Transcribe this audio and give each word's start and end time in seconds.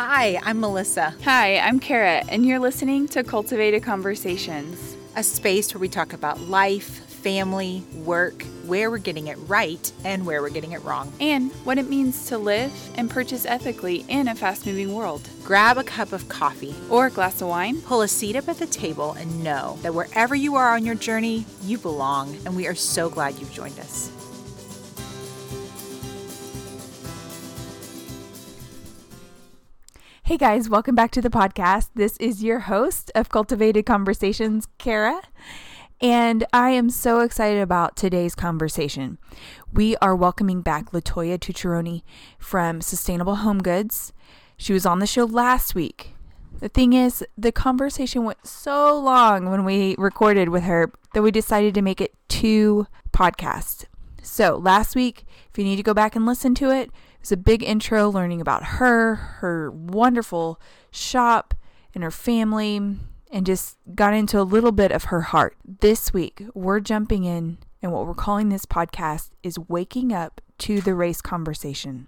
Hi, 0.00 0.38
I'm 0.44 0.60
Melissa, 0.60 1.12
Hi, 1.24 1.58
I'm 1.58 1.80
Kara, 1.80 2.22
and 2.28 2.46
you're 2.46 2.60
listening 2.60 3.08
to 3.08 3.24
Cultivated 3.24 3.82
Conversations. 3.82 4.96
a 5.16 5.24
space 5.24 5.74
where 5.74 5.80
we 5.80 5.88
talk 5.88 6.12
about 6.12 6.40
life, 6.42 7.04
family, 7.08 7.82
work, 8.04 8.44
where 8.64 8.92
we're 8.92 8.98
getting 8.98 9.26
it 9.26 9.36
right, 9.48 9.90
and 10.04 10.24
where 10.24 10.40
we're 10.40 10.50
getting 10.50 10.70
it 10.70 10.84
wrong. 10.84 11.12
And 11.18 11.50
what 11.64 11.78
it 11.78 11.90
means 11.90 12.26
to 12.26 12.38
live 12.38 12.72
and 12.94 13.10
purchase 13.10 13.44
ethically 13.44 14.04
in 14.06 14.28
a 14.28 14.36
fast 14.36 14.66
moving 14.66 14.94
world. 14.94 15.28
Grab 15.42 15.78
a 15.78 15.82
cup 15.82 16.12
of 16.12 16.28
coffee, 16.28 16.76
Or 16.88 17.06
a 17.06 17.10
glass 17.10 17.42
of 17.42 17.48
wine. 17.48 17.82
pull 17.82 18.02
a 18.02 18.06
seat 18.06 18.36
up 18.36 18.48
at 18.48 18.58
the 18.58 18.66
table, 18.66 19.14
and 19.14 19.42
know 19.42 19.80
that 19.82 19.94
wherever 19.94 20.36
you 20.36 20.54
are 20.54 20.76
on 20.76 20.86
your 20.86 20.94
journey, 20.94 21.44
you 21.64 21.76
belong, 21.76 22.36
and 22.46 22.54
we 22.54 22.68
are 22.68 22.74
so 22.76 23.10
glad 23.10 23.36
you've 23.40 23.52
joined 23.52 23.80
us. 23.80 24.12
Hey 30.28 30.36
guys, 30.36 30.68
welcome 30.68 30.94
back 30.94 31.10
to 31.12 31.22
the 31.22 31.30
podcast. 31.30 31.88
This 31.94 32.18
is 32.18 32.44
your 32.44 32.58
host 32.58 33.10
of 33.14 33.30
Cultivated 33.30 33.86
Conversations, 33.86 34.68
Kara. 34.76 35.22
And 36.02 36.44
I 36.52 36.68
am 36.68 36.90
so 36.90 37.20
excited 37.20 37.62
about 37.62 37.96
today's 37.96 38.34
conversation. 38.34 39.16
We 39.72 39.96
are 40.02 40.14
welcoming 40.14 40.60
back 40.60 40.90
Latoya 40.90 41.38
Tucciaroni 41.38 42.02
from 42.38 42.82
Sustainable 42.82 43.36
Home 43.36 43.60
Goods. 43.60 44.12
She 44.58 44.74
was 44.74 44.84
on 44.84 44.98
the 44.98 45.06
show 45.06 45.24
last 45.24 45.74
week. 45.74 46.14
The 46.60 46.68
thing 46.68 46.92
is, 46.92 47.24
the 47.38 47.50
conversation 47.50 48.24
went 48.24 48.46
so 48.46 49.00
long 49.00 49.48
when 49.48 49.64
we 49.64 49.94
recorded 49.96 50.50
with 50.50 50.64
her 50.64 50.92
that 51.14 51.22
we 51.22 51.30
decided 51.30 51.72
to 51.72 51.80
make 51.80 52.02
it 52.02 52.12
two 52.28 52.86
podcasts. 53.12 53.86
So, 54.22 54.58
last 54.58 54.94
week, 54.94 55.24
if 55.50 55.56
you 55.56 55.64
need 55.64 55.76
to 55.76 55.82
go 55.82 55.94
back 55.94 56.14
and 56.14 56.26
listen 56.26 56.54
to 56.56 56.70
it, 56.70 56.90
it 57.18 57.22
was 57.22 57.32
a 57.32 57.36
big 57.36 57.64
intro 57.64 58.08
learning 58.08 58.40
about 58.40 58.64
her, 58.64 59.16
her 59.16 59.70
wonderful 59.70 60.60
shop, 60.90 61.52
and 61.94 62.04
her 62.04 62.10
family, 62.12 62.76
and 63.30 63.44
just 63.44 63.76
got 63.94 64.14
into 64.14 64.40
a 64.40 64.42
little 64.42 64.72
bit 64.72 64.92
of 64.92 65.04
her 65.04 65.22
heart. 65.22 65.56
This 65.64 66.12
week, 66.12 66.44
we're 66.54 66.80
jumping 66.80 67.24
in, 67.24 67.58
and 67.82 67.92
what 67.92 68.06
we're 68.06 68.14
calling 68.14 68.48
this 68.48 68.66
podcast 68.66 69.30
is 69.42 69.58
Waking 69.58 70.12
Up 70.12 70.40
to 70.58 70.80
the 70.80 70.94
Race 70.94 71.20
Conversation. 71.20 72.06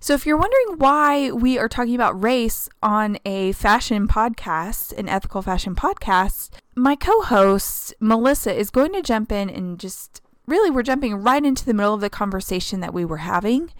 So, 0.00 0.14
if 0.14 0.26
you're 0.26 0.36
wondering 0.36 0.78
why 0.78 1.30
we 1.32 1.58
are 1.58 1.68
talking 1.68 1.94
about 1.94 2.22
race 2.22 2.68
on 2.82 3.18
a 3.24 3.52
fashion 3.52 4.06
podcast, 4.06 4.96
an 4.96 5.08
ethical 5.08 5.42
fashion 5.42 5.74
podcast, 5.74 6.50
my 6.76 6.94
co 6.94 7.22
host, 7.22 7.94
Melissa, 7.98 8.54
is 8.54 8.70
going 8.70 8.92
to 8.92 9.02
jump 9.02 9.32
in 9.32 9.50
and 9.50 9.78
just 9.78 10.20
really, 10.46 10.70
we're 10.70 10.82
jumping 10.82 11.16
right 11.16 11.44
into 11.44 11.64
the 11.64 11.74
middle 11.74 11.94
of 11.94 12.00
the 12.00 12.10
conversation 12.10 12.80
that 12.80 12.94
we 12.94 13.04
were 13.04 13.18
having. 13.18 13.70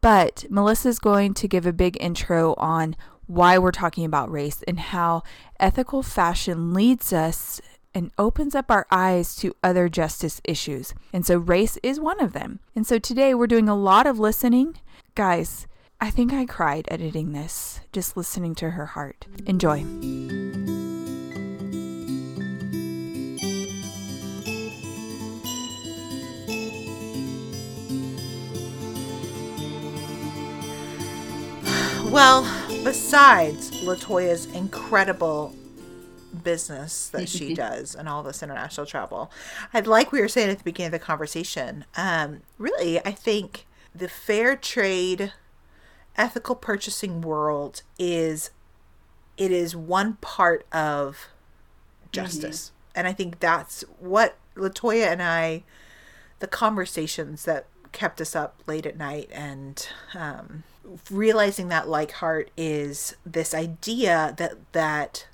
But 0.00 0.44
Melissa 0.50 0.88
is 0.88 0.98
going 0.98 1.34
to 1.34 1.48
give 1.48 1.66
a 1.66 1.72
big 1.72 1.96
intro 2.00 2.54
on 2.54 2.96
why 3.26 3.58
we're 3.58 3.72
talking 3.72 4.04
about 4.04 4.30
race 4.30 4.62
and 4.68 4.78
how 4.78 5.22
ethical 5.58 6.02
fashion 6.02 6.72
leads 6.72 7.12
us 7.12 7.60
and 7.94 8.12
opens 8.18 8.54
up 8.54 8.70
our 8.70 8.86
eyes 8.90 9.34
to 9.36 9.56
other 9.64 9.88
justice 9.88 10.40
issues. 10.44 10.94
And 11.12 11.24
so 11.24 11.38
race 11.38 11.78
is 11.82 11.98
one 11.98 12.20
of 12.20 12.34
them. 12.34 12.60
And 12.74 12.86
so 12.86 12.98
today 12.98 13.34
we're 13.34 13.46
doing 13.46 13.68
a 13.68 13.74
lot 13.74 14.06
of 14.06 14.18
listening. 14.18 14.78
Guys, 15.14 15.66
I 15.98 16.10
think 16.10 16.32
I 16.32 16.44
cried 16.44 16.86
editing 16.90 17.32
this, 17.32 17.80
just 17.92 18.16
listening 18.16 18.54
to 18.56 18.70
her 18.72 18.86
heart. 18.86 19.26
Enjoy. 19.46 19.82
Well, 32.10 32.42
besides 32.84 33.70
Latoya's 33.82 34.46
incredible 34.46 35.54
business 36.42 37.08
that 37.08 37.28
she 37.28 37.54
does 37.66 37.94
and 37.94 38.08
all 38.08 38.22
this 38.22 38.42
international 38.42 38.86
travel, 38.86 39.30
I'd 39.74 39.86
like 39.86 40.12
we 40.12 40.20
were 40.20 40.28
saying 40.28 40.50
at 40.50 40.58
the 40.58 40.64
beginning 40.64 40.94
of 40.94 41.00
the 41.00 41.04
conversation, 41.04 41.84
um, 41.96 42.42
really, 42.58 42.98
I 43.04 43.12
think 43.12 43.66
the 43.94 44.08
fair 44.08 44.56
trade, 44.56 45.32
ethical 46.16 46.54
purchasing 46.54 47.20
world 47.20 47.82
is 47.98 48.50
it 49.36 49.50
is 49.50 49.76
one 49.76 50.14
part 50.14 50.66
of 50.72 51.28
justice. 52.12 52.72
And 52.94 53.06
I 53.06 53.12
think 53.12 53.40
that's 53.40 53.82
what 53.98 54.36
Latoya 54.54 55.08
and 55.08 55.22
I, 55.22 55.64
the 56.38 56.46
conversations 56.46 57.44
that 57.44 57.66
kept 57.92 58.20
us 58.20 58.34
up 58.34 58.62
late 58.66 58.86
at 58.86 58.96
night 58.96 59.28
and 59.32 59.86
um, 60.14 60.62
realizing 61.10 61.68
that 61.68 61.88
like 61.88 62.12
heart 62.12 62.50
is 62.56 63.16
this 63.24 63.54
idea 63.54 64.34
that 64.38 64.72
that 64.72 65.26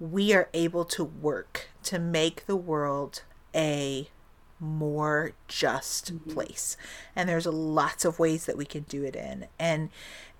we 0.00 0.34
are 0.34 0.48
able 0.52 0.84
to 0.84 1.04
work 1.04 1.68
to 1.82 1.98
make 1.98 2.46
the 2.46 2.56
world 2.56 3.22
a 3.54 4.08
more 4.60 5.32
just 5.48 6.12
mm-hmm. 6.12 6.30
place. 6.30 6.76
And 7.14 7.28
there's 7.28 7.46
lots 7.46 8.04
of 8.04 8.18
ways 8.18 8.46
that 8.46 8.56
we 8.56 8.64
can 8.64 8.82
do 8.84 9.04
it 9.04 9.16
in. 9.16 9.46
And 9.58 9.90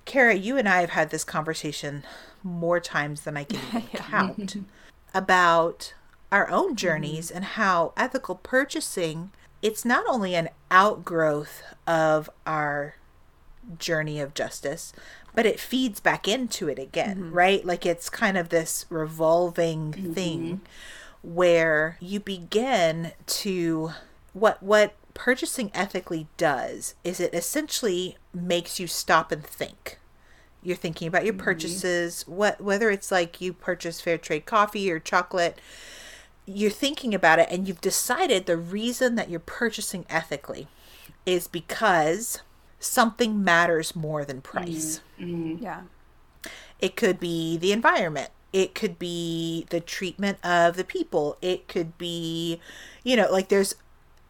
Kara 0.04 0.34
you 0.34 0.56
and 0.56 0.68
I 0.68 0.80
have 0.80 0.90
had 0.90 1.10
this 1.10 1.24
conversation 1.24 2.04
more 2.42 2.80
times 2.80 3.22
than 3.22 3.36
I 3.36 3.44
can 3.44 3.60
even 3.68 3.88
count 3.94 4.56
about 5.14 5.94
our 6.32 6.50
own 6.50 6.68
mm-hmm. 6.68 6.76
journeys 6.76 7.30
and 7.30 7.44
how 7.44 7.92
ethical 7.96 8.34
purchasing 8.34 9.30
it's 9.62 9.84
not 9.84 10.04
only 10.06 10.34
an 10.34 10.50
outgrowth 10.70 11.62
of 11.86 12.28
our 12.46 12.96
journey 13.78 14.20
of 14.20 14.34
justice, 14.34 14.92
but 15.34 15.46
it 15.46 15.60
feeds 15.60 16.00
back 16.00 16.28
into 16.28 16.68
it 16.68 16.78
again, 16.78 17.16
mm-hmm. 17.16 17.32
right? 17.32 17.64
Like 17.64 17.84
it's 17.84 18.08
kind 18.08 18.36
of 18.36 18.48
this 18.48 18.86
revolving 18.88 19.92
mm-hmm. 19.92 20.12
thing 20.12 20.60
where 21.22 21.96
you 22.00 22.20
begin 22.20 23.12
to 23.26 23.92
what 24.32 24.62
what 24.62 24.94
purchasing 25.14 25.70
ethically 25.74 26.26
does 26.36 26.94
is 27.04 27.20
it 27.20 27.32
essentially 27.32 28.16
makes 28.32 28.78
you 28.78 28.86
stop 28.86 29.32
and 29.32 29.44
think. 29.44 29.98
You're 30.62 30.76
thinking 30.76 31.08
about 31.08 31.24
your 31.24 31.34
mm-hmm. 31.34 31.44
purchases, 31.44 32.24
what 32.26 32.60
whether 32.60 32.90
it's 32.90 33.10
like 33.10 33.40
you 33.40 33.52
purchase 33.52 34.00
fair 34.00 34.18
trade 34.18 34.46
coffee 34.46 34.90
or 34.90 34.98
chocolate, 34.98 35.58
you're 36.46 36.70
thinking 36.70 37.14
about 37.14 37.38
it 37.38 37.48
and 37.50 37.66
you've 37.66 37.80
decided 37.80 38.46
the 38.46 38.56
reason 38.56 39.14
that 39.14 39.30
you're 39.30 39.40
purchasing 39.40 40.04
ethically 40.10 40.68
is 41.24 41.48
because 41.48 42.42
something 42.78 43.42
matters 43.42 43.96
more 43.96 44.24
than 44.24 44.40
mm-hmm. 44.40 44.58
price. 44.58 45.00
Mm-hmm. 45.20 45.62
Yeah. 45.62 45.82
It 46.80 46.96
could 46.96 47.18
be 47.18 47.56
the 47.56 47.72
environment. 47.72 48.30
It 48.52 48.74
could 48.74 48.98
be 48.98 49.66
the 49.70 49.80
treatment 49.80 50.38
of 50.44 50.76
the 50.76 50.84
people. 50.84 51.36
It 51.42 51.66
could 51.66 51.98
be, 51.98 52.60
you 53.02 53.16
know, 53.16 53.30
like 53.30 53.48
there's 53.48 53.74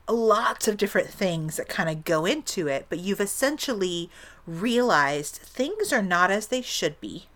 lots 0.08 0.68
of 0.68 0.76
different 0.76 1.08
things 1.08 1.56
that 1.56 1.68
kind 1.68 1.88
of 1.88 2.04
go 2.04 2.24
into 2.24 2.68
it, 2.68 2.86
but 2.88 3.00
you've 3.00 3.20
essentially 3.20 4.10
realized 4.46 5.36
things 5.36 5.92
are 5.92 6.02
not 6.02 6.30
as 6.30 6.46
they 6.48 6.62
should 6.62 7.00
be. 7.00 7.26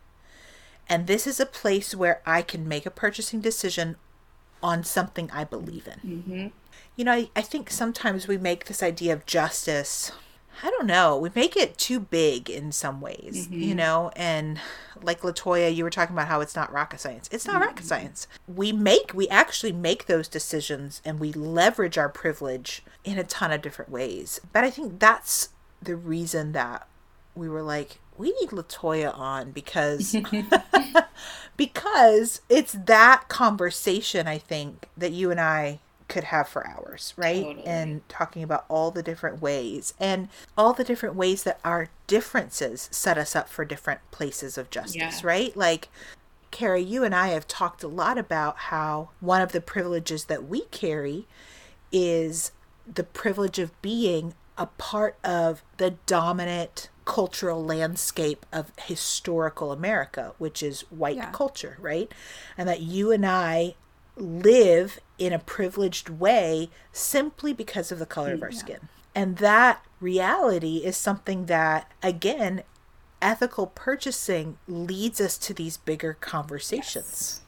And 0.88 1.06
this 1.06 1.26
is 1.26 1.38
a 1.38 1.46
place 1.46 1.94
where 1.94 2.22
I 2.24 2.42
can 2.42 2.66
make 2.66 2.86
a 2.86 2.90
purchasing 2.90 3.40
decision 3.40 3.96
on 4.62 4.84
something 4.84 5.30
I 5.30 5.44
believe 5.44 5.86
in. 5.86 6.10
Mm-hmm. 6.10 6.46
You 6.96 7.04
know, 7.04 7.12
I, 7.12 7.30
I 7.36 7.42
think 7.42 7.70
sometimes 7.70 8.26
we 8.26 8.38
make 8.38 8.64
this 8.64 8.82
idea 8.82 9.12
of 9.12 9.26
justice. 9.26 10.10
I 10.62 10.70
don't 10.70 10.86
know. 10.86 11.16
We 11.16 11.30
make 11.34 11.56
it 11.56 11.78
too 11.78 12.00
big 12.00 12.50
in 12.50 12.72
some 12.72 13.00
ways, 13.00 13.48
you 13.50 13.68
mm-hmm. 13.68 13.76
know? 13.76 14.10
And 14.16 14.60
like 15.02 15.20
Latoya, 15.20 15.74
you 15.74 15.84
were 15.84 15.90
talking 15.90 16.14
about 16.14 16.28
how 16.28 16.40
it's 16.40 16.56
not 16.56 16.72
rocket 16.72 17.00
science. 17.00 17.28
It's 17.32 17.46
not 17.46 17.60
rocket 17.60 17.76
mm-hmm. 17.76 17.86
science. 17.86 18.26
We 18.46 18.72
make, 18.72 19.12
we 19.14 19.28
actually 19.28 19.72
make 19.72 20.06
those 20.06 20.28
decisions 20.28 21.00
and 21.04 21.20
we 21.20 21.32
leverage 21.32 21.96
our 21.96 22.08
privilege 22.08 22.82
in 23.04 23.18
a 23.18 23.24
ton 23.24 23.52
of 23.52 23.62
different 23.62 23.90
ways. 23.90 24.40
But 24.52 24.64
I 24.64 24.70
think 24.70 24.98
that's 24.98 25.50
the 25.80 25.96
reason 25.96 26.52
that 26.52 26.88
we 27.34 27.48
were 27.48 27.62
like, 27.62 28.00
we 28.16 28.32
need 28.40 28.50
Latoya 28.50 29.16
on 29.16 29.52
because 29.52 30.16
because 31.56 32.40
it's 32.48 32.72
that 32.72 33.24
conversation 33.28 34.26
I 34.26 34.38
think 34.38 34.88
that 34.96 35.12
you 35.12 35.30
and 35.30 35.40
I 35.40 35.78
could 36.08 36.24
have 36.24 36.48
for 36.48 36.66
hours, 36.66 37.14
right? 37.16 37.42
Totally. 37.44 37.66
And 37.66 38.08
talking 38.08 38.42
about 38.42 38.64
all 38.68 38.90
the 38.90 39.02
different 39.02 39.40
ways 39.40 39.94
and 40.00 40.28
all 40.56 40.72
the 40.72 40.84
different 40.84 41.14
ways 41.14 41.42
that 41.44 41.60
our 41.64 41.88
differences 42.06 42.88
set 42.90 43.18
us 43.18 43.36
up 43.36 43.48
for 43.48 43.64
different 43.64 44.00
places 44.10 44.56
of 44.58 44.70
justice, 44.70 44.96
Yeah. 44.96 45.20
right? 45.22 45.56
Like 45.56 45.88
Carrie, 46.50 46.82
you 46.82 47.04
and 47.04 47.14
I 47.14 47.28
have 47.28 47.46
talked 47.46 47.82
a 47.82 47.88
lot 47.88 48.16
about 48.18 48.56
how 48.56 49.10
one 49.20 49.42
of 49.42 49.52
the 49.52 49.60
privileges 49.60 50.24
that 50.24 50.48
we 50.48 50.62
carry 50.66 51.26
is 51.92 52.52
the 52.92 53.04
privilege 53.04 53.58
of 53.58 53.80
being 53.82 54.34
a 54.56 54.66
part 54.66 55.16
of 55.22 55.62
the 55.76 55.90
dominant 56.06 56.88
cultural 57.04 57.64
landscape 57.64 58.44
of 58.52 58.72
historical 58.78 59.72
America, 59.72 60.32
which 60.38 60.62
is 60.62 60.82
white 60.90 61.16
Yeah. 61.16 61.30
culture, 61.30 61.76
right? 61.80 62.12
And 62.56 62.68
that 62.68 62.80
you 62.80 63.12
and 63.12 63.24
I 63.24 63.74
live 64.20 65.00
in 65.18 65.32
a 65.32 65.38
privileged 65.38 66.08
way 66.08 66.70
simply 66.92 67.52
because 67.52 67.90
of 67.92 67.98
the 67.98 68.06
color 68.06 68.32
of 68.34 68.42
our 68.42 68.52
skin. 68.52 68.88
And 69.14 69.38
that 69.38 69.84
reality 70.00 70.78
is 70.78 70.96
something 70.96 71.46
that, 71.46 71.90
again, 72.02 72.62
ethical 73.20 73.66
purchasing 73.68 74.58
leads 74.68 75.20
us 75.20 75.36
to 75.38 75.52
these 75.54 75.76
bigger 75.76 76.16
conversations. 76.20 77.40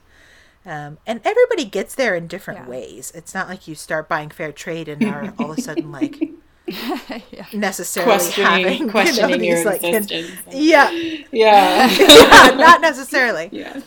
Um, 0.66 0.98
and 1.06 1.20
everybody 1.24 1.64
gets 1.64 1.94
there 1.94 2.14
in 2.14 2.26
different 2.26 2.60
Yeah. 2.60 2.68
ways. 2.68 3.12
It's 3.14 3.34
not 3.34 3.48
like 3.48 3.66
you 3.68 3.74
start 3.74 4.08
buying 4.08 4.30
fair 4.30 4.52
trade 4.52 4.88
and 4.88 5.02
are 5.04 5.32
all 5.38 5.52
of 5.52 5.58
a 5.58 5.62
sudden 5.62 5.90
like 5.90 6.20
yeah. 6.66 7.46
necessarily 7.52 8.12
questioning 8.14 8.46
having 8.50 8.90
questioning 8.90 9.30
you 9.44 9.50
know, 9.54 9.56
your 9.56 9.64
like, 9.64 9.82
existence. 9.82 10.54
yeah, 10.54 10.90
yeah. 11.32 11.88
yeah, 11.98 12.56
not 12.56 12.80
necessarily. 12.80 13.48
Yeah. 13.52 13.80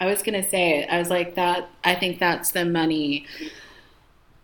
I 0.00 0.06
was 0.06 0.22
going 0.22 0.40
to 0.42 0.48
say 0.48 0.80
it. 0.80 0.90
I 0.90 0.98
was 0.98 1.10
like 1.10 1.34
that 1.36 1.68
I 1.84 1.94
think 1.94 2.18
that's 2.18 2.50
the 2.52 2.64
money 2.64 3.26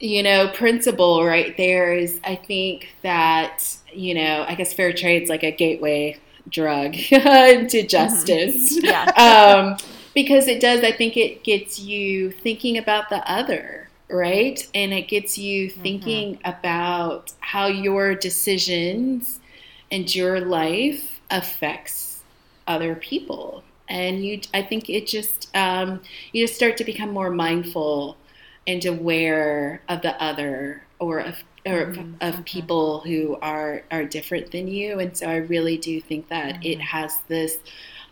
you 0.02 0.22
know 0.22 0.48
principle 0.48 1.22
right 1.26 1.58
there 1.58 1.92
is 1.92 2.20
I 2.24 2.34
think 2.34 2.88
that 3.02 3.62
you 3.92 4.14
know 4.14 4.46
I 4.48 4.54
guess 4.54 4.72
fair 4.72 4.94
trade's 4.94 5.28
like 5.28 5.42
a 5.42 5.50
gateway 5.50 6.18
drug 6.48 6.94
to 6.94 7.86
justice. 7.86 8.82
Yeah. 8.82 9.04
um, 9.16 9.76
because 10.14 10.48
it 10.48 10.60
does, 10.60 10.82
I 10.82 10.92
think 10.92 11.16
it 11.16 11.44
gets 11.44 11.78
you 11.78 12.30
thinking 12.30 12.78
about 12.78 13.08
the 13.08 13.30
other, 13.30 13.88
right? 14.08 14.66
And 14.74 14.92
it 14.92 15.08
gets 15.08 15.38
you 15.38 15.70
thinking 15.70 16.40
about 16.44 17.32
how 17.40 17.66
your 17.66 18.14
decisions 18.14 19.38
and 19.90 20.12
your 20.12 20.40
life 20.40 21.20
affects 21.30 22.22
other 22.66 22.96
people. 22.96 23.62
And 23.90 24.24
you, 24.24 24.40
I 24.54 24.62
think 24.62 24.88
it 24.88 25.06
just, 25.06 25.54
um, 25.54 26.00
you 26.32 26.44
just 26.44 26.56
start 26.56 26.78
to 26.78 26.84
become 26.84 27.10
more 27.10 27.30
mindful 27.30 28.16
and 28.66 28.84
aware 28.84 29.82
of 29.88 30.02
the 30.02 30.20
other 30.22 30.84
or 30.98 31.18
of 31.18 31.36
or 31.66 31.82
of 31.82 31.96
mm-hmm. 31.96 32.14
Mm-hmm. 32.14 32.42
people 32.42 33.00
who 33.00 33.36
are 33.42 33.82
are 33.90 34.04
different 34.04 34.52
than 34.52 34.68
you. 34.68 34.98
And 35.00 35.16
so 35.16 35.28
i 35.28 35.36
really 35.36 35.76
do 35.76 36.00
think 36.00 36.28
that 36.28 36.64
it 36.64 36.78
mm-hmm. 36.78 36.80
has 36.80 37.20
this 37.28 37.58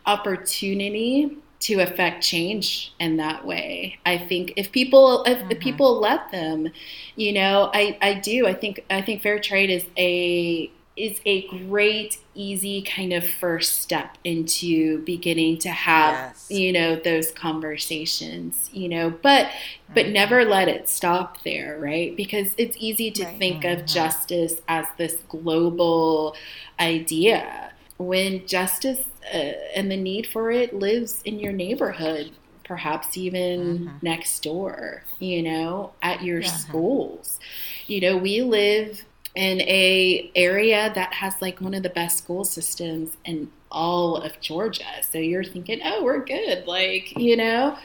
opportunity 0.05 1.37
to 1.61 1.81
affect 1.81 2.23
change 2.23 2.93
in 2.99 3.17
that 3.17 3.45
way. 3.45 3.99
I 4.05 4.17
think 4.17 4.53
if 4.55 4.71
people 4.71 5.23
if, 5.25 5.49
if 5.51 5.59
people 5.59 5.99
let 5.99 6.31
them 6.31 6.69
you 7.15 7.33
know 7.33 7.69
i 7.73 7.97
i 8.01 8.13
do. 8.13 8.47
I 8.47 8.53
think 8.53 8.85
i 8.89 9.01
think 9.01 9.21
fair 9.21 9.39
trade 9.39 9.69
is 9.69 9.85
a 9.97 10.71
is 10.99 11.19
a 11.25 11.47
great 11.47 12.17
easy 12.35 12.81
kind 12.83 13.13
of 13.13 13.27
first 13.27 13.79
step 13.79 14.17
into 14.23 15.03
beginning 15.05 15.57
to 15.59 15.69
have 15.69 16.15
Yes. 16.15 16.45
you 16.49 16.71
know 16.73 16.95
those 16.95 17.31
conversations 17.31 18.69
you 18.73 18.89
know 18.89 19.09
but 19.23 19.51
but 19.93 20.07
never 20.09 20.45
let 20.45 20.67
it 20.67 20.87
stop 20.89 21.43
there 21.43 21.79
right? 21.79 22.15
Because 22.15 22.53
it's 22.57 22.77
easy 22.79 23.11
to 23.11 23.25
Right. 23.25 23.37
think 23.39 23.63
of 23.65 23.85
justice 23.85 24.55
as 24.67 24.85
this 24.97 25.23
global 25.27 26.35
idea 26.79 27.73
when 27.97 28.45
justice 28.47 29.01
uh, 29.33 29.37
and 29.75 29.91
the 29.91 29.97
need 29.97 30.27
for 30.27 30.51
it 30.51 30.73
lives 30.73 31.21
in 31.25 31.39
your 31.39 31.53
neighborhood 31.53 32.31
perhaps 32.63 33.17
even 33.17 33.93
next 34.01 34.43
door 34.43 35.05
you 35.19 35.41
know 35.43 35.95
at 36.01 36.23
your 36.23 36.41
schools. 36.43 37.39
You 37.87 38.01
know 38.01 38.17
we 38.17 38.41
live 38.41 39.05
in 39.39 39.61
a 39.61 40.29
area 40.35 40.91
that 40.95 41.13
has 41.13 41.41
like 41.41 41.61
one 41.61 41.73
of 41.73 41.81
the 41.81 41.89
best 41.89 42.17
school 42.17 42.43
systems 42.43 43.15
in 43.23 43.49
all 43.71 44.17
of 44.17 44.37
Georgia. 44.41 45.01
So 45.09 45.17
you're 45.17 45.45
thinking, 45.45 45.79
"Oh, 45.81 46.03
we're 46.03 46.25
good." 46.25 46.67
Like, 46.67 47.17
you 47.17 47.37
know, 47.37 47.77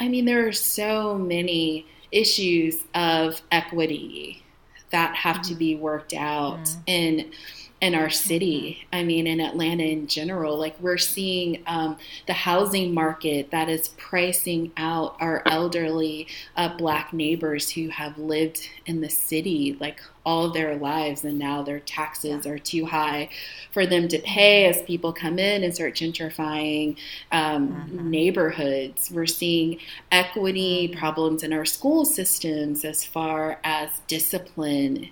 I 0.00 0.08
mean 0.08 0.24
there 0.24 0.48
are 0.48 0.52
so 0.52 1.16
many 1.16 1.86
issues 2.10 2.82
of 2.92 3.40
equity 3.52 4.42
that 4.90 5.14
have 5.14 5.42
to 5.42 5.54
be 5.54 5.76
worked 5.76 6.12
out 6.12 6.68
in 6.86 7.30
in 7.80 7.94
our 7.94 8.10
city. 8.10 8.84
I 8.92 9.04
mean, 9.04 9.28
in 9.28 9.40
Atlanta 9.40 9.84
in 9.84 10.08
general, 10.08 10.58
like 10.58 10.74
we're 10.80 10.98
seeing 10.98 11.62
um, 11.68 11.98
the 12.26 12.32
housing 12.32 12.92
market 12.92 13.52
that 13.52 13.68
is 13.68 13.88
pricing 13.90 14.72
out 14.76 15.14
our 15.20 15.44
elderly 15.46 16.26
uh, 16.56 16.76
black 16.76 17.12
neighbors 17.12 17.70
who 17.70 17.90
have 17.90 18.18
lived 18.18 18.68
in 18.86 19.02
the 19.02 19.10
city 19.10 19.76
like 19.78 20.00
all 20.26 20.50
their 20.50 20.76
lives, 20.76 21.24
and 21.24 21.38
now 21.38 21.62
their 21.62 21.78
taxes 21.78 22.46
are 22.46 22.58
too 22.58 22.84
high 22.84 23.28
for 23.70 23.86
them 23.86 24.08
to 24.08 24.18
pay 24.18 24.66
as 24.66 24.82
people 24.82 25.12
come 25.12 25.38
in 25.38 25.62
and 25.62 25.72
start 25.72 25.94
gentrifying 25.94 26.96
um, 27.30 27.68
mm-hmm. 27.68 28.10
neighborhoods. 28.10 29.10
We're 29.10 29.26
seeing 29.26 29.78
equity 30.10 30.88
mm-hmm. 30.88 30.98
problems 30.98 31.44
in 31.44 31.52
our 31.52 31.64
school 31.64 32.04
systems 32.04 32.84
as 32.84 33.04
far 33.04 33.60
as 33.62 33.90
discipline 34.08 35.10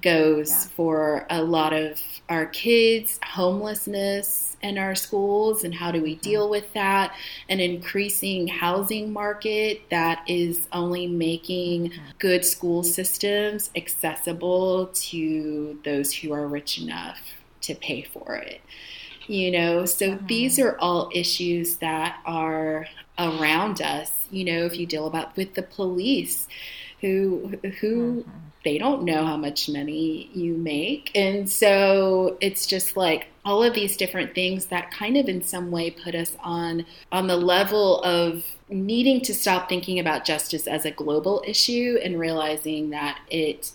goes 0.00 0.50
Yeah. 0.50 0.70
for 0.76 1.26
a 1.28 1.42
lot 1.42 1.72
of 1.74 2.00
our 2.30 2.46
kids, 2.46 3.20
homelessness 3.22 4.56
in 4.62 4.78
our 4.78 4.94
schools, 4.94 5.62
and 5.62 5.74
how 5.74 5.92
do 5.92 6.00
we 6.02 6.14
mm-hmm. 6.14 6.22
deal 6.22 6.48
with 6.48 6.72
that? 6.72 7.14
An 7.50 7.60
increasing 7.60 8.48
housing 8.48 9.12
market 9.12 9.82
that 9.90 10.24
is 10.26 10.68
only 10.72 11.06
making 11.06 11.92
good 12.18 12.46
school 12.46 12.82
systems 12.82 13.70
accessible 13.76 14.53
to 14.86 15.78
those 15.84 16.12
who 16.12 16.32
are 16.32 16.46
rich 16.46 16.78
enough 16.78 17.18
to 17.62 17.74
pay 17.74 18.02
for 18.02 18.36
it. 18.36 18.60
You 19.26 19.50
know, 19.50 19.86
so 19.86 20.12
uh-huh. 20.12 20.18
these 20.26 20.58
are 20.58 20.76
all 20.78 21.10
issues 21.14 21.76
that 21.76 22.18
are 22.26 22.86
around 23.18 23.80
us. 23.80 24.10
You 24.30 24.44
know, 24.44 24.66
if 24.66 24.76
you 24.76 24.86
deal 24.86 25.06
about 25.06 25.36
with 25.36 25.54
the 25.54 25.62
police, 25.62 26.46
who 27.00 27.58
who 27.80 28.22
mm-hmm. 28.22 28.30
they 28.64 28.76
don't 28.78 29.04
know 29.04 29.24
how 29.24 29.36
much 29.36 29.68
money 29.68 30.30
you 30.34 30.54
make, 30.54 31.10
and 31.14 31.50
so 31.50 32.36
it's 32.40 32.66
just 32.66 32.96
like 32.96 33.28
all 33.44 33.62
of 33.62 33.74
these 33.74 33.96
different 33.96 34.34
things 34.34 34.66
that 34.66 34.90
kind 34.90 35.16
of 35.16 35.28
in 35.28 35.42
some 35.42 35.70
way 35.70 35.90
put 35.90 36.14
us 36.14 36.36
on 36.40 36.84
on 37.10 37.26
the 37.26 37.36
level 37.36 38.02
of 38.02 38.44
needing 38.68 39.20
to 39.22 39.34
stop 39.34 39.68
thinking 39.68 39.98
about 39.98 40.24
justice 40.24 40.66
as 40.66 40.84
a 40.84 40.90
global 40.90 41.42
issue 41.46 41.98
and 42.02 42.18
realizing 42.18 42.90
that 42.90 43.20
it 43.30 43.72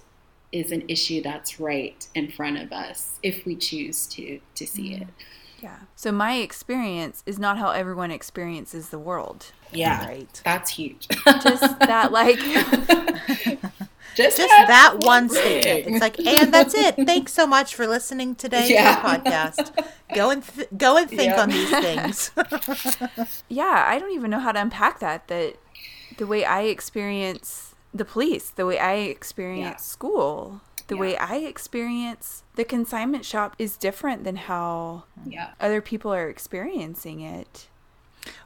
is 0.52 0.72
an 0.72 0.84
issue 0.88 1.22
that's 1.22 1.60
right 1.60 2.08
in 2.16 2.30
front 2.32 2.58
of 2.58 2.72
us 2.72 3.20
if 3.24 3.46
we 3.46 3.56
choose 3.56 4.08
to 4.08 4.40
to 4.56 4.66
see 4.66 4.92
mm-hmm. 4.94 5.04
it. 5.04 5.08
Yeah. 5.62 5.80
So 5.96 6.12
my 6.12 6.36
experience 6.36 7.22
is 7.26 7.38
not 7.38 7.58
how 7.58 7.72
everyone 7.72 8.12
experiences 8.12 8.90
the 8.90 9.00
world. 9.00 9.52
Yeah, 9.74 10.06
Right. 10.08 10.42
that's 10.46 10.72
huge. 10.72 11.08
Just 11.44 11.80
that, 11.80 12.12
like, 12.14 12.40
just 14.16 14.38
Just 14.38 14.38
that 14.38 14.66
that 14.68 14.96
one 15.02 15.28
thing. 15.30 15.62
statement. 15.62 15.96
It's 15.96 16.02
like, 16.02 16.20
and 16.20 16.54
that's 16.54 16.74
it. 16.74 16.96
Thanks 17.06 17.34
so 17.34 17.46
much 17.46 17.76
for 17.76 17.88
listening 17.88 18.36
today 18.36 18.70
Yeah. 18.70 18.96
to 18.96 19.02
the 19.02 19.30
podcast. 19.30 19.86
Go 20.16 20.30
and 20.30 20.44
th- 20.44 20.70
go 20.78 20.98
and 20.98 21.10
think 21.10 21.34
Yeah. 21.34 21.42
on 21.42 21.50
these 21.50 21.70
things. 21.70 22.32
yeah, 23.50 23.86
I 23.88 24.00
don't 24.00 24.12
even 24.12 24.32
know 24.32 24.40
how 24.40 24.52
to 24.52 24.62
unpack 24.62 25.00
that. 25.00 25.28
That 25.28 25.56
the 26.18 26.26
way 26.26 26.44
I 26.46 26.62
experience 26.64 27.69
the 27.94 28.06
police, 28.06 28.50
the 28.50 28.66
way 28.66 28.80
I 28.80 28.96
experience 28.96 29.66
Yeah. 29.70 29.76
school, 29.78 30.62
the 30.88 30.98
way 30.98 31.16
I 31.18 31.38
experience 31.38 32.44
the 32.56 32.64
consignment 32.64 33.26
shop 33.26 33.56
is 33.60 33.78
different 33.78 34.24
than 34.24 34.36
how 34.36 35.04
mm-hmm. 35.20 35.32
Yeah. 35.32 35.52
other 35.60 35.82
people 35.82 36.14
are 36.14 36.30
experiencing 36.30 37.22
it. 37.22 37.68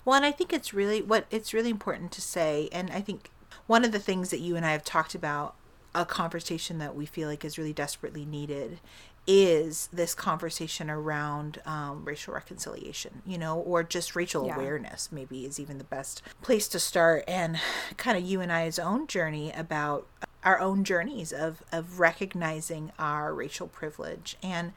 Well, 0.05 0.15
and 0.15 0.25
I 0.25 0.31
think 0.31 0.53
it's 0.53 0.73
really 0.73 1.01
what 1.01 1.25
it's 1.31 1.53
really 1.53 1.69
important 1.69 2.11
to 2.13 2.21
say, 2.21 2.69
and 2.71 2.91
I 2.91 3.01
think 3.01 3.29
one 3.67 3.85
of 3.85 3.91
the 3.91 3.99
things 3.99 4.29
that 4.29 4.39
you 4.39 4.55
and 4.55 4.65
I 4.65 4.71
have 4.71 4.83
talked 4.83 5.15
about, 5.15 5.55
a 5.95 6.05
conversation 6.05 6.77
that 6.79 6.95
we 6.95 7.05
feel 7.05 7.29
like 7.29 7.45
is 7.45 7.57
really 7.57 7.73
desperately 7.73 8.25
needed, 8.25 8.79
is 9.25 9.87
this 9.93 10.13
conversation 10.13 10.89
around 10.89 11.61
um, 11.65 12.03
racial 12.03 12.33
reconciliation, 12.33 13.21
you 13.25 13.37
know, 13.37 13.57
or 13.59 13.83
just 13.83 14.15
racial 14.15 14.45
Yeah. 14.45 14.55
awareness. 14.55 15.09
Maybe 15.11 15.45
is 15.45 15.59
even 15.59 15.77
the 15.77 15.83
best 15.85 16.21
place 16.41 16.67
to 16.69 16.79
start, 16.79 17.23
and 17.27 17.59
kind 17.97 18.17
of 18.17 18.23
you 18.23 18.41
and 18.41 18.51
I's 18.51 18.77
own 18.79 19.07
journey 19.07 19.51
about 19.51 20.07
our 20.43 20.59
own 20.59 20.83
journeys 20.83 21.31
of 21.31 21.63
of 21.71 21.99
recognizing 21.99 22.91
our 22.99 23.33
racial 23.33 23.67
privilege 23.67 24.35
and 24.43 24.73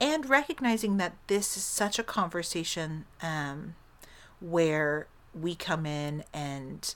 and 0.00 0.28
recognizing 0.28 0.96
that 0.96 1.12
this 1.26 1.56
is 1.56 1.62
such 1.62 1.98
a 1.98 2.02
conversation 2.02 3.04
um, 3.22 3.74
where 4.40 5.06
we 5.38 5.54
come 5.54 5.84
in 5.86 6.24
and 6.32 6.94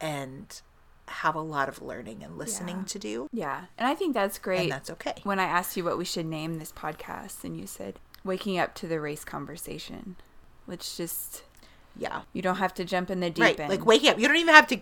and 0.00 0.60
have 1.08 1.34
a 1.34 1.40
lot 1.40 1.68
of 1.68 1.82
learning 1.82 2.22
and 2.22 2.36
listening 2.38 2.78
Yeah. 2.78 2.84
to 2.84 2.98
do 2.98 3.28
Yeah. 3.32 3.64
And 3.76 3.88
I 3.88 3.94
think 3.94 4.14
that's 4.14 4.38
great. 4.38 4.62
and 4.62 4.72
that's 4.72 4.90
okay 4.90 5.14
when 5.24 5.38
I 5.38 5.44
asked 5.44 5.76
you 5.76 5.84
what 5.84 5.98
we 5.98 6.04
should 6.04 6.26
name 6.26 6.58
this 6.58 6.72
podcast, 6.72 7.44
and 7.44 7.56
you 7.58 7.66
said 7.66 7.98
waking 8.24 8.58
up 8.58 8.74
to 8.76 8.86
the 8.86 9.00
race 9.00 9.24
conversation. 9.24 10.16
Let's 10.66 10.96
just 10.96 11.44
yeah 11.96 12.22
you 12.32 12.40
don't 12.40 12.56
have 12.56 12.72
to 12.74 12.84
jump 12.84 13.10
in 13.10 13.20
the 13.20 13.30
deep 13.30 13.42
right 13.42 13.60
end. 13.60 13.68
like 13.70 13.84
waking 13.84 14.10
up 14.10 14.18
you 14.18 14.28
don't 14.28 14.36
even 14.36 14.54
have 14.54 14.66
to 14.68 14.76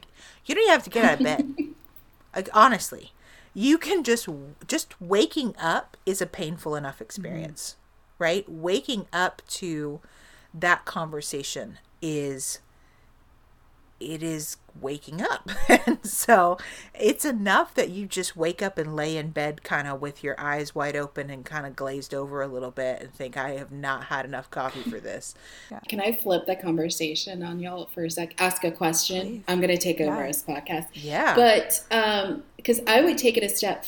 you 0.44 0.54
don't 0.54 0.62
even 0.62 0.72
have 0.72 0.82
to 0.84 0.90
get 0.90 1.04
out 1.04 1.14
of 1.14 1.24
bed 1.24 1.54
like 2.36 2.48
honestly 2.52 3.12
you 3.54 3.78
can 3.78 4.04
just 4.04 4.28
just 4.68 5.00
waking 5.00 5.54
up 5.58 5.96
is 6.04 6.20
a 6.20 6.26
painful 6.26 6.74
enough 6.74 7.00
experience 7.00 7.76
mm-hmm. 7.76 8.22
right 8.22 8.48
waking 8.48 9.06
up 9.12 9.40
to 9.48 10.00
that 10.52 10.84
conversation 10.84 11.78
is 12.02 12.60
it 13.98 14.22
is 14.22 14.56
waking 14.80 15.22
up. 15.22 15.48
and 15.68 16.04
so 16.04 16.58
it's 16.94 17.24
enough 17.24 17.74
that 17.74 17.90
you 17.90 18.06
just 18.06 18.36
wake 18.36 18.62
up 18.62 18.78
and 18.78 18.94
lay 18.94 19.16
in 19.16 19.30
bed 19.30 19.62
kind 19.62 19.88
of 19.88 20.00
with 20.00 20.22
your 20.22 20.38
eyes 20.38 20.74
wide 20.74 20.96
open 20.96 21.30
and 21.30 21.44
kind 21.44 21.66
of 21.66 21.74
glazed 21.74 22.12
over 22.12 22.42
a 22.42 22.46
little 22.46 22.70
bit 22.70 23.00
and 23.00 23.12
think, 23.12 23.36
I 23.36 23.50
have 23.50 23.72
not 23.72 24.04
had 24.04 24.24
enough 24.24 24.50
coffee 24.50 24.82
for 24.82 25.00
this. 25.00 25.34
Yeah. 25.70 25.80
Can 25.88 26.00
I 26.00 26.12
flip 26.12 26.46
the 26.46 26.54
conversation 26.54 27.42
on 27.42 27.58
y'all 27.58 27.86
for 27.86 28.04
a 28.04 28.10
sec? 28.10 28.34
Ask 28.40 28.62
a 28.62 28.70
question. 28.70 29.20
Please. 29.26 29.42
I'm 29.48 29.60
going 29.60 29.70
to 29.70 29.78
take 29.78 30.00
over 30.00 30.20
yeah. 30.20 30.26
this 30.26 30.42
podcast. 30.42 30.86
Yeah. 30.92 31.34
But 31.34 31.82
um 31.90 32.44
because 32.56 32.80
um, 32.80 32.84
I 32.88 33.00
would 33.00 33.18
take 33.18 33.36
it 33.36 33.42
a 33.42 33.48
step, 33.48 33.84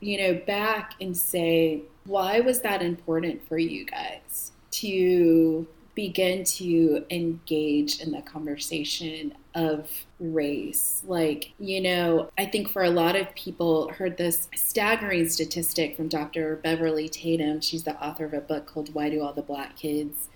you 0.00 0.18
know, 0.18 0.40
back 0.46 0.94
and 1.00 1.16
say, 1.16 1.82
why 2.04 2.40
was 2.40 2.60
that 2.62 2.82
important 2.82 3.46
for 3.46 3.58
you 3.58 3.84
guys 3.84 4.52
to 4.72 5.66
begin 5.94 6.44
to 6.44 7.04
engage 7.10 8.00
in 8.00 8.10
the 8.10 8.22
conversation 8.22 9.32
of 9.54 9.88
race. 10.18 11.02
Like, 11.06 11.52
you 11.58 11.80
know, 11.80 12.30
I 12.36 12.46
think 12.46 12.68
for 12.68 12.82
a 12.82 12.90
lot 12.90 13.16
of 13.16 13.32
people 13.34 13.88
heard 13.90 14.16
this 14.16 14.48
staggering 14.54 15.28
statistic 15.28 15.96
from 15.96 16.08
Dr. 16.08 16.56
Beverly 16.56 17.08
Tatum. 17.08 17.60
She's 17.60 17.84
the 17.84 17.96
author 18.02 18.24
of 18.24 18.34
a 18.34 18.40
book 18.40 18.66
called 18.66 18.94
Why 18.94 19.10
Do 19.10 19.22
All 19.22 19.32
the 19.32 19.42
Black 19.42 19.76
Kids 19.76 20.28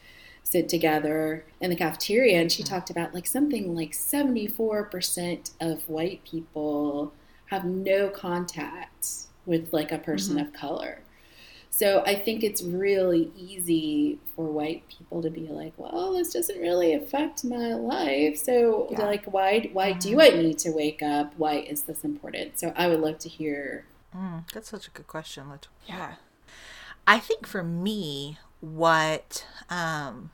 Sit 0.45 0.69
Together 0.69 1.45
in 1.61 1.71
the 1.71 1.77
Cafeteria? 1.77 2.41
And 2.41 2.53
she 2.53 2.63
mm-hmm. 2.63 2.75
talked 2.75 2.91
about 2.91 3.15
like 3.15 3.27
something 3.27 3.75
like 3.75 3.93
74% 3.93 5.51
of 5.61 5.89
white 5.89 6.25
people 6.25 7.13
have 7.47 7.65
no 7.65 8.09
contact 8.09 9.09
with 9.47 9.73
like 9.73 9.91
a 9.91 9.99
person 9.99 10.37
mm-hmm. 10.37 10.47
of 10.47 10.53
color. 10.53 11.01
So 11.79 12.03
I 12.05 12.17
think 12.17 12.43
it's 12.43 12.61
really 12.61 13.31
easy 13.37 14.19
for 14.35 14.47
white 14.47 14.83
people 14.89 15.23
to 15.23 15.31
be 15.31 15.47
like, 15.47 15.75
well, 15.77 16.13
this 16.13 16.33
doesn't 16.33 16.61
really 16.61 16.93
affect 16.93 17.45
my 17.45 17.75
life. 17.75 18.37
So 18.37 18.89
yeah. 18.91 19.05
like 19.05 19.27
why 19.27 19.71
why 19.73 19.93
mm. 19.93 20.01
do. 20.01 20.21
I 20.21 20.31
need 20.31 20.59
to 20.59 20.71
wake 20.73 21.05
up? 21.05 21.35
Why 21.37 21.59
is 21.59 21.83
this 21.83 22.03
important? 22.03 22.59
So 22.59 22.73
I 22.77 22.89
would 22.89 22.99
love 22.99 23.21
to 23.21 23.29
hear 23.29 23.85
mm, 24.13 24.43
That's 24.53 24.69
such 24.69 24.89
a 24.89 24.91
good 24.91 25.07
question. 25.07 25.45
Yeah. 25.87 26.15
I 27.07 27.21
think 27.21 27.47
for 27.47 27.63
me 27.63 28.39
what 28.59 29.47
um 29.71 30.33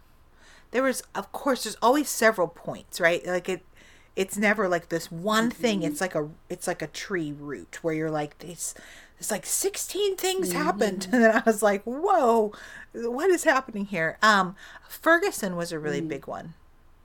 there 0.70 0.82
was 0.82 1.02
of 1.14 1.30
course 1.30 1.64
there's 1.64 1.76
always 1.82 2.08
several 2.08 2.48
points, 2.48 3.00
right? 3.00 3.24
Like 3.26 3.50
it 3.50 3.66
it's 4.16 4.38
never 4.38 4.66
like 4.66 4.88
this 4.88 5.12
one 5.12 5.50
thing. 5.50 5.80
Mm-hmm. 5.80 5.88
It's 5.88 6.00
like 6.00 6.14
a 6.14 6.30
it's 6.48 6.66
like 6.66 6.80
a 6.80 6.86
tree 6.86 7.34
root 7.38 7.84
where 7.84 7.92
you're 7.92 8.10
like 8.10 8.38
this 8.38 8.74
it's 9.24 9.30
like 9.30 9.46
16 9.46 10.16
things 10.16 10.50
mm-hmm. 10.50 10.62
happened 10.62 11.08
and 11.12 11.24
then 11.24 11.34
i 11.34 11.42
was 11.46 11.62
like 11.62 11.82
whoa 11.84 12.52
what 12.92 13.30
is 13.30 13.44
happening 13.44 13.86
here 13.86 14.18
um 14.22 14.54
ferguson 14.86 15.56
was 15.56 15.72
a 15.72 15.78
really 15.78 16.00
mm-hmm. 16.00 16.08
big 16.08 16.26
one 16.26 16.52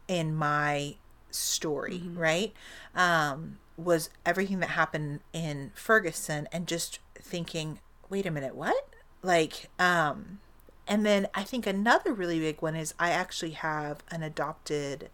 in 0.10 0.36
my 0.36 0.96
story 1.32 2.00
mm-hmm. 2.00 2.20
right 2.20 2.54
um 2.94 3.58
was 3.78 4.10
everything 4.26 4.60
that 4.60 4.72
happened 4.72 5.22
in 5.32 5.72
ferguson 5.74 6.48
and 6.52 6.68
just 6.68 7.00
thinking 7.16 7.80
wait 8.10 8.26
a 8.26 8.32
minute 8.32 8.54
what 8.54 8.90
like 9.22 9.70
um 9.80 10.40
and 10.90 11.06
then 11.06 11.26
i 11.34 11.44
think 11.44 11.66
another 11.66 12.12
really 12.12 12.40
big 12.40 12.62
one 12.62 12.76
is 12.76 12.94
i 13.00 13.12
actually 13.12 13.52
have 13.52 14.04
an 14.12 14.24
adopted 14.24 15.10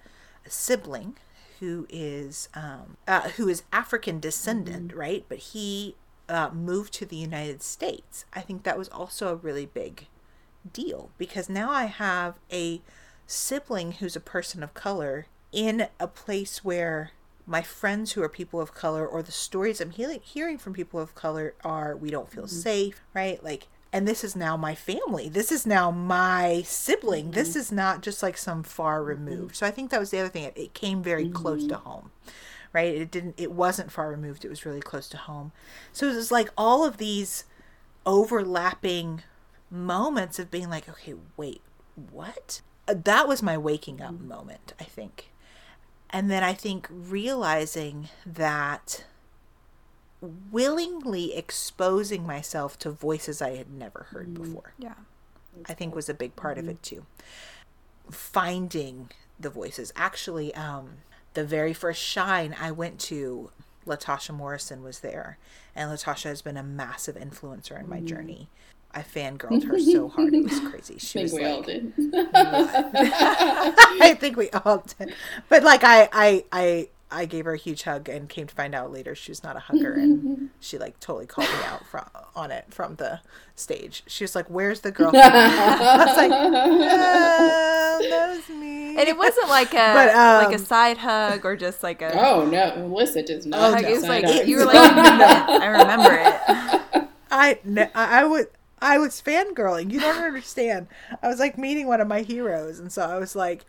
sibling 0.48 1.16
who 1.60 1.88
is 1.90 2.50
um, 2.54 2.98
uh, 3.08 3.30
who 3.30 3.48
is 3.48 3.64
African 3.72 4.20
descendant, 4.20 4.90
mm-hmm. 4.90 5.00
right? 5.00 5.26
But 5.30 5.38
he 5.38 5.96
uh, 6.30 6.50
moved 6.52 6.94
to 6.96 7.06
the 7.06 7.16
United 7.16 7.62
States, 7.62 8.26
I 8.34 8.42
think 8.42 8.64
that 8.64 8.78
was 8.78 8.90
also 8.90 9.30
a 9.30 9.36
really 9.36 9.66
big 9.66 10.08
deal 10.72 11.12
because 11.18 11.50
now 11.50 11.72
I 11.72 11.86
have 11.86 12.36
a 12.52 12.82
sibling 13.28 13.94
who's 13.94 14.16
a 14.16 14.22
person 14.22 14.64
of 14.64 14.74
color 14.74 15.28
in 15.52 15.88
a 16.00 16.08
place 16.08 16.64
where 16.64 17.12
my 17.48 17.62
friends 17.62 18.14
who 18.14 18.24
are 18.24 18.30
people 18.30 18.60
of 18.60 18.74
color 18.74 19.08
or 19.08 19.22
the 19.22 19.32
stories 19.32 19.80
I'm 19.80 19.92
hearing, 19.92 20.20
hearing 20.24 20.58
from 20.58 20.74
people 20.74 21.00
of 21.00 21.16
color 21.16 21.54
are 21.64 21.96
we 21.96 22.10
don't 22.10 22.32
feel 22.32 22.44
mm-hmm. 22.44 22.56
safe, 22.56 23.02
right? 23.14 23.44
Like, 23.44 23.68
and 23.94 24.08
this 24.08 24.24
is 24.24 24.36
now 24.36 24.58
my 24.58 24.76
family. 24.76 25.30
This 25.30 25.52
is 25.52 25.66
now 25.66 25.92
my 25.92 26.64
sibling. 26.66 27.26
Mm-hmm. 27.26 27.34
This 27.34 27.56
is 27.56 27.72
not 27.72 28.02
just 28.02 28.22
like 28.24 28.38
some 28.38 28.64
far 28.64 29.04
removed. 29.04 29.54
Mm-hmm. 29.54 29.54
So 29.54 29.68
I 29.68 29.72
think 29.72 29.92
that 29.92 30.00
was 30.00 30.10
the 30.10 30.20
other 30.20 30.30
thing. 30.30 30.44
It, 30.44 30.58
it 30.58 30.74
came 30.74 31.02
very 31.02 31.30
close 31.30 31.66
to 31.68 31.76
mm-hmm. 31.76 31.88
home 31.88 32.12
right? 32.76 32.94
It 32.94 33.10
didn't 33.10 33.36
it 33.40 33.54
wasn't 33.54 33.92
far 33.92 34.10
removed. 34.10 34.44
It 34.44 34.50
was 34.50 34.66
really 34.66 34.82
close 34.82 35.08
to 35.10 35.18
home. 35.18 35.54
So 35.94 36.10
it 36.10 36.16
was 36.16 36.32
like 36.32 36.50
all 36.58 36.86
of 36.86 36.98
these 36.98 37.46
overlapping 38.06 39.24
moments 39.72 40.38
of 40.38 40.52
being 40.52 40.70
like, 40.70 40.88
okay, 40.88 41.16
wait, 41.38 41.62
what? 42.12 42.62
Uh, 42.88 42.96
that 43.06 43.28
was 43.28 43.42
my 43.42 43.58
waking 43.58 44.02
up 44.02 44.14
mm-hmm. 44.14 44.28
moment, 44.28 44.74
I 44.80 44.84
think. 44.84 45.32
And 46.10 46.30
then 46.30 46.44
I 46.44 46.54
think 46.54 46.88
realizing 46.92 48.10
that 48.26 49.06
willingly 50.22 51.36
exposing 51.36 52.28
myself 52.28 52.78
to 52.80 52.92
voices 52.92 53.42
I 53.42 53.56
had 53.56 53.72
never 53.72 54.08
heard 54.12 54.34
mm-hmm. 54.34 54.44
before. 54.44 54.74
Yeah. 54.78 54.96
I 55.68 55.74
think 55.74 55.96
was 55.96 56.10
a 56.10 56.14
big 56.14 56.36
part 56.36 56.58
mm-hmm. 56.58 56.68
of 56.68 56.76
it 56.76 56.84
too. 56.84 57.06
Finding 58.12 59.10
the 59.40 59.50
voices. 59.50 59.94
Actually, 59.96 60.54
um, 60.56 60.98
the 61.36 61.46
very 61.46 61.74
first 61.74 62.02
shine 62.02 62.56
I 62.60 62.72
went 62.72 63.00
to, 63.02 63.52
Latasha 63.86 64.34
Morrison 64.34 64.84
was 64.84 65.00
there, 65.00 65.38
and 65.76 65.92
Latasha 65.92 66.24
has 66.24 66.42
been 66.42 66.58
a 66.58 66.64
massive 66.64 67.16
influencer 67.16 67.80
in 67.80 67.88
my 67.88 68.00
mm. 68.00 68.06
journey. 68.06 68.50
I 68.92 69.02
fangirled 69.02 69.66
her 69.66 69.78
so 69.78 70.08
hard 70.08 70.34
it 70.34 70.44
was 70.44 70.60
crazy. 70.62 70.96
She 71.00 71.22
was 71.22 71.34
like, 71.34 71.68
I 72.34 74.16
think 74.18 74.38
we 74.38 74.50
all 74.52 74.86
did. 74.98 75.14
But 75.50 75.64
like 75.64 75.84
I, 75.84 76.08
I, 76.14 76.46
I, 76.54 76.88
I 77.12 77.26
gave 77.26 77.46
her 77.46 77.54
a 77.54 77.58
huge 77.58 77.84
hug 77.84 78.10
and 78.10 78.28
came 78.28 78.48
to 78.48 78.56
find 78.56 78.74
out 78.74 78.92
later 78.92 79.14
she 79.16 79.32
was 79.32 79.44
not 79.44 79.56
a 79.56 79.60
hugger 79.60 79.94
and 79.94 80.50
she 80.60 80.78
like 80.78 81.00
totally 81.00 81.28
called 81.28 81.48
me 81.48 81.64
out 81.66 81.86
from 81.86 82.06
on 82.36 82.52
it 82.52 82.66
from 82.70 82.96
the 82.96 83.22
stage. 83.56 84.04
She 84.08 84.24
was 84.24 84.36
like, 84.36 84.48
"Where's 84.48 84.82
the 84.82 84.92
girl?" 84.92 85.12
I 85.16 86.06
was 86.06 86.18
like, 86.18 86.32
oh, 86.34 88.00
"That 88.10 88.36
was 88.36 88.50
me." 88.58 88.98
And 88.98 89.08
it 89.08 89.18
wasn't 89.18 89.50
like 89.50 89.74
a 89.74 89.94
but, 89.94 90.16
um, 90.16 90.46
like 90.46 90.56
a 90.56 90.60
side 90.60 90.98
hug 90.98 91.46
or 91.46 91.56
just 91.56 91.84
like 91.84 92.02
a. 92.02 92.12
Oh 92.20 92.46
no, 92.46 92.88
Melissa 92.88 93.24
does 93.24 93.46
not. 93.46 93.60
Oh, 93.60 93.82
no. 93.82 93.88
It 93.88 93.92
was 93.94 94.04
like 94.04 94.26
hug. 94.26 94.48
you 94.48 94.58
were 94.58 94.66
like, 94.66 94.76
I 94.76 95.66
remember 95.68 96.12
it. 96.12 97.08
I 97.32 97.60
I 97.94 98.26
would. 98.26 98.48
I 98.82 98.98
was 98.98 99.22
fangirling. 99.22 99.92
You 99.92 100.00
don't 100.00 100.24
understand. 100.24 100.88
I 101.22 101.28
was 101.28 101.40
like 101.40 101.58
meeting 101.58 101.88
one 101.88 102.02
of 102.02 102.08
my 102.08 102.22
heroes, 102.22 102.80
and 102.80 102.92
so 102.92 103.04
I 103.04 103.18
was 103.18 103.36
like, 103.36 103.66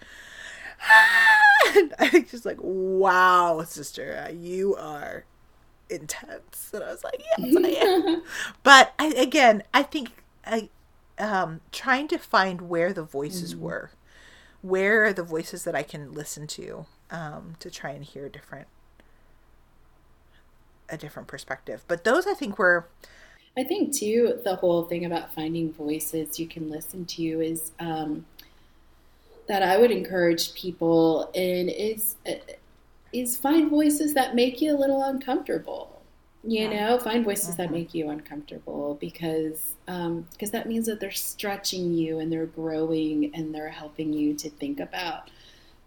I 0.80 2.10
was 2.12 2.30
just 2.30 2.46
like, 2.46 2.58
wow, 2.60 3.62
sister, 3.62 4.30
you 4.32 4.76
are 4.76 5.24
intense. 5.90 6.70
And 6.72 6.84
I 6.84 6.90
was 6.90 7.04
like, 7.04 7.22
yes, 7.38 7.56
I 7.56 7.68
am. 7.68 8.22
but 8.62 8.94
I, 8.98 9.08
again, 9.08 9.62
I 9.72 9.82
think 9.82 10.10
I, 10.44 10.68
um, 11.18 11.60
trying 11.72 12.08
to 12.08 12.18
find 12.18 12.62
where 12.62 12.92
the 12.92 13.02
voices 13.02 13.54
mm. 13.54 13.60
were, 13.60 13.90
where 14.62 15.04
are 15.04 15.12
the 15.12 15.22
voices 15.22 15.64
that 15.64 15.74
I 15.74 15.82
can 15.82 16.12
listen 16.12 16.46
to, 16.48 16.86
um, 17.10 17.54
to 17.60 17.70
try 17.70 17.90
and 17.90 18.04
hear 18.04 18.28
different, 18.28 18.68
a 20.88 20.96
different 20.96 21.28
perspective. 21.28 21.84
But 21.88 22.04
those 22.04 22.26
I 22.26 22.34
think 22.34 22.58
were. 22.58 22.88
I 23.58 23.64
think 23.64 23.96
too, 23.96 24.38
the 24.44 24.56
whole 24.56 24.84
thing 24.84 25.06
about 25.06 25.34
finding 25.34 25.72
voices 25.72 26.38
you 26.38 26.46
can 26.46 26.68
listen 26.68 27.06
to 27.06 27.22
is, 27.22 27.72
um, 27.80 28.26
that 29.48 29.62
I 29.62 29.76
would 29.76 29.90
encourage 29.90 30.54
people 30.54 31.30
in 31.34 31.68
is 31.68 32.16
is 33.12 33.36
find 33.36 33.70
voices 33.70 34.14
that 34.14 34.34
make 34.34 34.60
you 34.60 34.76
a 34.76 34.78
little 34.78 35.02
uncomfortable. 35.02 36.02
You 36.44 36.68
yeah. 36.68 36.90
know, 36.90 36.98
find 36.98 37.24
voices 37.24 37.50
mm-hmm. 37.50 37.62
that 37.62 37.72
make 37.72 37.94
you 37.94 38.08
uncomfortable 38.08 38.96
because 39.00 39.74
um, 39.88 40.26
because 40.32 40.50
that 40.52 40.68
means 40.68 40.86
that 40.86 41.00
they're 41.00 41.10
stretching 41.10 41.92
you 41.92 42.18
and 42.18 42.30
they're 42.30 42.46
growing 42.46 43.34
and 43.34 43.54
they're 43.54 43.68
helping 43.68 44.12
you 44.12 44.34
to 44.34 44.50
think 44.50 44.78
about 44.78 45.30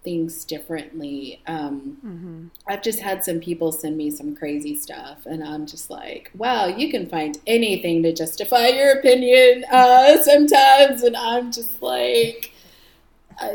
things 0.04 0.46
differently. 0.46 1.42
Um, 1.48 1.98
mm-hmm. 2.06 2.48
I've 2.68 2.82
just 2.82 3.00
had 3.00 3.24
some 3.24 3.40
people 3.40 3.72
send 3.72 3.98
me 3.98 4.12
some 4.12 4.36
crazy 4.36 4.78
stuff, 4.78 5.26
and 5.26 5.44
I'm 5.44 5.66
just 5.66 5.90
like, 5.90 6.32
wow, 6.36 6.68
you 6.68 6.90
can 6.90 7.08
find 7.08 7.38
anything 7.48 8.04
to 8.04 8.14
justify 8.14 8.68
your 8.68 9.00
opinion 9.00 9.66
uh, 9.72 10.22
sometimes, 10.24 11.04
and 11.04 11.16
I'm 11.16 11.52
just 11.52 11.82
like 11.82 12.52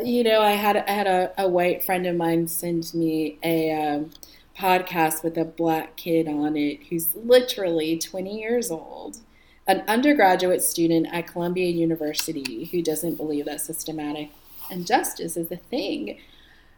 you 0.03 0.23
know, 0.23 0.41
I 0.41 0.51
had 0.51 0.77
I 0.77 0.91
had 0.91 1.07
a, 1.07 1.31
a, 1.37 1.47
white 1.47 1.83
friend 1.83 2.05
of 2.05 2.15
mine 2.15 2.47
send 2.47 2.93
me 2.93 3.37
a 3.43 3.71
um, 3.71 4.11
podcast 4.57 5.23
with 5.23 5.37
a 5.37 5.45
black 5.45 5.95
kid 5.95 6.27
on 6.27 6.55
it 6.55 6.87
who's 6.87 7.15
literally 7.15 7.97
20 7.97 8.39
years 8.39 8.71
old, 8.71 9.17
an 9.67 9.83
undergraduate 9.87 10.63
student 10.63 11.07
at 11.11 11.27
Columbia 11.27 11.69
University 11.69 12.65
who 12.65 12.81
doesn't 12.81 13.15
believe 13.15 13.45
that 13.45 13.61
systematic 13.61 14.31
injustice 14.69 15.37
is 15.37 15.51
a 15.51 15.57
thing. 15.57 16.19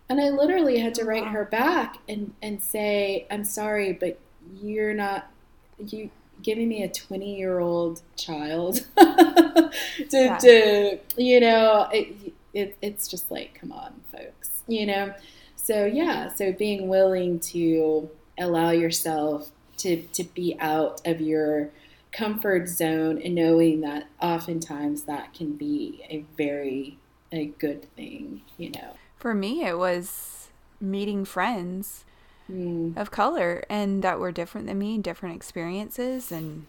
And 0.09 0.21
I 0.21 0.29
literally 0.29 0.79
had 0.79 0.95
to 0.95 1.05
write 1.05 1.27
her 1.27 1.45
back 1.45 1.97
and, 2.07 2.33
and 2.41 2.61
say, 2.61 3.27
I'm 3.29 3.43
sorry, 3.43 3.93
but 3.93 4.19
you're 4.61 4.93
not 4.93 5.31
you 5.77 6.09
giving 6.41 6.69
me 6.69 6.83
a 6.83 6.89
20 6.89 7.37
year 7.37 7.59
old 7.59 8.01
child 8.15 8.85
to, 8.97 9.71
yeah. 10.11 10.37
to, 10.37 10.99
you 11.17 11.39
know, 11.39 11.87
it, 11.91 12.33
it, 12.57 12.77
it's 12.81 13.07
just 13.07 13.29
like, 13.31 13.57
come 13.59 13.71
on, 13.71 14.01
folks, 14.11 14.63
you 14.67 14.85
know? 14.85 15.13
so 15.55 15.85
yeah, 15.85 16.33
so 16.33 16.51
being 16.51 16.87
willing 16.87 17.39
to 17.39 18.09
allow 18.39 18.71
yourself 18.71 19.51
to 19.77 20.01
to 20.13 20.23
be 20.23 20.55
out 20.59 21.01
of 21.05 21.19
your 21.21 21.69
comfort 22.11 22.67
zone 22.67 23.21
and 23.21 23.35
knowing 23.35 23.81
that 23.81 24.07
oftentimes 24.21 25.03
that 25.03 25.33
can 25.33 25.53
be 25.53 26.03
a 26.09 26.23
very 26.37 26.97
a 27.31 27.45
good 27.59 27.83
thing, 27.95 28.41
you 28.57 28.71
know. 28.71 28.95
For 29.17 29.33
me, 29.33 29.65
it 29.65 29.77
was 29.77 30.49
meeting 30.79 31.25
friends 31.25 32.03
Mm. 32.49 32.95
of 32.95 33.11
color 33.11 33.65
and 33.69 34.01
that 34.03 34.21
were 34.21 34.31
different 34.31 34.67
than 34.67 34.79
me, 34.79 34.97
different 34.97 35.35
experiences, 35.35 36.31
and 36.31 36.65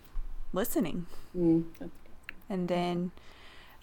listening. 0.53 1.07
Mm. 1.37 1.67
And 2.51 2.67
then 2.67 3.13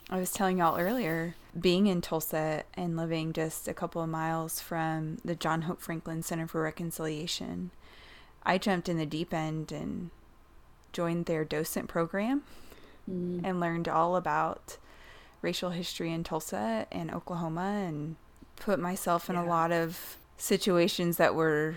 I 0.10 0.18
was 0.20 0.32
telling 0.32 0.60
y'all 0.60 0.78
earlier, 0.80 1.36
being 1.60 1.88
in 1.88 2.02
Tulsa 2.02 2.64
and 2.76 2.96
living 2.96 3.34
just 3.34 3.68
a 3.68 3.74
couple 3.74 4.02
of 4.02 4.10
miles 4.10 4.60
from 4.62 5.18
the 5.26 5.36
John 5.36 5.64
Hope 5.64 5.82
Franklin 5.82 6.22
Center 6.22 6.48
for 6.48 6.62
Reconciliation, 6.62 7.72
I 8.44 8.58
jumped 8.60 8.88
in 8.88 8.98
the 8.98 9.06
deep 9.06 9.34
end 9.34 9.72
and 9.72 10.12
joined 10.94 11.26
their 11.26 11.44
docent 11.44 11.88
program 11.88 12.44
Mm. 13.10 13.42
and 13.44 13.60
learned 13.60 13.88
all 13.88 14.16
about 14.16 14.78
racial 15.44 15.70
history 15.70 16.12
in 16.12 16.24
Tulsa 16.24 16.88
and 16.92 17.12
Oklahoma 17.14 17.84
and 17.88 18.16
put 18.56 18.80
myself 18.80 19.30
in 19.30 19.36
a 19.36 19.46
lot 19.46 19.72
of 19.72 20.18
situations 20.38 21.18
that 21.18 21.36
were 21.36 21.76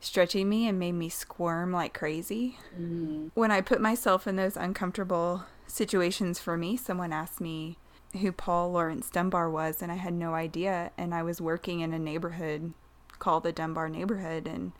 stretching 0.00 0.48
me 0.48 0.66
and 0.66 0.76
made 0.80 0.92
me 0.92 1.08
squirm 1.08 1.70
like 1.70 1.94
crazy. 1.94 2.58
Mm. 2.76 3.30
When 3.34 3.52
I 3.52 3.60
put 3.60 3.80
myself 3.80 4.26
in 4.26 4.34
those 4.34 4.56
uncomfortable 4.56 5.44
situations 5.68 6.40
for 6.40 6.56
me, 6.56 6.76
someone 6.76 7.12
asked 7.12 7.40
me 7.40 7.78
who 8.20 8.32
Paul 8.32 8.72
Laurence 8.72 9.10
Dunbar 9.10 9.48
was, 9.50 9.82
and 9.82 9.92
I 9.92 9.96
had 9.96 10.14
no 10.14 10.34
idea. 10.34 10.90
And 10.98 11.14
I 11.14 11.22
was 11.22 11.40
working 11.40 11.80
in 11.80 11.92
a 11.92 11.98
neighborhood 11.98 12.72
called 13.18 13.44
the 13.44 13.52
Dunbar 13.52 13.88
neighborhood, 13.88 14.46
and 14.48 14.72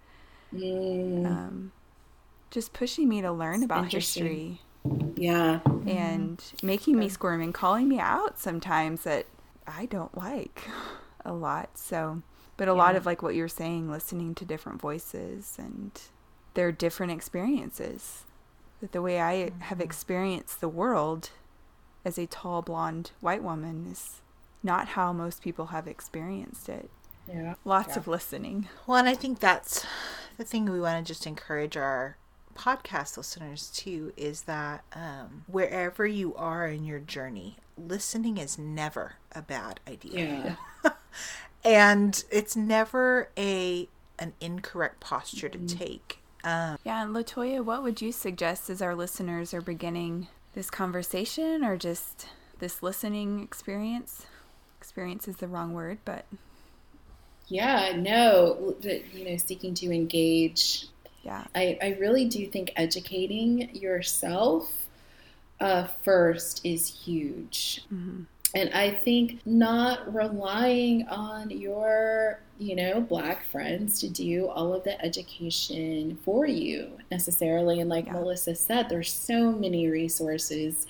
Mm. 0.52 1.26
um, 1.26 1.72
just 2.50 2.72
pushing 2.72 3.08
me 3.08 3.20
to 3.20 3.30
learn 3.30 3.62
about 3.62 3.92
history 3.92 4.62
yeah. 5.14 5.60
and 5.86 6.42
making 6.62 6.98
me 6.98 7.08
squirm 7.10 7.42
and 7.42 7.52
calling 7.52 7.86
me 7.88 7.98
out 7.98 8.38
sometimes 8.38 9.02
that 9.02 9.26
I 9.66 9.84
don't 9.86 10.16
like 10.16 10.66
a 11.24 11.34
lot. 11.34 11.76
So, 11.76 12.22
but 12.56 12.66
a 12.68 12.72
lot 12.72 12.96
of 12.96 13.04
like 13.04 13.22
what 13.22 13.34
you're 13.34 13.48
saying, 13.48 13.90
listening 13.90 14.34
to 14.36 14.46
different 14.46 14.80
voices 14.80 15.56
and 15.58 15.92
their 16.54 16.72
different 16.72 17.12
experiences. 17.12 18.24
That 18.80 18.92
the 18.92 19.02
way 19.02 19.20
I 19.20 19.50
have 19.60 19.80
experienced 19.80 20.60
the 20.60 20.68
world 20.68 21.30
as 22.04 22.16
a 22.18 22.26
tall 22.26 22.62
blonde 22.62 23.10
white 23.20 23.42
woman 23.42 23.88
is 23.90 24.20
not 24.62 24.88
how 24.88 25.12
most 25.12 25.42
people 25.42 25.66
have 25.66 25.86
experienced 25.88 26.68
it. 26.68 26.88
Yeah. 27.28 27.54
Lots 27.64 27.90
Yeah. 27.90 27.98
of 27.98 28.08
listening. 28.08 28.68
Well, 28.86 28.98
and 28.98 29.08
I 29.08 29.14
think 29.14 29.40
that's 29.40 29.84
the 30.36 30.44
thing 30.44 30.66
we 30.70 30.80
want 30.80 31.04
to 31.04 31.12
just 31.12 31.26
encourage 31.26 31.76
our 31.76 32.16
podcast 32.54 33.16
listeners 33.16 33.70
to 33.70 34.12
is 34.16 34.42
that 34.42 34.82
um, 34.92 35.44
wherever 35.46 36.06
you 36.06 36.34
are 36.36 36.66
in 36.66 36.84
your 36.84 36.98
journey, 37.00 37.56
listening 37.76 38.38
is 38.38 38.58
never 38.58 39.14
a 39.32 39.42
bad 39.42 39.80
idea. 39.88 40.56
Yeah. 40.84 40.90
and 41.64 42.24
it's 42.30 42.56
never 42.56 43.28
a 43.36 43.88
an 44.20 44.32
incorrect 44.40 44.98
posture 45.00 45.48
to 45.48 45.58
take. 45.58 46.17
Um, 46.48 46.78
Yeah, 46.84 47.02
and 47.04 47.14
Latoya, 47.14 47.62
what 47.64 47.82
would 47.82 48.00
you 48.00 48.12
suggest 48.12 48.70
as 48.70 48.80
our 48.80 48.94
listeners 48.94 49.52
are 49.52 49.60
beginning 49.60 50.28
this 50.54 50.70
conversation 50.70 51.64
or 51.64 51.76
just 51.76 52.26
this 52.58 52.82
listening 52.82 53.40
experience? 53.42 54.26
Experience 54.80 55.28
is 55.28 55.36
the 55.36 55.48
wrong 55.48 55.74
word, 55.74 55.98
but 56.04 56.24
Yeah, 57.48 57.92
no, 57.96 58.74
you 58.82 59.24
know, 59.24 59.36
seeking 59.36 59.74
to 59.74 59.92
engage. 59.92 60.86
yeah. 61.22 61.44
I, 61.54 61.78
I 61.82 61.96
really 62.00 62.26
do 62.26 62.46
think 62.46 62.72
educating 62.76 63.74
yourself 63.74 64.86
uh, 65.60 65.86
first 66.04 66.64
is 66.64 66.88
huge. 67.04 67.84
hmm 67.88 68.22
And 68.54 68.70
I 68.72 68.90
think 68.90 69.40
not 69.46 70.12
relying 70.14 71.06
on 71.08 71.50
your, 71.50 72.40
you 72.58 72.74
know, 72.76 73.00
black 73.00 73.44
friends 73.44 74.00
to 74.00 74.08
do 74.08 74.48
all 74.48 74.72
of 74.72 74.84
the 74.84 75.00
education 75.04 76.18
for 76.24 76.46
you 76.46 76.98
necessarily. 77.10 77.80
And 77.80 77.90
like 77.90 78.06
Yeah. 78.06 78.14
Melissa 78.14 78.54
said, 78.54 78.88
there's 78.88 79.12
so 79.12 79.52
many 79.52 79.88
resources 79.88 80.86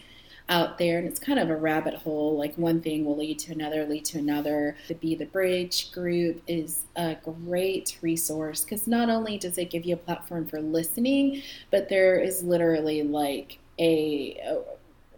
out 0.51 0.79
there 0.79 0.99
and 0.99 1.07
it's 1.07 1.21
kind 1.21 1.39
of 1.39 1.51
a 1.51 1.57
rabbit 1.57 1.95
hole 1.95 2.37
like 2.37 2.57
one 2.57 2.81
thing 2.81 3.05
will 3.05 3.17
lead 3.17 3.39
to 3.39 3.53
another 3.53 3.85
lead 3.85 4.05
to 4.05 4.19
another 4.19 4.77
the 4.89 4.95
be 4.95 5.15
the 5.15 5.27
bridge 5.27 5.93
group 5.93 6.43
is 6.47 6.87
a 6.97 7.17
great 7.45 7.99
resource 8.01 8.65
because 8.65 8.87
not 8.87 9.11
only 9.11 9.37
does 9.37 9.59
it 9.59 9.71
give 9.71 9.85
you 9.85 9.93
a 9.95 9.99
platform 9.99 10.47
for 10.47 10.61
listening 10.61 11.43
but 11.71 11.89
there 11.91 12.19
is 12.19 12.43
literally 12.43 13.03
like 13.03 13.59
a, 13.79 14.39
a 14.43 14.63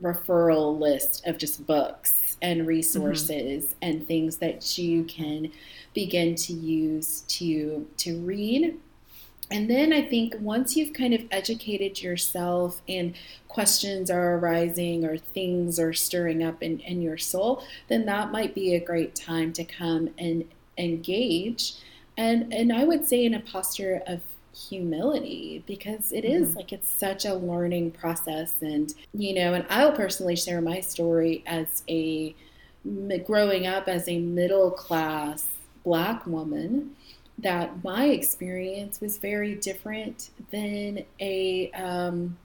referral 0.02 0.78
list 0.78 1.24
of 1.26 1.38
just 1.38 1.64
books 1.66 2.29
and 2.42 2.60
mm-hmm. 2.60 2.68
resources 2.68 3.74
and 3.82 4.06
things 4.06 4.38
that 4.38 4.78
you 4.78 5.04
can 5.04 5.50
begin 5.94 6.34
to 6.34 6.52
use 6.52 7.22
to 7.28 7.86
to 7.96 8.18
read 8.20 8.78
and 9.50 9.68
then 9.68 9.92
I 9.92 10.02
think 10.02 10.36
once 10.40 10.76
you've 10.76 10.92
kind 10.92 11.12
of 11.12 11.24
educated 11.30 12.00
yourself 12.00 12.80
and 12.88 13.14
questions 13.48 14.08
are 14.08 14.36
arising 14.36 15.04
or 15.04 15.18
things 15.18 15.80
are 15.80 15.92
stirring 15.92 16.42
up 16.42 16.62
in, 16.62 16.78
in 16.80 17.02
your 17.02 17.18
soul, 17.18 17.64
then 17.88 18.06
that 18.06 18.30
might 18.30 18.54
be 18.54 18.74
a 18.74 18.80
great 18.84 19.16
time 19.16 19.52
to 19.54 19.64
come 19.64 20.10
and 20.16 20.48
engage. 20.78 21.74
And 22.16 22.52
and 22.54 22.72
I 22.72 22.84
would 22.84 23.08
say 23.08 23.24
in 23.24 23.34
a 23.34 23.40
posture 23.40 24.02
of 24.06 24.20
humility 24.68 25.62
because 25.66 26.12
it 26.12 26.24
is 26.24 26.50
Mhm. 26.50 26.56
like 26.56 26.72
it's 26.72 26.92
such 26.92 27.24
a 27.24 27.34
learning 27.34 27.90
process 27.92 28.52
and 28.60 28.94
you 29.14 29.34
know 29.34 29.54
and 29.54 29.64
I'll 29.70 29.92
personally 29.92 30.36
share 30.36 30.60
my 30.60 30.80
story 30.80 31.42
as 31.46 31.82
a 31.88 32.34
growing 33.26 33.66
up 33.66 33.88
as 33.88 34.08
a 34.08 34.18
middle 34.18 34.70
class 34.70 35.46
black 35.84 36.26
woman 36.26 36.96
that 37.38 37.82
my 37.84 38.06
experience 38.06 39.00
was 39.00 39.16
very 39.18 39.54
different 39.54 40.30
than 40.50 41.04
a 41.20 41.70
um, 41.72 42.36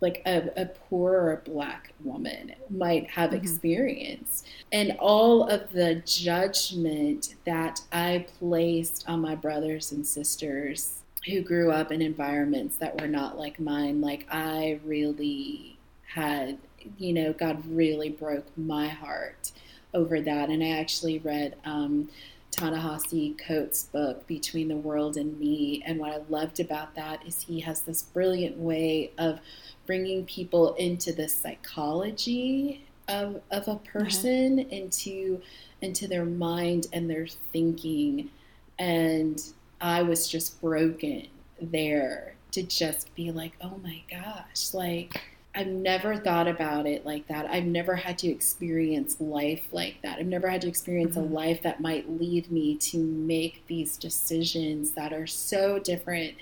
like 0.00 0.20
a, 0.26 0.50
a 0.60 0.66
poorer 0.66 1.42
black 1.46 1.92
woman 2.04 2.52
might 2.70 3.08
have 3.10 3.30
Mhm. 3.30 3.36
experienced 3.40 4.46
and 4.72 4.94
all 4.98 5.44
of 5.48 5.72
the 5.72 5.96
judgment 6.04 7.34
that 7.44 7.80
i 7.92 8.26
placed 8.38 9.04
on 9.08 9.20
my 9.20 9.34
brothers 9.34 9.92
and 9.92 10.06
sisters 10.06 10.98
who 11.26 11.40
grew 11.42 11.70
up 11.70 11.92
in 11.92 12.00
environments 12.02 12.76
that 12.76 13.00
were 13.00 13.08
not 13.08 13.38
like 13.38 13.58
mine 13.60 14.00
like 14.00 14.26
i 14.30 14.78
really 14.84 15.76
had 16.06 16.58
you 16.98 17.12
know 17.12 17.32
god 17.32 17.62
really 17.68 18.08
broke 18.08 18.46
my 18.56 18.88
heart 18.88 19.52
over 19.92 20.20
that 20.20 20.48
and 20.48 20.62
i 20.62 20.68
actually 20.68 21.18
read 21.18 21.56
um, 21.64 22.08
Ta-Nehisi 22.56 23.36
Coates' 23.36 23.84
book, 23.84 24.26
Between 24.26 24.68
the 24.68 24.76
World 24.76 25.16
and 25.16 25.38
Me. 25.38 25.82
And 25.84 25.98
what 25.98 26.12
I 26.12 26.20
loved 26.30 26.58
about 26.58 26.94
that 26.94 27.26
is 27.26 27.42
he 27.42 27.60
has 27.60 27.82
this 27.82 28.02
brilliant 28.02 28.56
way 28.56 29.12
of 29.18 29.40
bringing 29.86 30.24
people 30.24 30.74
into 30.74 31.12
the 31.12 31.28
psychology 31.28 32.86
of, 33.08 33.42
of 33.50 33.68
a 33.68 33.76
person, 33.76 34.58
into, 34.58 35.42
into 35.82 36.08
their 36.08 36.24
mind 36.24 36.86
and 36.92 37.10
their 37.10 37.26
thinking. 37.52 38.30
And 38.78 39.42
I 39.80 40.02
was 40.02 40.28
just 40.28 40.60
broken 40.60 41.28
there 41.60 42.34
to 42.52 42.62
just 42.62 43.14
be 43.14 43.30
like, 43.32 43.52
oh 43.60 43.78
my 43.82 44.02
gosh, 44.10 44.72
like 44.72 45.20
I've 45.54 45.66
never 45.66 46.16
thought 46.18 46.48
about 46.48 46.86
it 46.86 47.06
like 47.06 47.28
that. 47.28 47.46
I've 47.46 47.64
never 47.64 47.96
had 47.96 48.18
to 48.18 48.28
experience 48.28 49.16
life 49.20 49.68
like 49.72 50.02
that. 50.02 50.18
I've 50.18 50.26
never 50.26 50.48
had 50.48 50.60
to 50.62 50.68
experience 50.68 51.16
Mhm. 51.16 51.30
a 51.30 51.34
life 51.34 51.62
that 51.62 51.80
might 51.80 52.10
lead 52.20 52.50
me 52.50 52.76
to 52.76 52.98
make 52.98 53.66
these 53.66 53.96
decisions 53.96 54.90
that 54.92 55.12
are 55.14 55.26
so 55.26 55.78
different 55.78 56.34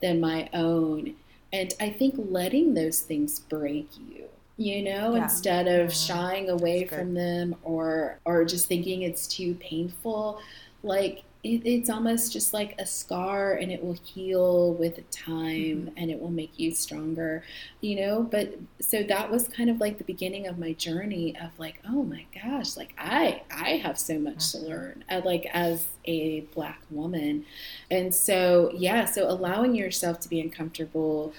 than 0.00 0.20
my 0.20 0.48
own. 0.52 1.14
And 1.52 1.72
I 1.80 1.90
think 1.90 2.14
letting 2.18 2.74
those 2.74 3.00
things 3.00 3.38
break 3.40 3.88
you, 3.96 4.24
you 4.56 4.82
know, 4.82 5.14
Yeah. 5.14 5.22
instead 5.22 5.68
of 5.68 5.90
Mhm. 5.90 6.06
shying 6.06 6.50
away 6.50 6.84
from 6.84 7.14
them 7.14 7.54
or 7.62 8.18
or 8.24 8.44
just 8.44 8.66
thinking 8.66 9.02
it's 9.02 9.26
too 9.28 9.54
painful, 9.54 10.40
like 10.82 11.22
it, 11.44 11.62
it's 11.64 11.88
almost 11.88 12.32
just 12.32 12.52
like 12.52 12.74
a 12.80 12.86
scar 12.86 13.54
and 13.54 13.70
it 13.70 13.82
will 13.84 13.96
heal 14.02 14.74
with 14.74 15.08
time 15.10 15.90
and 15.96 16.10
it 16.10 16.20
will 16.20 16.30
make 16.30 16.58
you 16.58 16.72
stronger 16.74 17.44
you 17.80 17.94
know? 18.00 18.22
But 18.22 18.54
so 18.80 19.02
that 19.04 19.30
was 19.30 19.46
kind 19.48 19.70
of 19.70 19.80
like 19.80 19.98
the 19.98 20.04
beginning 20.04 20.46
of 20.48 20.58
my 20.58 20.72
journey 20.72 21.36
of 21.40 21.56
like 21.58 21.80
oh 21.88 22.02
my 22.02 22.24
gosh 22.42 22.76
like 22.76 22.92
i 22.98 23.42
i 23.52 23.70
have 23.76 23.98
so 23.98 24.18
much 24.18 24.52
to 24.52 24.58
Mhm. 24.58 24.68
learn 24.68 25.04
uh, 25.10 25.20
like 25.24 25.46
as 25.52 25.86
a 26.06 26.40
black 26.54 26.80
woman. 26.90 27.44
And 27.90 28.14
so 28.14 28.70
yeah 28.74 29.04
so 29.04 29.30
allowing 29.30 29.74
yourself 29.74 30.20
to 30.20 30.28
be 30.28 30.40
uncomfortable 30.40 31.32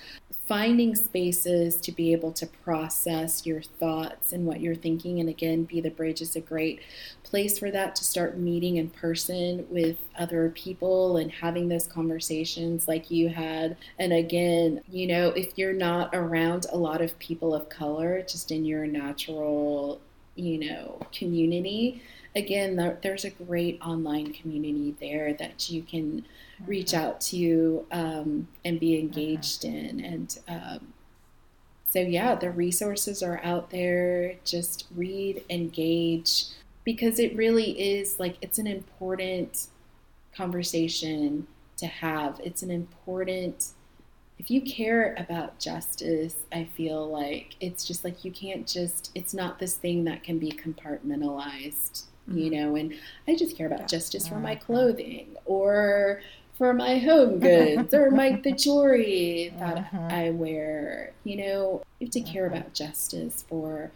finding 0.49 0.95
spaces 0.95 1.75
to 1.75 1.91
be 1.91 2.11
able 2.11 2.31
to 2.31 2.47
process 2.47 3.45
your 3.45 3.61
thoughts 3.61 4.33
and 4.33 4.47
what 4.47 4.59
you're 4.59 4.73
thinking. 4.73 5.19
And 5.19 5.29
again, 5.29 5.63
Be 5.65 5.79
the 5.79 5.91
Bridge 5.91 6.23
is 6.23 6.35
a 6.35 6.41
great 6.41 6.81
place 7.21 7.59
for 7.59 7.69
that 7.69 7.95
to 7.97 8.03
start 8.03 8.39
meeting 8.39 8.77
in 8.77 8.89
person 8.89 9.67
with 9.69 9.97
other 10.17 10.49
people 10.49 11.17
and 11.17 11.31
having 11.31 11.69
those 11.69 11.85
conversations 11.85 12.87
like 12.87 13.11
you 13.11 13.29
had. 13.29 13.77
And 13.99 14.11
again, 14.11 14.81
you 14.89 15.05
know, 15.05 15.27
if 15.27 15.55
you're 15.55 15.71
not 15.71 16.09
around 16.15 16.65
a 16.71 16.77
lot 16.77 17.01
of 17.01 17.19
people 17.19 17.53
of 17.53 17.69
color, 17.69 18.23
just 18.23 18.49
in 18.49 18.65
your 18.65 18.87
natural, 18.87 20.01
you 20.39 20.59
know, 20.59 20.99
community, 21.13 22.01
again, 22.35 22.97
there's 23.01 23.25
a 23.25 23.29
great 23.29 23.79
online 23.81 24.33
community 24.33 24.95
there 24.99 25.33
that 25.33 25.69
you 25.69 25.81
can 25.81 26.25
reach 26.65 26.93
out 26.93 27.21
to 27.21 27.85
um, 27.91 28.47
and 28.63 28.79
be 28.79 28.99
engaged 28.99 29.65
in. 29.65 29.99
And 30.03 30.39
um, 30.47 30.93
so, 31.89 31.99
yeah, 31.99 32.35
the 32.35 32.51
resources 32.51 33.23
are 33.23 33.41
out 33.43 33.71
there. 33.71 34.35
Just 34.45 34.87
read, 34.95 35.43
engage, 35.49 36.45
because 36.83 37.19
it 37.19 37.35
really 37.35 37.71
is 37.79 38.19
like 38.19 38.37
it's 38.41 38.59
an 38.59 38.67
important 38.67 39.67
conversation 40.35 41.47
to 41.77 41.87
have. 41.87 42.39
It's 42.43 42.61
an 42.61 42.71
important 42.71 43.67
if 44.39 44.49
you 44.49 44.61
care 44.61 45.15
about 45.19 45.59
justice, 45.59 46.35
I 46.51 46.63
feel 46.63 47.07
like 47.11 47.55
it's 47.59 47.85
just 47.85 48.05
like 48.05 48.23
you 48.23 48.31
can't 48.31 48.65
just, 48.65 49.11
it's 49.13 49.33
not 49.33 49.59
this 49.59 49.75
thing 49.75 50.05
that 50.05 50.23
can 50.23 50.39
be 50.39 50.51
compartmentalized, 50.51 52.05
mm-hmm. 52.27 52.37
you 52.37 52.49
know, 52.49 52.75
and 52.75 52.95
I 53.27 53.35
just 53.35 53.57
care 53.57 53.67
about 53.67 53.89
justice 53.89 54.29
for 54.29 54.39
my 54.39 54.55
clothing 54.55 55.35
or 55.43 56.21
for 56.57 56.73
my 56.73 56.99
home 56.99 57.39
goods 57.39 57.93
or 57.93 58.11
my 58.11 58.39
the 58.41 58.51
jewelry 58.57 59.53
that 59.59 59.77
uh-huh. 59.77 60.07
I 60.09 60.29
wear. 60.29 61.11
You 61.25 61.37
know, 61.37 61.83
you 61.99 62.07
have 62.07 62.11
to 62.11 62.21
care 62.21 62.47
uh-huh. 62.47 62.55
about 62.55 62.73
justice 62.73 63.45
for 63.49 63.91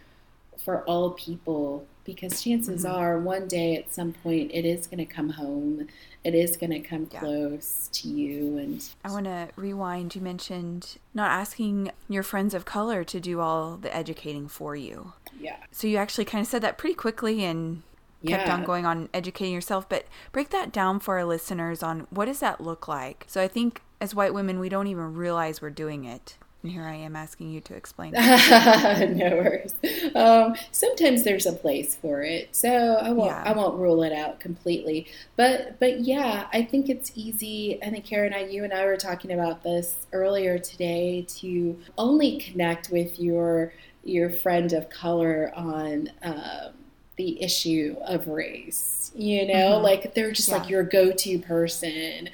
for 0.62 0.82
all 0.84 1.10
people 1.10 1.86
because 2.04 2.42
chances 2.42 2.84
mm-hmm. 2.84 2.94
are 2.94 3.18
one 3.18 3.48
day 3.48 3.76
at 3.76 3.92
some 3.92 4.12
point 4.12 4.50
it 4.52 4.64
is 4.64 4.86
going 4.86 4.98
to 4.98 5.06
come 5.06 5.30
home 5.30 5.88
it 6.24 6.34
is 6.34 6.56
going 6.56 6.70
to 6.70 6.80
come 6.80 7.06
yeah. 7.12 7.20
close 7.20 7.88
to 7.92 8.08
you 8.08 8.56
and 8.56 8.88
i 9.04 9.10
want 9.10 9.26
to 9.26 9.48
rewind. 9.56 10.14
You 10.14 10.22
mentioned 10.22 10.96
not 11.12 11.30
asking 11.30 11.90
your 12.08 12.22
friends 12.22 12.54
of 12.54 12.64
color 12.64 13.04
to 13.04 13.20
do 13.20 13.40
all 13.40 13.76
the 13.76 13.94
educating 13.94 14.48
for 14.48 14.74
you. 14.74 15.12
Yeah. 15.38 15.56
So 15.70 15.86
you 15.86 15.98
actually 15.98 16.24
kind 16.24 16.42
of 16.42 16.48
said 16.48 16.62
that 16.62 16.78
pretty 16.78 16.94
quickly 16.94 17.44
and 17.44 17.82
kept 18.26 18.48
on 18.48 18.64
going 18.64 18.86
on 18.86 19.10
educating 19.12 19.52
yourself 19.52 19.86
but 19.86 20.06
break 20.32 20.48
that 20.48 20.72
down 20.72 20.98
for 20.98 21.18
our 21.18 21.26
listeners 21.26 21.82
on 21.82 22.06
what 22.08 22.24
does 22.24 22.40
that 22.40 22.58
look 22.58 22.88
like? 22.88 23.26
So 23.28 23.42
i 23.42 23.48
think 23.48 23.82
as 24.00 24.14
white 24.14 24.32
women 24.32 24.58
we 24.58 24.70
don't 24.70 24.86
even 24.86 25.14
realize 25.14 25.60
we're 25.60 25.68
doing 25.68 26.06
it 26.06 26.38
and 26.64 26.72
here 26.72 26.84
I 26.84 26.94
am 26.94 27.14
asking 27.14 27.50
you 27.50 27.60
to 27.60 27.74
explain. 27.74 28.12
no 28.12 29.36
worries. 29.36 29.74
Um, 30.14 30.56
sometimes 30.72 31.22
there's 31.22 31.44
a 31.44 31.52
place 31.52 31.94
for 31.94 32.22
it, 32.22 32.56
so 32.56 32.94
I 32.94 33.10
won't. 33.10 33.32
Yeah. 33.32 33.42
I 33.44 33.52
won't 33.52 33.78
rule 33.78 34.02
it 34.02 34.14
out 34.14 34.40
completely. 34.40 35.06
But 35.36 35.78
but 35.78 36.00
yeah, 36.00 36.46
I 36.54 36.62
think 36.62 36.88
it's 36.88 37.12
easy. 37.14 37.78
I 37.82 37.90
think 37.90 38.06
Karen, 38.06 38.32
I, 38.32 38.46
you 38.46 38.64
and 38.64 38.72
I 38.72 38.86
were 38.86 38.96
talking 38.96 39.32
about 39.32 39.62
this 39.62 40.06
earlier 40.14 40.58
today 40.58 41.26
to 41.36 41.78
only 41.98 42.38
connect 42.38 42.88
with 42.88 43.20
your 43.20 43.74
your 44.02 44.30
friend 44.30 44.72
of 44.72 44.88
color 44.88 45.52
on. 45.54 46.10
Um, 46.22 46.72
the 47.16 47.40
issue 47.40 47.94
of 48.06 48.26
race, 48.26 49.12
you 49.14 49.46
know, 49.46 49.74
mm-hmm. 49.74 49.84
like 49.84 50.14
they're 50.14 50.32
just 50.32 50.48
yeah. 50.48 50.56
like 50.56 50.68
your 50.68 50.82
go 50.82 51.12
to 51.12 51.38
person 51.38 52.28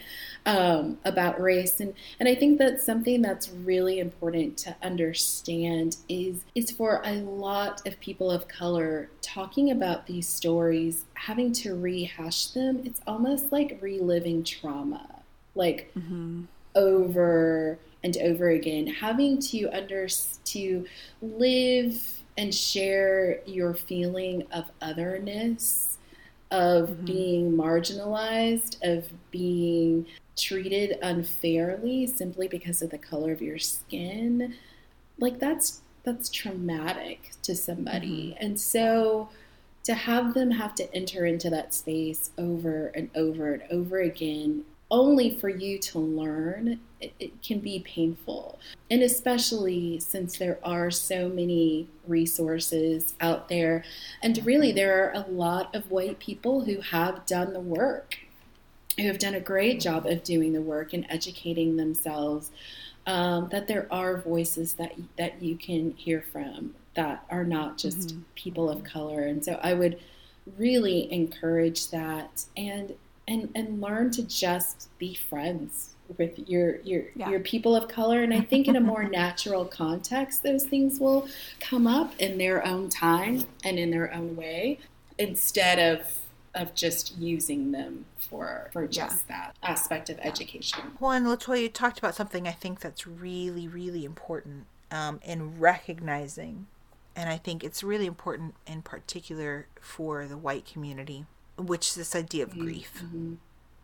um, 0.46 0.98
about 1.04 1.40
race. 1.40 1.80
And, 1.80 1.94
and 2.18 2.28
I 2.28 2.34
think 2.34 2.58
that's 2.58 2.84
something 2.84 3.22
that's 3.22 3.50
really 3.50 3.98
important 3.98 4.56
to 4.58 4.76
understand 4.82 5.96
is, 6.08 6.44
is 6.54 6.70
for 6.70 7.02
a 7.04 7.14
lot 7.14 7.86
of 7.86 7.98
people 8.00 8.30
of 8.30 8.48
color 8.48 9.10
talking 9.20 9.70
about 9.70 10.06
these 10.06 10.28
stories, 10.28 11.04
having 11.14 11.52
to 11.52 11.74
rehash 11.74 12.48
them, 12.48 12.82
it's 12.84 13.00
almost 13.06 13.52
like 13.52 13.78
reliving 13.80 14.42
trauma, 14.42 15.06
like 15.54 15.90
mm-hmm. 15.96 16.42
over 16.74 17.78
and 18.02 18.16
over 18.18 18.48
again, 18.50 18.86
having 18.86 19.38
to 19.38 19.68
under 19.68 20.08
to 20.44 20.86
live 21.20 22.20
and 22.38 22.54
share 22.54 23.40
your 23.44 23.74
feeling 23.74 24.46
of 24.52 24.64
otherness, 24.80 25.98
of 26.50 26.88
mm-hmm. 26.88 27.04
being 27.04 27.52
marginalized, 27.52 28.82
of 28.82 29.06
being 29.30 30.06
treated 30.40 30.98
unfairly 31.02 32.06
simply 32.06 32.48
because 32.48 32.82
of 32.82 32.90
the 32.90 32.98
color 32.98 33.32
of 33.32 33.42
your 33.42 33.58
skin, 33.58 34.54
like 35.18 35.38
that's 35.38 35.82
that's 36.02 36.30
traumatic 36.30 37.32
to 37.42 37.54
somebody. 37.54 38.30
Mm-hmm. 38.30 38.44
And 38.44 38.60
so 38.60 39.28
to 39.84 39.94
have 39.94 40.34
them 40.34 40.50
have 40.52 40.74
to 40.76 40.94
enter 40.94 41.26
into 41.26 41.50
that 41.50 41.74
space 41.74 42.30
over 42.38 42.88
and 42.88 43.10
over 43.14 43.52
and 43.54 43.62
over 43.70 44.00
again 44.00 44.64
only 44.90 45.36
for 45.38 45.48
you 45.48 45.78
to 45.78 45.98
learn 45.98 46.80
it, 47.00 47.12
it, 47.20 47.42
can 47.42 47.60
be 47.60 47.78
painful 47.80 48.58
and 48.90 49.02
especially 49.02 49.98
since 50.00 50.36
there 50.36 50.58
are 50.64 50.90
so 50.90 51.28
many 51.28 51.88
resources 52.06 53.14
out 53.20 53.48
there 53.48 53.84
and 54.22 54.44
really 54.44 54.72
there 54.72 55.04
are 55.04 55.12
a 55.12 55.30
lot 55.30 55.74
of 55.74 55.90
white 55.90 56.18
people 56.18 56.64
who 56.64 56.80
have 56.80 57.24
done 57.24 57.52
the 57.52 57.60
work 57.60 58.18
who 58.98 59.06
have 59.06 59.18
done 59.18 59.34
a 59.34 59.40
great 59.40 59.80
job 59.80 60.06
of 60.06 60.22
doing 60.24 60.52
the 60.52 60.62
work 60.62 60.92
and 60.92 61.06
educating 61.08 61.76
themselves. 61.76 62.50
Um, 63.06 63.48
that 63.50 63.66
there 63.66 63.86
are 63.90 64.20
voices 64.20 64.74
that 64.74 64.92
that 65.16 65.42
you 65.42 65.56
can 65.56 65.92
hear 65.92 66.22
from 66.32 66.74
that 66.94 67.24
are 67.30 67.44
not 67.44 67.78
just 67.78 68.08
mm-hmm. 68.08 68.20
people 68.34 68.68
of 68.68 68.84
color, 68.84 69.22
and 69.22 69.44
so 69.44 69.58
I 69.62 69.72
would 69.72 69.98
really 70.58 71.10
encourage 71.12 71.88
that 71.90 72.44
and 72.56 72.94
and 73.26 73.50
and 73.54 73.80
learn 73.80 74.10
to 74.10 74.22
just 74.24 74.88
be 74.98 75.14
friends 75.14 75.94
with 76.18 76.38
your 76.48 76.80
your 76.80 77.04
yeah. 77.14 77.30
your 77.30 77.40
people 77.40 77.76
of 77.76 77.88
color 77.88 78.22
and 78.22 78.34
i 78.34 78.40
think 78.40 78.66
in 78.66 78.76
a 78.76 78.80
more 78.80 79.04
natural 79.08 79.64
context 79.64 80.42
those 80.42 80.64
things 80.64 80.98
will 80.98 81.28
come 81.60 81.86
up 81.86 82.12
in 82.18 82.36
their 82.36 82.66
own 82.66 82.88
time 82.88 83.44
and 83.64 83.78
in 83.78 83.90
their 83.90 84.12
own 84.12 84.34
way 84.34 84.78
instead 85.18 85.78
of 85.78 86.19
of 86.54 86.74
just 86.74 87.16
using 87.18 87.72
them 87.72 88.06
for 88.18 88.70
for 88.72 88.86
just 88.86 89.24
yeah. 89.28 89.36
that 89.36 89.56
aspect 89.62 90.10
of 90.10 90.18
yeah. 90.18 90.26
education. 90.26 90.80
Well, 90.98 91.12
and 91.12 91.26
Latoya, 91.26 91.62
you 91.62 91.68
talked 91.68 91.98
about 91.98 92.14
something 92.14 92.48
I 92.48 92.52
think 92.52 92.80
that's 92.80 93.06
really, 93.06 93.68
really 93.68 94.04
important 94.04 94.66
um, 94.90 95.20
in 95.22 95.58
recognizing, 95.60 96.66
and 97.14 97.28
I 97.28 97.36
think 97.36 97.62
it's 97.62 97.82
really 97.82 98.06
important 98.06 98.54
in 98.66 98.82
particular 98.82 99.66
for 99.80 100.26
the 100.26 100.36
white 100.36 100.66
community, 100.66 101.26
which 101.56 101.88
is 101.88 101.94
this 101.94 102.16
idea 102.16 102.44
of 102.44 102.50
mm-hmm. 102.50 102.62
grief. 102.62 103.02
Mm-hmm. 103.04 103.34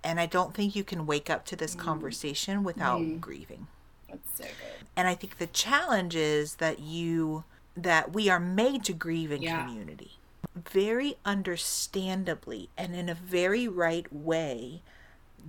And 0.03 0.21
I 0.21 0.27
don't 0.27 0.55
think 0.55 0.77
you 0.77 0.85
can 0.85 1.07
wake 1.07 1.31
up 1.31 1.45
to 1.47 1.57
this 1.57 1.75
mm-hmm. 1.75 1.85
conversation 1.85 2.63
without 2.63 3.01
mm-hmm. 3.01 3.19
grieving. 3.19 3.67
That's 4.09 4.37
so 4.37 4.45
good. 4.45 4.87
And 4.97 5.09
I 5.09 5.15
think 5.15 5.39
the 5.39 5.49
challenge 5.49 6.15
is 6.15 6.57
that 6.57 6.81
you 6.81 7.45
that 7.77 8.15
we 8.15 8.31
are 8.31 8.41
made 8.41 8.83
to 8.85 8.93
grieve 8.95 9.31
in 9.31 9.43
yeah. 9.43 9.67
community 9.67 10.13
very 10.55 11.17
understandably 11.25 12.69
and 12.77 12.95
in 12.95 13.09
a 13.09 13.15
very 13.15 13.69
right 13.69 14.13
way 14.13 14.83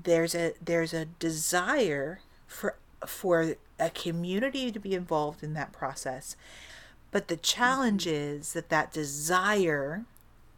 there's 0.04 0.36
a 0.36 0.54
there's 0.64 0.94
a 0.94 1.06
desire 1.06 2.20
for 2.46 2.76
for 3.06 3.56
a 3.80 3.90
community 3.90 4.72
to 4.72 4.80
be 4.80 4.94
involved 4.94 5.44
in 5.44 5.54
that 5.54 5.72
process 5.72 6.36
but 7.12 7.28
the 7.28 7.38
challenge 7.38 8.06
mm-hmm. 8.06 8.40
is 8.40 8.54
that 8.54 8.70
that 8.70 8.92
desire 8.92 10.06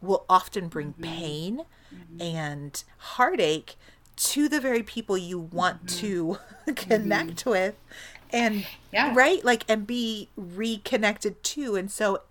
will 0.00 0.24
often 0.28 0.68
bring 0.68 0.92
mm-hmm. 0.92 1.02
pain 1.02 1.60
mm-hmm. 1.94 2.20
and 2.20 2.84
heartache 2.98 3.76
to 4.16 4.48
the 4.48 4.60
very 4.60 4.82
people 4.82 5.16
you 5.16 5.38
want 5.38 5.86
mm-hmm. 5.86 6.00
to 6.00 6.38
connect 6.74 7.36
mm-hmm. 7.36 7.50
with 7.50 7.74
and 8.32 8.66
yeah. 8.92 9.12
right 9.14 9.44
like 9.44 9.64
and 9.68 9.86
be 9.86 10.28
reconnected 10.36 11.42
to 11.42 11.76
and 11.76 11.90
so 11.90 12.22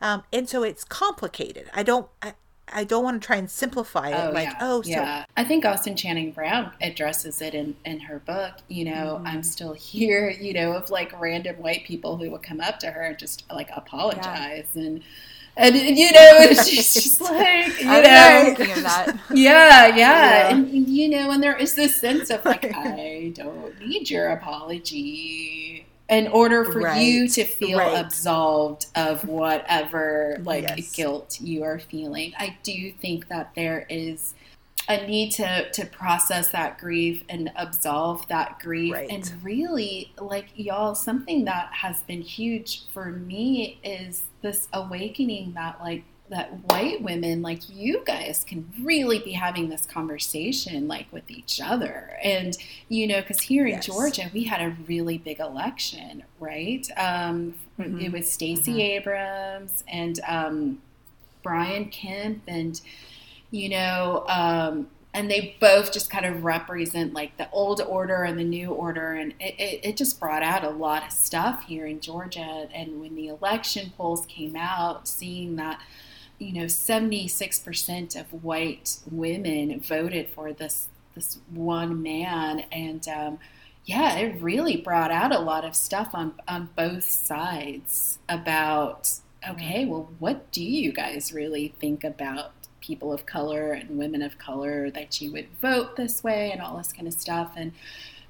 um, 0.00 0.22
and 0.32 0.48
so 0.48 0.62
it's 0.62 0.84
complicated. 0.84 1.70
I 1.74 1.82
don't. 1.82 2.08
I, 2.22 2.34
I 2.72 2.84
don't 2.84 3.02
want 3.02 3.20
to 3.20 3.26
try 3.26 3.36
and 3.36 3.50
simplify 3.50 4.10
it 4.10 4.28
oh, 4.28 4.32
like, 4.32 4.48
yeah. 4.48 4.58
oh, 4.60 4.82
so. 4.82 4.90
Yeah. 4.90 5.24
I 5.36 5.44
think 5.44 5.64
Austin 5.64 5.96
Channing 5.96 6.30
Brown 6.30 6.72
addresses 6.80 7.42
it 7.42 7.54
in, 7.54 7.76
in 7.84 8.00
her 8.00 8.20
book, 8.20 8.54
you 8.68 8.84
know, 8.84 9.16
mm-hmm. 9.16 9.26
I'm 9.26 9.42
still 9.42 9.72
here, 9.72 10.30
you 10.40 10.52
know, 10.52 10.72
of 10.72 10.90
like 10.90 11.18
random 11.20 11.56
white 11.56 11.84
people 11.84 12.16
who 12.16 12.30
would 12.30 12.42
come 12.42 12.60
up 12.60 12.78
to 12.80 12.90
her 12.90 13.02
and 13.02 13.18
just 13.18 13.44
like 13.50 13.70
apologize 13.74 14.66
yeah. 14.74 14.82
and, 14.82 15.02
and 15.56 15.76
you 15.76 16.12
know, 16.12 16.46
just, 16.48 16.94
just 16.94 17.20
like, 17.20 17.80
you 17.80 17.86
know, 17.86 18.54
yeah, 18.62 19.18
yeah, 19.32 19.86
yeah, 19.88 20.50
and 20.50 20.70
you 20.70 21.08
know, 21.08 21.30
and 21.30 21.42
there 21.42 21.56
is 21.56 21.74
this 21.74 21.96
sense 21.96 22.30
of 22.30 22.44
like, 22.44 22.72
I 22.74 23.32
don't 23.34 23.78
need 23.80 24.10
your 24.10 24.28
apology 24.28 25.86
in 26.10 26.26
order 26.28 26.64
for 26.64 26.80
right. 26.80 27.00
you 27.00 27.28
to 27.28 27.44
feel 27.44 27.78
right. 27.78 28.04
absolved 28.04 28.86
of 28.96 29.26
whatever 29.26 30.38
like 30.42 30.64
yes. 30.64 30.92
guilt 30.92 31.40
you 31.40 31.62
are 31.62 31.78
feeling. 31.78 32.32
I 32.36 32.58
do 32.64 32.92
think 33.00 33.28
that 33.28 33.52
there 33.54 33.86
is 33.88 34.34
a 34.88 35.06
need 35.06 35.30
to 35.30 35.70
to 35.70 35.86
process 35.86 36.48
that 36.48 36.78
grief 36.78 37.22
and 37.28 37.52
absolve 37.54 38.26
that 38.26 38.58
grief 38.58 38.92
Right. 38.92 39.08
and 39.08 39.32
really 39.42 40.12
like 40.18 40.46
y'all 40.56 40.96
something 40.96 41.44
that 41.44 41.72
has 41.72 42.02
been 42.02 42.22
huge 42.22 42.88
for 42.92 43.06
me 43.12 43.78
is 43.84 44.24
this 44.42 44.66
awakening 44.72 45.52
that 45.54 45.80
like 45.80 46.02
that 46.30 46.52
white 46.70 47.02
women 47.02 47.42
like 47.42 47.68
you 47.68 48.02
guys 48.06 48.44
can 48.48 48.72
really 48.82 49.18
be 49.18 49.32
having 49.32 49.68
this 49.68 49.84
conversation 49.84 50.88
like 50.88 51.12
with 51.12 51.30
each 51.30 51.60
other. 51.60 52.16
And 52.22 52.56
you 52.88 53.06
know 53.06 53.20
because 53.20 53.40
here 53.42 53.66
in 53.66 53.74
Yes. 53.74 53.86
georgia 53.86 54.30
we 54.32 54.44
had 54.44 54.60
a 54.62 54.76
really 54.88 55.18
big 55.18 55.40
election 55.40 56.22
right? 56.38 56.86
Um, 56.96 57.54
Mhm. 57.78 58.02
it 58.04 58.12
was 58.12 58.30
stacey 58.30 58.82
abrams 58.82 59.84
and 59.88 60.20
um, 60.28 60.82
brian 61.42 61.86
kemp 61.86 62.42
and 62.46 62.80
you 63.50 63.68
know 63.70 64.24
um, 64.28 64.88
and 65.12 65.28
they 65.30 65.56
both 65.60 65.92
just 65.92 66.08
kind 66.10 66.24
of 66.26 66.44
represent 66.44 67.12
like 67.12 67.36
the 67.38 67.50
old 67.50 67.80
order 67.80 68.22
and 68.22 68.38
the 68.38 68.44
new 68.44 68.70
order. 68.70 69.14
And 69.14 69.34
it, 69.40 69.54
it, 69.58 69.80
it 69.82 69.96
just 69.96 70.20
brought 70.20 70.44
out 70.44 70.62
a 70.62 70.70
lot 70.70 71.04
of 71.04 71.10
stuff 71.12 71.64
here 71.64 71.84
in 71.84 71.98
georgia. 72.00 72.68
And 72.72 73.00
when 73.00 73.16
the 73.16 73.26
election 73.26 73.92
polls 73.96 74.24
came 74.26 74.54
out 74.54 75.08
seeing 75.08 75.56
that 75.56 75.80
you 76.40 76.52
know 76.52 76.64
76% 76.64 78.20
of 78.20 78.42
white 78.42 78.98
women 79.08 79.78
voted 79.80 80.28
for 80.30 80.52
this 80.52 80.88
this 81.14 81.38
one 81.50 82.02
man. 82.02 82.64
And 82.72 83.06
um, 83.06 83.38
yeah 83.84 84.16
it 84.16 84.40
really 84.42 84.76
brought 84.76 85.10
out 85.10 85.32
a 85.32 85.38
lot 85.38 85.64
of 85.64 85.76
stuff 85.76 86.10
on 86.14 86.34
on 86.48 86.70
both 86.76 87.04
sides 87.04 88.18
about 88.28 89.10
okay 89.48 89.86
well 89.86 90.10
what 90.18 90.52
do 90.52 90.62
you 90.62 90.92
guys 90.92 91.32
really 91.32 91.74
think 91.80 92.04
about 92.04 92.52
people 92.80 93.12
of 93.12 93.26
color 93.26 93.72
and 93.72 93.98
women 93.98 94.22
of 94.22 94.38
color 94.38 94.90
that 94.90 95.20
you 95.20 95.32
would 95.32 95.48
vote 95.60 95.96
this 95.96 96.24
way 96.24 96.50
and 96.50 96.60
all 96.60 96.76
this 96.76 96.92
kind 96.92 97.06
of 97.06 97.14
stuff? 97.14 97.52
And 97.56 97.72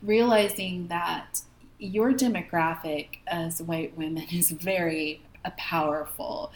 realizing 0.03 0.89
that 0.89 1.43
your 1.79 2.13
demographic 2.13 3.19
as 3.27 3.63
white 3.63 3.97
women 3.97 4.27
is 4.33 4.51
very 4.51 5.23
uh, 5.45 5.51
powerful. 5.57 6.53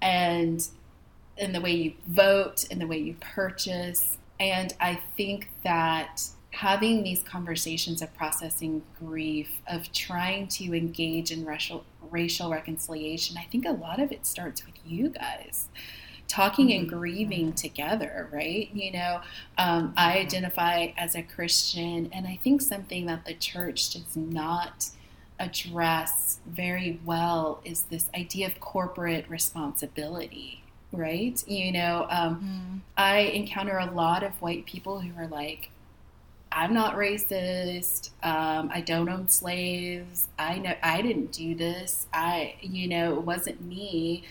And 0.00 0.66
in 1.36 1.52
the 1.52 1.60
way 1.60 1.72
you 1.72 1.92
vote 2.06 2.64
in 2.70 2.78
the 2.78 2.86
way 2.86 2.98
you 2.98 3.16
purchase. 3.20 4.18
And 4.38 4.74
i 4.80 5.00
think 5.16 5.48
that 5.64 6.28
having 6.56 7.02
these 7.02 7.22
conversations 7.22 8.00
of 8.00 8.14
processing 8.14 8.82
grief 8.98 9.60
of 9.66 9.92
trying 9.92 10.48
to 10.48 10.74
engage 10.74 11.30
in 11.30 11.44
racial 11.44 11.84
racial 12.10 12.50
reconciliation 12.50 13.36
i 13.36 13.44
think 13.44 13.66
a 13.66 13.72
lot 13.72 14.00
of 14.00 14.10
it 14.10 14.24
starts 14.24 14.64
with 14.64 14.74
you 14.86 15.10
guys 15.10 15.68
talking 16.28 16.72
and 16.72 16.86
mm-hmm. 16.86 16.98
grieving 16.98 17.46
mm-hmm. 17.48 17.54
together 17.54 18.28
right? 18.32 18.70
You 18.72 18.92
know 18.92 19.20
um, 19.58 19.92
i 19.96 20.12
mm-hmm. 20.12 20.26
identify 20.26 20.88
as 20.96 21.14
a 21.14 21.22
christian 21.22 22.08
and 22.12 22.26
i 22.26 22.38
think 22.42 22.62
something 22.62 23.06
that 23.06 23.26
the 23.26 23.34
church 23.34 23.90
does 23.90 24.16
not 24.16 24.88
address 25.38 26.40
very 26.46 26.98
well 27.04 27.60
is 27.64 27.82
this 27.82 28.08
idea 28.14 28.46
of 28.46 28.58
corporate 28.60 29.28
responsibility 29.28 30.62
right? 30.96 31.42
You 31.46 31.72
know 31.72 32.06
um, 32.10 32.82
i 32.96 33.18
encounter 33.18 33.78
a 33.78 33.90
lot 33.90 34.22
of 34.22 34.32
white 34.40 34.64
people 34.66 35.00
who 35.00 35.10
are 35.20 35.26
like 35.28 35.70
i'm 36.52 36.72
not 36.72 36.96
racist. 36.96 38.10
Um, 38.22 38.70
i 38.72 38.80
don't 38.80 39.08
own 39.08 39.28
slaves. 39.28 40.28
I 40.38 40.58
know 40.58 40.74
i 40.82 41.02
didn't 41.02 41.32
do 41.32 41.54
this. 41.54 42.06
I 42.12 42.54
you 42.60 42.88
know 42.88 43.14
it 43.14 43.22
wasn't 43.22 43.60
me 43.62 44.24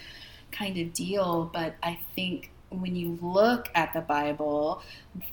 kind 0.51 0.78
of 0.78 0.93
deal. 0.93 1.49
But 1.54 1.75
i 1.84 1.99
think 2.15 2.51
when 2.69 2.95
you 2.95 3.17
look 3.21 3.69
at 3.75 3.93
the 3.93 4.01
bible 4.01 4.82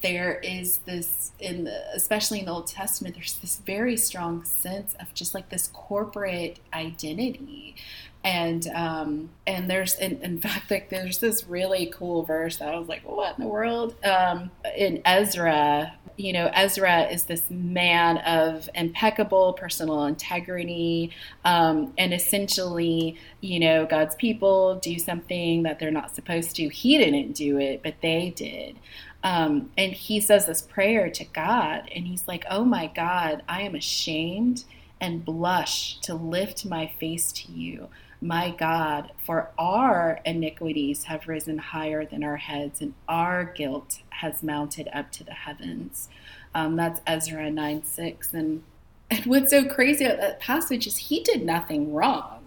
there 0.03 0.35
is 0.41 0.79
this 0.79 1.33
in 1.41 1.65
the 1.65 1.83
especially 1.95 2.39
in 2.41 2.45
the 2.45 2.53
old 2.53 2.67
testament 2.67 3.15
there's 3.15 3.35
this 3.39 3.57
very 3.67 3.97
strong 3.97 4.45
sense 4.45 4.95
of 5.01 5.13
just 5.15 5.35
like 5.35 5.49
this 5.49 5.69
corporate 5.69 6.61
identity 6.73 7.75
and 8.25 8.69
um 8.69 9.31
and 9.47 9.69
there's 9.69 9.99
in, 9.99 10.21
in 10.23 10.39
fact 10.41 10.71
like 10.71 10.91
there's 10.91 11.19
this 11.19 11.47
really 11.47 11.93
cool 11.95 12.23
verse 12.23 12.59
that 12.59 12.69
i 12.69 12.79
was 12.79 12.89
like 12.89 13.03
what 13.09 13.37
in 13.37 13.45
the 13.45 13.51
world? 13.51 13.95
Um 14.05 14.51
in 14.77 15.03
ezra 15.05 15.95
you 16.17 16.33
know 16.33 16.51
ezra 16.55 17.05
is 17.05 17.25
this 17.25 17.43
man 17.51 18.19
of 18.19 18.69
impeccable 18.75 19.55
personal 19.55 20.05
integrity 20.05 21.11
um, 21.45 21.93
and 21.97 22.13
essentially 22.13 23.17
you 23.41 23.59
know 23.59 23.87
god's 23.87 24.15
people 24.17 24.77
do 24.77 24.99
something 24.99 25.63
that 25.63 25.79
they're 25.79 25.91
not 25.91 26.15
supposed 26.15 26.55
to. 26.57 26.69
He 26.69 26.99
didn't 26.99 27.33
do 27.33 27.59
it 27.59 27.83
but 27.83 27.95
they 28.03 28.31
did. 28.31 28.77
Um, 29.25 29.71
and 29.79 29.93
he 29.93 30.21
says 30.21 30.47
this 30.47 30.63
prayer 30.63 31.09
to 31.11 31.25
God, 31.25 31.89
and 31.95 32.07
he's 32.07 32.27
like, 32.27 32.45
Oh 32.51 32.65
my 32.65 32.89
God, 32.89 33.43
I 33.49 33.63
am 33.63 33.75
ashamed 33.75 34.65
and 35.01 35.25
blush 35.25 35.99
to 36.01 36.15
lift 36.15 36.65
my 36.65 36.87
face 36.99 37.33
to 37.33 37.53
you, 37.53 37.89
my 38.23 38.51
God, 38.51 39.11
for 39.27 39.51
our 39.59 40.21
iniquities 40.25 41.05
have 41.05 41.27
risen 41.27 41.59
higher 41.59 42.07
than 42.07 42.23
our 42.23 42.37
heads, 42.37 42.81
and 42.81 42.95
our 43.09 43.45
guilt 43.45 43.99
has 44.11 44.43
mounted 44.43 44.89
up 44.95 45.11
to 45.13 45.25
the 45.25 45.33
heavens. 45.33 46.09
Um, 46.55 46.77
that's 46.77 47.01
Ezra 47.07 47.51
9 47.51 47.85
6. 47.85 48.33
And, 48.33 48.63
and 49.11 49.27
what's 49.27 49.51
so 49.51 49.65
crazy 49.65 50.05
about 50.05 50.21
that 50.21 50.41
passage 50.41 50.87
is 50.87 50.97
he 50.97 51.23
did 51.23 51.45
nothing 51.45 51.93
wrong. 51.93 52.39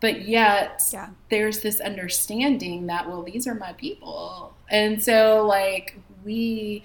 But 0.00 0.22
yet, 0.26 0.82
Yeah. 0.92 1.10
there's 1.28 1.60
this 1.60 1.78
understanding 1.80 2.86
that, 2.86 3.06
well, 3.06 3.22
these 3.22 3.46
are 3.46 3.54
my 3.54 3.74
people. 3.74 4.54
And 4.70 5.02
so, 5.02 5.46
like, 5.46 5.98
we 6.24 6.82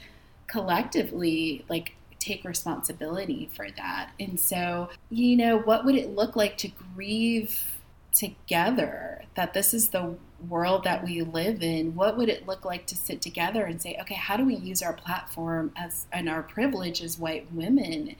collectively, 0.48 1.64
like, 1.70 1.96
take 2.20 2.44
responsibility 2.44 3.50
for 3.56 3.68
that. 3.78 4.10
And 4.20 4.38
so, 4.40 4.90
you 5.10 5.38
know, 5.38 5.60
what 5.60 5.86
would 5.86 5.96
it 5.96 6.16
look 6.16 6.36
like 6.36 6.58
to 6.58 6.68
grieve 6.96 7.75
together 8.16 9.24
that 9.36 9.54
this 9.54 9.74
is 9.74 9.90
the 9.90 10.16
world 10.48 10.84
that 10.86 11.04
we 11.04 11.22
live 11.22 11.62
in? 11.62 11.96
What 11.96 12.18
would 12.18 12.30
it 12.30 12.48
look 12.48 12.66
like 12.66 12.86
to 12.88 12.96
sit 12.96 13.22
together 13.22 13.66
and 13.66 13.82
say, 13.82 13.98
okay, 14.02 14.16
how 14.16 14.38
do 14.38 14.46
we 14.46 14.56
use 14.56 14.82
our 14.82 14.94
platform 14.94 15.72
as 15.76 16.08
and 16.12 16.30
our 16.30 16.44
privilege 16.44 17.02
as 17.02 17.20
white 17.20 17.52
women 17.52 18.16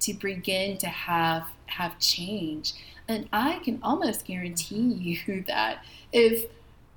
to 0.00 0.14
begin 0.14 0.78
to 0.78 0.88
have 0.88 1.46
have 1.66 1.98
change? 1.98 2.72
And 3.06 3.28
I 3.32 3.58
can 3.58 3.78
almost 3.82 4.24
guarantee 4.24 4.76
you 4.76 5.44
that 5.46 5.84
if 6.12 6.46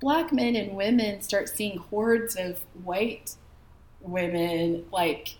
black 0.00 0.32
men 0.32 0.56
and 0.56 0.76
women 0.76 1.20
start 1.20 1.48
seeing 1.48 1.78
hordes 1.78 2.36
of 2.36 2.60
white 2.82 3.34
women 4.00 4.84
like 4.92 5.36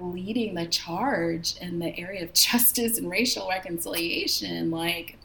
leading 0.00 0.54
the 0.54 0.66
charge 0.66 1.56
in 1.58 1.78
the 1.78 1.96
area 1.98 2.24
of 2.24 2.32
justice 2.34 2.98
and 2.98 3.10
racial 3.10 3.48
reconciliation, 3.48 4.70
like 4.70 5.16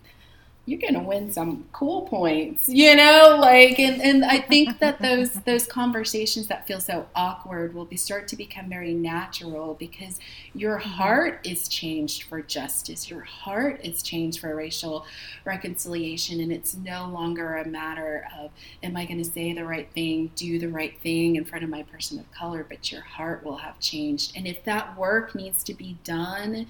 you're 0.68 0.80
gonna 0.80 1.04
win 1.04 1.32
some 1.32 1.66
cool 1.72 2.04
points, 2.04 2.68
you 2.68 2.96
know, 2.96 3.38
like 3.40 3.78
and, 3.78 4.02
and 4.02 4.26
I 4.26 4.40
think 4.40 4.80
that 4.80 5.00
those 5.00 5.32
those 5.46 5.68
conversations 5.68 6.48
that 6.48 6.66
feel 6.66 6.80
so 6.80 7.08
awkward 7.14 7.76
will 7.76 7.86
be 7.86 7.98
start 7.98 8.28
to 8.30 8.36
become 8.36 8.68
very 8.68 8.94
natural 8.94 9.76
because 9.76 10.20
your 10.56 10.80
mm-hmm. 10.80 10.90
heart 10.90 11.40
is 11.44 11.68
changed 11.68 12.24
for 12.24 12.42
justice, 12.42 13.10
your 13.10 13.22
heart 13.22 13.80
is 13.84 14.02
changed 14.02 14.40
for 14.40 14.56
racial 14.56 15.06
reconciliation, 15.44 16.40
and 16.40 16.52
it's 16.52 16.76
no 16.76 17.08
longer 17.10 17.58
a 17.58 17.68
matter 17.68 18.26
of 18.36 18.50
am 18.82 18.98
I 18.98 19.06
gonna 19.06 19.24
say 19.24 19.54
the 19.54 19.66
right 19.66 19.90
thing, 19.94 20.32
do 20.36 20.58
the 20.58 20.70
right 20.70 21.00
thing 21.00 21.36
in 21.36 21.46
front 21.46 21.64
of 21.64 21.70
my 21.70 21.84
person 21.84 22.18
of 22.18 22.32
color, 22.32 22.66
but 22.68 22.92
your 22.92 23.02
heart 23.02 23.44
will 23.44 23.58
have 23.58 23.80
changed. 23.80 24.36
And 24.36 24.48
if 24.48 24.64
that 24.64 24.98
work 24.98 25.36
needs 25.36 25.64
to 25.66 25.76
be 25.76 26.00
done 26.04 26.66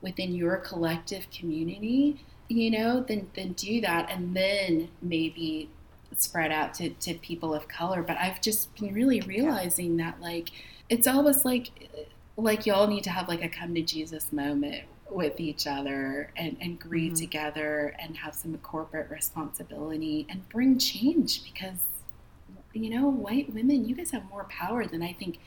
within 0.00 0.34
your 0.34 0.56
collective 0.56 1.30
community, 1.30 2.18
you 2.60 2.70
know, 2.70 3.00
then 3.00 3.30
then 3.34 3.52
do 3.52 3.80
that 3.80 4.10
and 4.10 4.34
then 4.36 4.88
maybe 5.00 5.68
spread 6.16 6.52
out 6.52 6.74
to, 6.74 6.90
to 6.90 7.14
people 7.14 7.54
of 7.54 7.68
color. 7.68 8.02
But 8.02 8.18
I've 8.18 8.40
just 8.40 8.74
been 8.76 8.92
really 8.94 9.20
realizing 9.22 9.96
that 9.98 10.20
like 10.20 10.50
it's 10.88 11.06
almost 11.06 11.44
like 11.44 11.70
like 12.36 12.66
y'all 12.66 12.86
need 12.86 13.04
to 13.04 13.10
have 13.10 13.28
like 13.28 13.42
a 13.42 13.48
come 13.48 13.74
to 13.74 13.82
Jesus 13.82 14.32
moment 14.32 14.84
with 15.10 15.38
each 15.40 15.66
other 15.66 16.30
and, 16.36 16.56
and 16.60 16.78
grieve 16.80 17.12
Mhm. 17.12 17.18
together 17.18 17.94
and 17.98 18.16
have 18.16 18.34
some 18.34 18.56
corporate 18.58 19.10
responsibility 19.10 20.26
and 20.30 20.48
bring 20.48 20.78
change 20.78 21.44
because 21.44 21.78
you 22.72 22.88
know, 22.88 23.06
white 23.06 23.52
women, 23.52 23.86
you 23.86 23.94
guys 23.94 24.12
have 24.12 24.28
more 24.30 24.44
power 24.44 24.86
than 24.86 25.02
I 25.02 25.12
think 25.12 25.38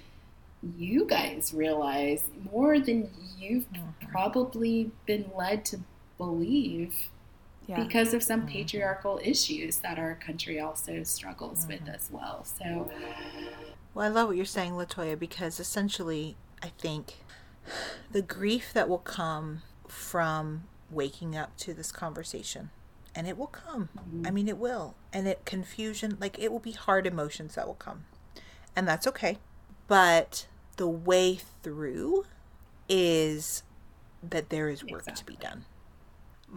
you 0.78 1.06
guys 1.06 1.54
realize, 1.56 2.30
more 2.52 2.80
than 2.80 3.10
you've 3.38 3.65
probably 4.12 4.91
been 5.06 5.26
led 5.36 5.65
to 5.65 5.80
believe 6.17 7.10
Yeah. 7.67 7.84
because 7.84 8.13
of 8.13 8.21
some 8.21 8.41
mm-hmm. 8.41 8.49
patriarchal 8.49 9.19
issues 9.23 9.78
that 9.80 9.97
our 9.97 10.15
country 10.15 10.60
also 10.60 11.04
struggles 11.04 11.65
with 11.67 11.82
mm-hmm. 11.82 11.95
as 11.95 12.10
well. 12.12 12.43
So, 12.45 12.91
Well, 13.93 14.06
I 14.06 14.10
love 14.10 14.28
what 14.28 14.38
you're 14.38 14.45
saying, 14.45 14.73
Latoya, 14.73 15.17
because 15.17 15.60
essentially, 15.60 16.36
I 16.62 16.69
think 16.78 17.15
the 18.12 18.21
grief 18.21 18.71
that 18.73 18.88
will 18.89 18.99
come 18.99 19.62
from 19.88 20.65
waking 20.91 21.36
up 21.36 21.58
to 21.58 21.73
this 21.73 21.91
conversation, 21.91 22.69
and 23.15 23.28
it 23.28 23.38
will 23.38 23.47
come. 23.47 23.89
Mm-hmm. 23.97 24.28
I 24.28 24.32
mean, 24.32 24.47
it 24.47 24.58
will. 24.58 24.95
And 25.13 25.28
it 25.28 25.45
confusion, 25.45 26.17
like 26.19 26.38
it 26.38 26.51
will 26.51 26.60
be 26.60 26.73
hard 26.73 27.08
emotions 27.08 27.56
that 27.56 27.65
will 27.65 27.73
come. 27.75 28.06
And 28.75 28.88
that's 28.88 29.08
okay. 29.08 29.38
but 29.88 30.47
the 30.78 30.88
way 30.88 31.39
through 31.63 32.25
is 32.89 33.63
that 34.21 34.49
there 34.49 34.67
is 34.69 34.84
work 34.84 35.08
exactly. 35.08 35.36
to 35.36 35.39
be 35.39 35.45
done 35.45 35.65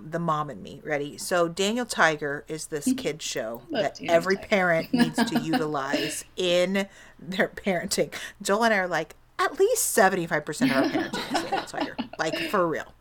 the 0.04 0.18
mom 0.18 0.50
and 0.50 0.62
me 0.62 0.80
ready 0.84 1.16
so 1.18 1.48
daniel 1.48 1.86
tiger 1.86 2.44
is 2.48 2.66
this 2.66 2.92
kid 2.96 3.22
show 3.22 3.62
that 3.70 3.96
daniel 3.96 4.14
every 4.14 4.36
tiger. 4.36 4.48
parent 4.48 4.92
needs 4.94 5.22
to 5.24 5.40
utilize 5.40 6.24
in 6.36 6.88
their 7.18 7.48
parenting 7.48 8.12
joel 8.42 8.64
and 8.64 8.74
i 8.74 8.78
are 8.78 8.88
like 8.88 9.14
at 9.40 9.58
least 9.60 9.96
75% 9.96 10.26
of 10.26 10.76
our 10.76 10.82
parenting 10.84 11.36
is 11.36 11.42
daniel 11.42 11.62
tiger 11.66 11.96
like 12.18 12.36
for 12.50 12.66
real 12.66 12.92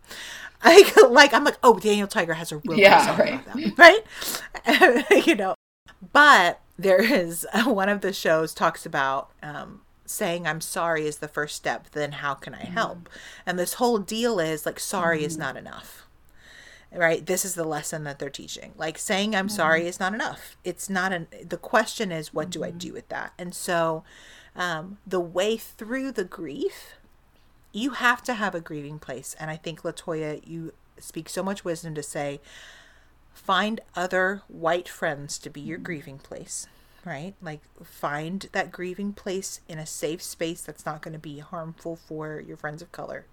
like, 0.63 0.95
like 1.10 1.33
i'm 1.33 1.43
like 1.43 1.57
oh 1.63 1.79
daniel 1.79 2.07
tiger 2.07 2.33
has 2.33 2.51
a 2.51 2.57
real 2.57 2.77
yeah 2.77 3.19
right. 3.19 3.45
That, 3.45 3.77
right 5.10 5.27
you 5.27 5.36
know 5.36 5.55
but 6.13 6.62
there 6.77 7.01
is 7.01 7.45
one 7.65 7.89
of 7.89 8.01
the 8.01 8.13
shows 8.13 8.53
talks 8.53 8.86
about 8.86 9.31
um, 9.41 9.81
saying 10.05 10.47
I'm 10.47 10.62
sorry 10.62 11.05
is 11.05 11.17
the 11.17 11.27
first 11.27 11.55
step, 11.55 11.89
then 11.91 12.13
how 12.13 12.33
can 12.33 12.53
I 12.53 12.65
help? 12.65 13.10
Mm-hmm. 13.10 13.49
And 13.49 13.60
this 13.60 13.75
whole 13.75 13.99
deal 13.99 14.39
is 14.39 14.65
like, 14.65 14.79
sorry 14.79 15.17
mm-hmm. 15.17 15.25
is 15.25 15.38
not 15.38 15.57
enough. 15.57 16.06
Right? 16.93 17.26
This 17.26 17.43
is 17.43 17.56
the 17.56 17.65
lesson 17.65 18.04
that 18.06 18.17
they're 18.17 18.30
teaching. 18.30 18.73
Like 18.78 18.97
saying 18.97 19.36
I'm 19.36 19.47
mm-hmm. 19.47 19.56
sorry 19.56 19.88
is 19.88 20.00
not 20.00 20.13
enough. 20.13 20.56
It's 20.63 20.89
not 20.89 21.12
an, 21.12 21.28
the 21.43 21.58
question 21.58 22.12
is, 22.12 22.34
what 22.34 22.50
do 22.50 22.63
I 22.63 22.71
do 22.71 22.93
with 22.93 23.10
that? 23.10 23.34
And 23.38 23.54
so, 23.54 24.04
um, 24.56 24.97
the 25.06 25.19
way 25.19 25.58
through 25.58 26.13
the 26.13 26.23
grief, 26.23 26.95
you 27.71 27.91
have 27.91 28.23
to 28.23 28.34
have 28.34 28.56
a 28.56 28.62
grieving 28.62 29.00
place. 29.00 29.36
And 29.39 29.52
I 29.52 29.58
think, 29.58 29.84
Latoya, 29.84 30.41
you 30.47 30.73
speak 30.97 31.30
so 31.30 31.43
much 31.43 31.63
wisdom 31.63 31.93
to 31.93 32.02
say, 32.02 32.39
find 33.34 33.82
other 33.95 34.41
white 34.47 34.89
friends 34.89 35.38
to 35.39 35.50
be 35.50 35.62
your 35.62 35.78
grieving 35.78 36.17
place 36.17 36.67
right? 37.08 37.34
Like 37.41 37.62
find 37.84 38.47
that 38.52 38.71
grieving 38.71 39.13
place 39.13 39.62
in 39.67 39.80
a 39.80 39.86
safe 39.86 40.21
space 40.21 40.62
that's 40.62 40.86
not 40.86 41.02
going 41.02 41.13
to 41.13 41.19
be 41.19 41.39
harmful 41.39 41.95
for 41.95 42.43
your 42.45 42.58
friends 42.58 42.82
of 42.82 42.91
color. 42.91 43.26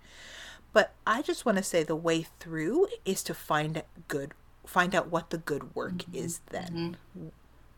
But 0.75 0.93
I 1.07 1.23
just 1.23 1.47
want 1.47 1.57
to 1.57 1.65
say 1.65 1.83
the 1.83 1.97
way 1.97 2.27
through 2.39 2.89
is 3.07 3.23
to 3.23 3.33
find 3.33 3.83
good 4.09 4.35
find 4.67 4.95
out 4.95 5.11
what 5.11 5.31
the 5.31 5.39
good 5.39 5.75
work 5.75 5.99
mm-hmm. 5.99 6.17
is 6.17 6.41
then. 6.51 6.97
Mm-hmm. 7.17 7.29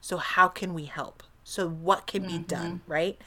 So 0.01 0.17
how 0.17 0.49
can 0.49 0.73
we 0.73 0.85
help? 0.87 1.23
So 1.45 1.69
what 1.69 2.07
can 2.07 2.23
mm-hmm. 2.23 2.39
be 2.39 2.43
done, 2.43 2.81
right? 2.87 3.21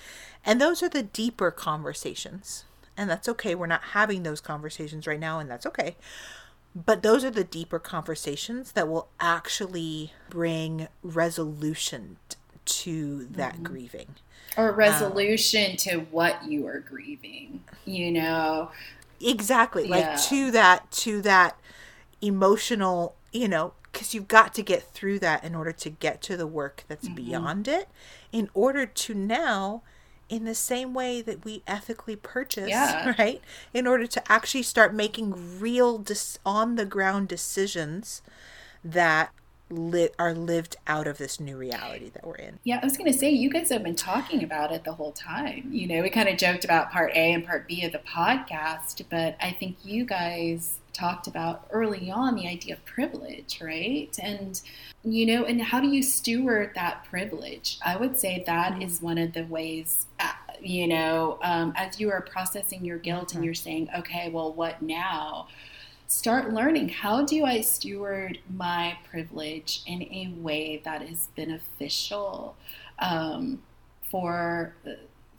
And 0.46 0.60
those 0.60 0.82
are 0.82 0.90
the 0.90 1.04
deeper 1.04 1.52
conversations. 1.52 2.66
And 2.98 3.10
that's 3.10 3.30
okay. 3.30 3.56
We're 3.56 3.68
not 3.68 3.84
having 3.92 4.24
those 4.24 4.42
conversations 4.42 5.08
right 5.08 5.20
now 5.20 5.40
and 5.40 5.50
that's 5.50 5.66
okay. 5.66 5.96
But 6.76 7.04
those 7.04 7.24
are 7.24 7.32
the 7.32 7.44
deeper 7.44 7.80
conversations 7.80 8.74
that 8.74 8.88
will 8.88 9.10
actually 9.20 10.14
bring 10.30 10.88
resolution 11.04 12.18
to 12.66 13.26
that 13.26 13.56
mm-hmm. 13.56 13.64
grieving 13.64 14.16
or 14.58 14.72
resolution 14.72 15.72
um, 15.72 15.78
to 15.78 16.00
what 16.12 16.44
you 16.46 16.68
are 16.68 16.80
grieving 16.80 17.64
you 17.86 18.12
know 18.12 18.70
exactly 19.22 19.88
like 19.88 20.04
yeah. 20.04 20.16
to 20.16 20.52
that 20.52 20.90
to 20.92 21.22
that 21.22 21.60
emotional 22.22 23.16
you 23.32 23.48
know 23.48 23.74
because 23.92 24.14
you've 24.14 24.28
got 24.28 24.54
to 24.54 24.62
get 24.62 24.84
through 24.84 25.20
that 25.20 25.44
in 25.44 25.56
order 25.56 25.72
to 25.72 25.90
get 25.90 26.22
to 26.22 26.38
the 26.38 26.48
work 26.48 26.84
that's 26.88 27.06
mm-hmm. 27.06 27.16
beyond 27.16 27.68
it 27.68 27.90
in 28.32 28.50
order 28.54 28.86
to 28.86 29.14
now 29.14 29.82
in 30.30 30.46
the 30.46 30.56
same 30.56 30.94
way 30.94 31.22
that 31.22 31.44
we 31.44 31.64
ethically 31.68 32.16
purchase 32.16 32.70
yeah. 32.70 33.16
right 33.20 33.42
in 33.74 33.88
order 33.88 34.06
to 34.06 34.32
actually 34.32 34.64
start 34.64 34.94
making 34.94 35.60
real 35.60 35.98
dis- 35.98 36.38
on 36.46 36.76
the 36.76 36.86
ground 36.86 37.28
decisions 37.28 38.22
that 38.84 39.32
li- 39.70 40.10
are 40.18 40.34
lived 40.34 40.76
out 40.88 41.08
of 41.08 41.18
this 41.18 41.40
new 41.40 41.58
reality 41.58 42.10
that 42.10 42.26
we're 42.26 42.36
in. 42.36 42.60
Yeah, 42.64 42.80
I 42.82 42.86
was 42.86 42.98
going 42.98 43.12
to 43.12 43.18
say, 43.18 43.30
you 43.30 43.50
guys 43.50 43.70
have 43.70 43.84
been 43.84 43.96
talking 43.96 44.44
about 44.44 44.72
it 44.72 44.84
the 44.84 44.94
whole 44.94 45.12
time. 45.12 45.70
You 45.72 45.88
know, 45.88 46.02
we 46.02 46.10
kind 46.10 46.30
of 46.30 46.38
joked 46.38 46.66
about 46.66 46.92
part 46.92 47.12
A 47.12 47.34
and 47.34 47.46
part 47.46 47.68
B 47.68 47.84
of 47.84 47.92
the 47.92 48.00
podcast, 48.00 49.04
but 49.10 49.36
I 49.42 49.52
think 49.52 49.78
you 49.84 50.06
guys 50.06 50.80
talked 50.94 51.28
about 51.28 51.68
early 51.72 52.12
on 52.12 52.36
the 52.36 52.48
idea 52.48 52.74
of 52.74 52.86
privilege, 52.86 53.60
right? 53.62 54.18
And, 54.22 54.60
you 55.04 55.26
know, 55.26 55.46
and 55.46 55.62
how 55.62 55.80
do 55.80 55.88
you 55.88 56.04
steward 56.04 56.72
that 56.76 57.06
privilege? 57.06 57.80
I 57.84 57.96
would 57.96 58.18
say 58.18 58.44
that 58.46 58.74
mm-hmm. 58.74 59.06
one 59.06 59.18
of 59.18 59.34
the 59.34 59.44
ways, 59.46 60.08
uh, 60.20 60.32
you 60.62 60.88
know, 60.88 61.40
um, 61.42 61.74
as 61.78 62.00
you 62.00 62.12
are 62.12 62.22
processing 62.22 62.84
your 62.84 62.98
guilt 62.98 63.30
mm-hmm. 63.30 63.38
and 63.38 63.46
you're 63.46 63.54
saying, 63.54 63.90
okay, 64.00 64.30
well, 64.30 64.52
what 64.52 64.82
now? 64.82 65.48
Start 66.10 66.52
learning 66.52 66.90
how 66.90 67.24
do 67.24 67.46
I 67.46 67.62
steward 67.62 68.40
my 68.50 68.98
privilege 69.10 69.84
in 69.86 70.02
a 70.02 70.34
way 70.38 70.82
that 70.84 71.04
is 71.04 71.30
beneficial 71.38 72.56
um, 72.98 73.62
for 74.10 74.74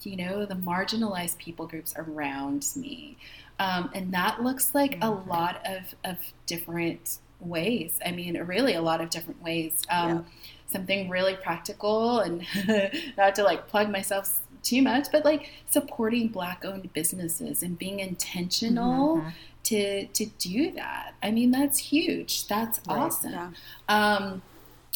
you 0.02 0.16
know 0.16 0.46
the 0.46 0.54
marginalized 0.54 1.38
people 1.38 1.66
groups 1.66 1.92
around 1.96 2.66
me 2.76 3.18
um, 3.58 3.90
and 3.94 4.14
that 4.14 4.42
looks 4.42 4.72
like 4.74 4.94
a 4.94 4.98
mm-hmm. 4.98 5.28
lot 5.28 5.60
of, 5.66 5.94
of 6.04 6.16
different 6.46 7.18
ways 7.40 7.98
i 8.06 8.10
mean 8.10 8.38
really 8.44 8.74
a 8.74 8.80
lot 8.80 9.00
of 9.00 9.10
different 9.10 9.42
ways 9.42 9.82
um, 9.90 10.08
yeah. 10.08 10.20
something 10.68 11.10
really 11.10 11.34
practical 11.34 12.20
and 12.20 12.46
not 13.18 13.34
to 13.34 13.42
like 13.42 13.66
plug 13.68 13.90
myself 13.90 14.40
too 14.62 14.82
much 14.82 15.08
but 15.10 15.24
like 15.24 15.50
supporting 15.68 16.28
black 16.28 16.64
owned 16.64 16.92
businesses 16.92 17.62
and 17.62 17.78
being 17.78 18.00
intentional 18.00 19.18
mm-hmm 19.18 19.28
to 19.64 20.06
to 20.06 20.26
do 20.38 20.72
that. 20.72 21.14
I 21.22 21.30
mean, 21.30 21.50
that's 21.50 21.78
huge. 21.78 22.46
That's 22.48 22.80
right. 22.88 22.98
awesome. 22.98 23.32
Yeah. 23.32 23.50
Um, 23.88 24.42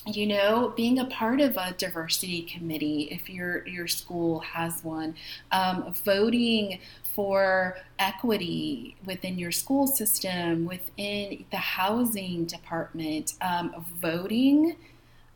you 0.07 0.27
know, 0.27 0.73
being 0.77 0.99
a 0.99 1.07
part 1.07 1.41
of 1.41 1.57
a 1.57 1.73
diversity 1.73 2.43
committee, 2.43 3.09
if 3.11 3.31
your 3.31 3.67
your 3.67 3.87
school 3.87 4.41
has 4.41 4.83
one, 4.85 5.15
um, 5.51 5.95
voting 6.05 6.81
for 7.15 7.77
equity 7.99 8.97
within 9.05 9.39
your 9.39 9.53
school 9.53 9.87
system, 9.87 10.67
within 10.67 11.45
the 11.51 11.57
housing 11.57 12.45
department, 12.45 13.35
um, 13.41 13.87
voting. 14.01 14.77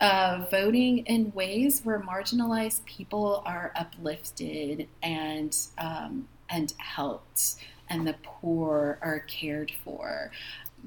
Uh, 0.00 0.46
voting 0.48 0.98
in 1.06 1.32
ways 1.32 1.80
where 1.82 1.98
marginalized 1.98 2.84
people 2.84 3.42
are 3.44 3.72
uplifted 3.74 4.86
and 5.02 5.56
um, 5.76 6.28
and 6.48 6.72
helped 6.78 7.56
and 7.90 8.06
the 8.06 8.14
poor 8.22 8.98
are 9.02 9.20
cared 9.20 9.72
for. 9.84 10.30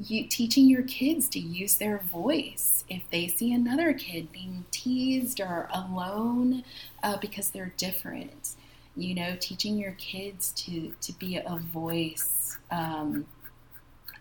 You, 0.01 0.27
teaching 0.27 0.67
your 0.67 0.83
kids 0.83 1.27
to 1.29 1.39
use 1.39 1.75
their 1.75 1.97
voice 1.97 2.85
if 2.89 3.09
they 3.11 3.27
see 3.27 3.53
another 3.53 3.93
kid 3.93 4.31
being 4.31 4.65
teased 4.71 5.41
or 5.41 5.67
alone 5.73 6.63
uh, 7.03 7.17
because 7.17 7.49
they're 7.49 7.73
different. 7.77 8.51
You 8.95 9.15
know, 9.15 9.35
teaching 9.39 9.77
your 9.77 9.93
kids 9.93 10.51
to 10.53 10.93
to 11.01 11.13
be 11.13 11.37
a 11.37 11.57
voice 11.57 12.57
um, 12.71 13.25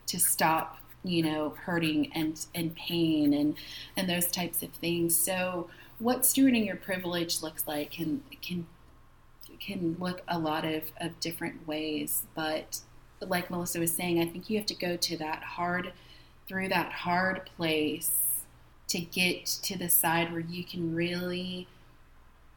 to 0.07 0.19
stop 0.19 0.80
you 1.03 1.23
know 1.23 1.51
hurting 1.65 2.13
and 2.15 2.47
and 2.55 2.75
pain 2.75 3.33
and 3.33 3.57
and 3.97 4.09
those 4.09 4.27
types 4.27 4.63
of 4.63 4.71
things. 4.71 5.17
So 5.17 5.69
what 5.99 6.23
stewarding 6.23 6.67
your 6.67 6.77
privilege 6.77 7.43
looks 7.43 7.67
like 7.67 7.91
can 7.91 8.23
can 8.43 8.67
can 9.61 9.97
look 10.01 10.23
a 10.27 10.39
lot 10.39 10.65
of, 10.65 10.85
of 11.01 11.21
different 11.21 11.67
ways. 11.69 12.23
But 12.35 12.81
like 13.21 13.51
Melissa 13.51 13.79
was 13.79 13.93
saying, 13.93 14.21
I 14.21 14.27
think 14.27 14.51
you 14.51 14.57
have 14.59 14.67
to 14.67 14.75
go 14.75 14.97
to 14.97 15.17
that 15.19 15.43
hard, 15.43 15.93
through 16.49 16.69
that 16.69 16.91
hard 16.93 17.49
place 17.57 18.45
to 18.89 19.01
get 19.01 19.47
to 19.47 19.79
the 19.79 19.89
side 19.89 20.33
where 20.33 20.41
you 20.41 20.65
can 20.65 20.95
really 20.95 21.69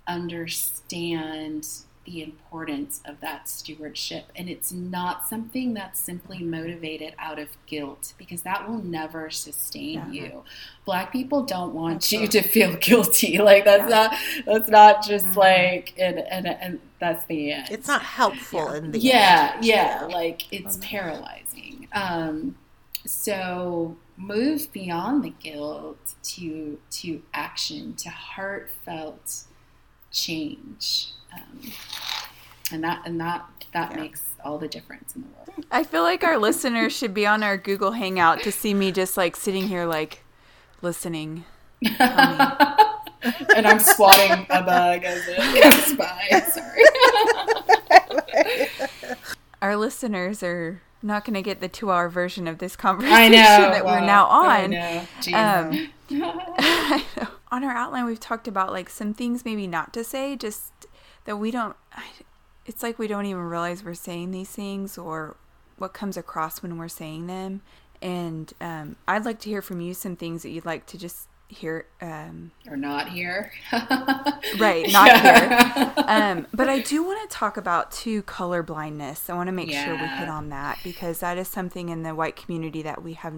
understand 0.08 1.68
the 2.06 2.22
importance 2.22 3.02
of 3.06 3.20
that 3.22 3.48
stewardship. 3.48 4.26
And 4.36 4.50
it's 4.50 4.72
not 4.72 5.28
something 5.28 5.74
that's 5.74 6.00
simply 6.00 6.40
motivated 6.40 7.14
out 7.18 7.40
of 7.40 7.50
guilt 7.66 8.14
because 8.18 8.42
that 8.42 8.68
will 8.68 8.84
never 8.84 9.30
sustain 9.30 10.14
yeah. 10.14 10.24
you. 10.24 10.44
Black 10.86 11.12
people 11.12 11.44
don't 11.44 11.74
want 11.74 12.02
that's 12.02 12.12
you 12.12 12.28
to 12.28 12.42
feel 12.42 12.76
guilty. 12.80 13.38
Like 13.38 13.66
that's 13.66 13.90
yeah. 13.90 14.08
not 14.08 14.16
that's 14.46 14.70
not 14.70 15.06
just 15.06 15.26
mm-hmm. 15.28 15.40
like 15.40 15.94
and, 15.98 16.20
and 16.20 16.48
and 16.48 16.80
that's 17.00 17.26
the 17.26 17.54
end. 17.54 17.68
It's 17.72 17.88
not 17.88 18.02
helpful 18.02 18.68
yeah. 18.70 18.76
in 18.76 18.92
the 18.92 19.00
yeah, 19.00 19.58
yeah, 19.62 20.08
like 20.12 20.52
it's 20.52 20.78
paralyzing. 20.82 21.88
Um 21.94 22.56
so 23.06 23.98
move 24.18 24.72
beyond 24.72 25.24
the 25.24 25.30
guilt 25.30 26.16
to 26.24 26.80
to 26.92 27.22
action, 27.34 27.96
to 27.96 28.10
heartfelt 28.10 29.44
change 30.14 31.10
um, 31.34 31.60
and 32.72 32.84
that 32.84 33.02
and 33.06 33.20
that 33.20 33.46
that 33.74 33.92
yeah. 33.92 34.02
makes 34.02 34.22
all 34.46 34.58
the 34.58 34.68
difference 34.68 35.16
in 35.16 35.24
the 35.24 35.28
world. 35.30 35.66
I 35.72 35.84
feel 35.84 36.04
like 36.04 36.24
our 36.24 36.38
listeners 36.38 36.96
should 36.96 37.14
be 37.14 37.26
on 37.26 37.44
our 37.44 37.58
Google 37.58 37.92
Hangout 37.92 38.42
to 38.44 38.52
see 38.52 38.74
me 38.74 38.92
just 38.92 39.18
like 39.18 39.36
sitting 39.36 39.68
here 39.68 39.86
like 39.86 40.24
listening. 40.82 41.46
and 41.82 43.68
I'm 43.68 43.80
swatting 43.80 44.46
a 44.50 44.62
bug 44.64 45.04
as 45.04 45.28
a 45.28 45.72
spy. 45.82 46.44
Sorry. 46.50 46.84
our 49.62 49.76
listeners 49.76 50.44
are 50.44 50.82
not 51.02 51.26
going 51.26 51.34
to 51.34 51.42
get 51.42 51.60
the 51.60 51.68
two-hour 51.68 52.10
version 52.10 52.48
of 52.48 52.60
this 52.60 52.76
conversation 52.76 53.32
that 53.32 53.86
we're 53.86 54.00
now 54.00 54.26
on. 54.26 54.76
Um, 55.34 55.90
on 57.54 57.64
our 57.64 57.72
outline, 57.72 58.06
we've 58.06 58.20
talked 58.20 58.48
about 58.48 58.72
like 58.72 58.90
some 58.90 59.14
things 59.14 59.46
maybe 59.46 59.68
not 59.68 59.94
to 59.94 60.04
say, 60.04 60.36
just 60.36 60.72
that 61.26 61.38
we 61.38 61.52
don't 61.52 61.76
it's 62.66 62.82
like 62.82 62.98
we 62.98 63.08
don't 63.08 63.26
even 63.26 63.42
realize 63.42 63.84
we're 63.84 63.94
saying 63.94 64.32
these 64.32 64.50
things 64.50 64.98
or 64.98 65.36
what 65.78 65.94
comes 65.94 66.18
across 66.18 66.64
when 66.64 66.78
we're 66.78 66.88
saying 66.88 67.28
them. 67.28 67.62
And 68.02 68.52
um, 68.60 68.96
I'd 69.08 69.26
like 69.26 69.40
to 69.42 69.50
hear 69.50 69.62
from 69.62 69.82
you 69.82 69.94
some 69.94 70.16
things 70.16 70.44
that 70.44 70.50
you'd 70.50 70.66
like 70.66 70.86
to 70.88 70.98
just 70.98 71.28
hear 71.48 71.86
um, 72.02 72.52
or 72.68 72.76
not 72.76 73.10
here. 73.10 73.52
right, 74.58 74.92
not 74.92 75.22
here. 75.22 75.94
Um, 76.06 76.48
but 76.54 76.70
I 76.70 76.80
do 76.80 77.04
want 77.04 77.28
to 77.28 77.36
talk 77.36 77.58
about 77.58 77.92
too 77.92 78.24
color 78.24 78.62
blindness. 78.62 79.30
I 79.30 79.34
want 79.34 79.48
to 79.48 79.52
make 79.52 79.72
yeah. 79.72 79.86
sure 79.86 79.94
we 79.94 80.06
hit 80.06 80.28
on 80.28 80.50
that 80.50 80.80
because 80.84 81.20
that 81.20 81.38
is 81.38 81.48
something 81.48 81.90
in 81.90 82.04
the 82.04 82.14
white 82.14 82.36
community 82.36 82.82
that 82.84 83.02
we 83.02 83.14
have 83.14 83.34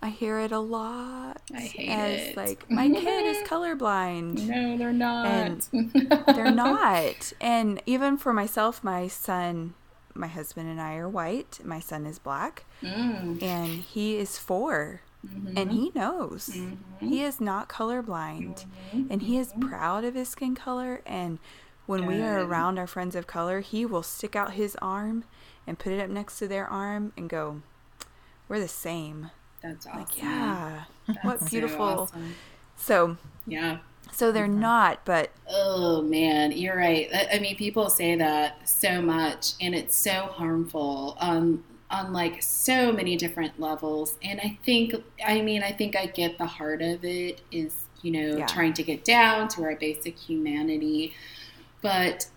I 0.00 0.10
hear 0.10 0.38
it 0.38 0.52
a 0.52 0.58
lot. 0.58 1.42
I 1.52 1.60
hate 1.60 1.88
as, 1.88 2.20
it. 2.28 2.36
Like 2.36 2.70
my 2.70 2.88
kid 2.88 3.26
is 3.26 3.38
colorblind. 3.48 4.46
No, 4.46 4.76
they're 4.76 4.92
not. 4.92 5.26
And 5.26 5.68
they're 6.26 6.50
not. 6.50 7.32
And 7.40 7.82
even 7.86 8.16
for 8.16 8.32
myself, 8.32 8.84
my 8.84 9.08
son, 9.08 9.74
my 10.14 10.28
husband 10.28 10.68
and 10.68 10.80
I 10.80 10.96
are 10.96 11.08
white. 11.08 11.60
My 11.64 11.80
son 11.80 12.06
is 12.06 12.18
black, 12.18 12.64
mm. 12.82 13.42
and 13.42 13.80
he 13.82 14.16
is 14.16 14.38
4 14.38 15.00
mm-hmm. 15.26 15.58
and 15.58 15.72
he 15.72 15.90
knows 15.94 16.50
mm-hmm. 16.50 17.08
he 17.08 17.22
is 17.22 17.40
not 17.40 17.68
colorblind, 17.68 18.66
mm-hmm. 18.92 19.06
and 19.10 19.22
he 19.22 19.36
is 19.36 19.48
mm-hmm. 19.48 19.68
proud 19.68 20.04
of 20.04 20.14
his 20.14 20.28
skin 20.28 20.54
color. 20.54 21.02
And 21.06 21.40
when 21.86 22.02
Good. 22.02 22.08
we 22.08 22.22
are 22.22 22.40
around 22.40 22.78
our 22.78 22.86
friends 22.86 23.16
of 23.16 23.26
color, 23.26 23.60
he 23.60 23.84
will 23.84 24.04
stick 24.04 24.36
out 24.36 24.52
his 24.52 24.76
arm 24.80 25.24
and 25.66 25.78
put 25.78 25.92
it 25.92 26.00
up 26.00 26.08
next 26.08 26.38
to 26.38 26.46
their 26.46 26.68
arm 26.68 27.12
and 27.16 27.28
go, 27.28 27.62
"We're 28.48 28.60
the 28.60 28.68
same." 28.68 29.30
That's 29.62 29.86
awesome. 29.86 30.00
Like, 30.00 30.18
yeah. 30.18 30.84
That's 31.06 31.24
what 31.24 31.50
beautiful. 31.50 31.78
So, 31.78 32.02
awesome. 32.02 32.34
so, 32.76 33.16
yeah. 33.46 33.78
So 34.12 34.32
they're 34.32 34.48
not, 34.48 35.04
but 35.04 35.30
oh 35.48 36.02
man, 36.02 36.52
you're 36.52 36.76
right. 36.76 37.08
I 37.32 37.38
mean, 37.38 37.56
people 37.56 37.90
say 37.90 38.16
that 38.16 38.68
so 38.68 39.02
much, 39.02 39.52
and 39.60 39.74
it's 39.74 39.94
so 39.94 40.26
harmful 40.32 41.16
on 41.20 41.62
on 41.90 42.12
like 42.12 42.42
so 42.42 42.92
many 42.92 43.16
different 43.16 43.58
levels. 43.60 44.16
And 44.22 44.40
I 44.40 44.58
think, 44.64 44.94
I 45.24 45.40
mean, 45.40 45.62
I 45.62 45.72
think 45.72 45.96
I 45.96 46.06
get 46.06 46.38
the 46.38 46.46
heart 46.46 46.82
of 46.82 47.04
it 47.04 47.40
is 47.50 47.74
you 48.02 48.12
know 48.12 48.38
yeah. 48.38 48.46
trying 48.46 48.72
to 48.74 48.82
get 48.82 49.04
down 49.04 49.48
to 49.48 49.64
our 49.64 49.76
basic 49.76 50.18
humanity, 50.18 51.14
but 51.82 52.28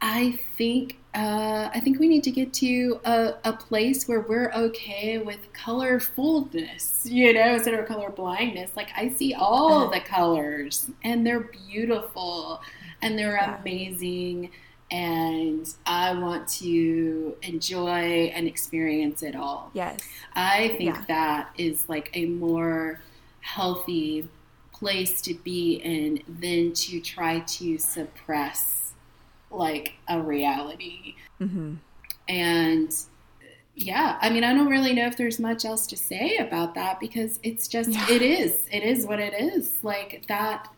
I 0.00 0.40
think 0.56 0.98
uh, 1.14 1.68
I 1.74 1.80
think 1.80 1.98
we 1.98 2.08
need 2.08 2.24
to 2.24 2.30
get 2.30 2.54
to 2.54 3.00
a, 3.04 3.34
a, 3.44 3.52
place 3.52 4.08
where 4.08 4.20
we're 4.20 4.50
okay 4.52 5.18
with 5.18 5.52
colorfulness, 5.52 7.04
you 7.04 7.34
know, 7.34 7.54
instead 7.54 7.74
of 7.74 7.86
color 7.86 8.08
blindness. 8.08 8.70
Like 8.76 8.88
I 8.96 9.10
see 9.10 9.34
all 9.34 9.90
the 9.90 10.00
colors, 10.00 10.90
and 11.04 11.26
they're 11.26 11.50
beautiful, 11.68 12.62
and 13.02 13.18
they're 13.18 13.34
yeah. 13.34 13.60
amazing, 13.60 14.52
and 14.90 15.68
I 15.84 16.14
want 16.14 16.48
to 16.48 17.36
enjoy 17.42 18.32
and 18.34 18.48
experience 18.48 19.22
it 19.22 19.36
all. 19.36 19.70
Yes, 19.74 20.00
I 20.34 20.68
think 20.78 20.96
yeah. 20.96 21.04
that 21.08 21.50
is 21.58 21.90
like 21.90 22.10
a 22.14 22.24
more 22.24 23.00
healthy 23.40 24.28
place 24.72 25.20
to 25.22 25.34
be 25.34 25.74
in 25.74 26.22
than 26.26 26.72
to 26.72 27.00
try 27.00 27.40
to 27.40 27.76
suppress 27.76 28.81
like 29.52 29.94
a 30.08 30.20
reality. 30.20 31.14
Mm-hmm. 31.40 31.74
And 32.28 32.94
yeah, 33.74 34.18
I 34.20 34.30
mean, 34.30 34.44
I 34.44 34.54
don't 34.54 34.68
really 34.68 34.92
know 34.92 35.06
if 35.06 35.16
there's 35.16 35.38
much 35.38 35.64
else 35.64 35.86
to 35.88 35.96
say 35.96 36.36
about 36.36 36.74
that 36.74 37.00
because 37.00 37.40
it's 37.42 37.68
just, 37.68 37.90
yeah. 37.90 38.10
it 38.10 38.22
is, 38.22 38.66
it 38.70 38.82
is 38.82 39.06
what 39.06 39.18
it 39.18 39.34
is. 39.34 39.72
Like 39.82 40.24
that, 40.28 40.68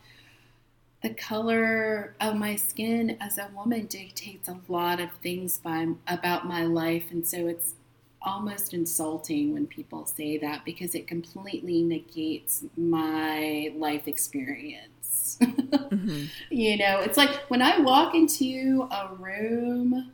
the 1.02 1.10
color 1.10 2.14
of 2.20 2.36
my 2.36 2.56
skin 2.56 3.18
as 3.20 3.36
a 3.36 3.50
woman 3.54 3.86
dictates 3.86 4.48
a 4.48 4.58
lot 4.68 5.00
of 5.00 5.10
things 5.22 5.58
by, 5.58 5.88
about 6.08 6.46
my 6.46 6.64
life. 6.64 7.04
And 7.10 7.26
so 7.26 7.46
it's 7.46 7.74
almost 8.22 8.72
insulting 8.72 9.52
when 9.52 9.66
people 9.66 10.06
say 10.06 10.38
that 10.38 10.64
because 10.64 10.94
it 10.94 11.06
completely 11.06 11.82
negates 11.82 12.64
my 12.76 13.70
life 13.76 14.08
experience 14.08 14.93
mm-hmm. 15.42 16.24
You 16.50 16.76
know, 16.76 17.00
it's 17.00 17.16
like 17.16 17.30
when 17.48 17.62
I 17.62 17.78
walk 17.78 18.14
into 18.14 18.88
a 18.90 19.14
room, 19.14 20.12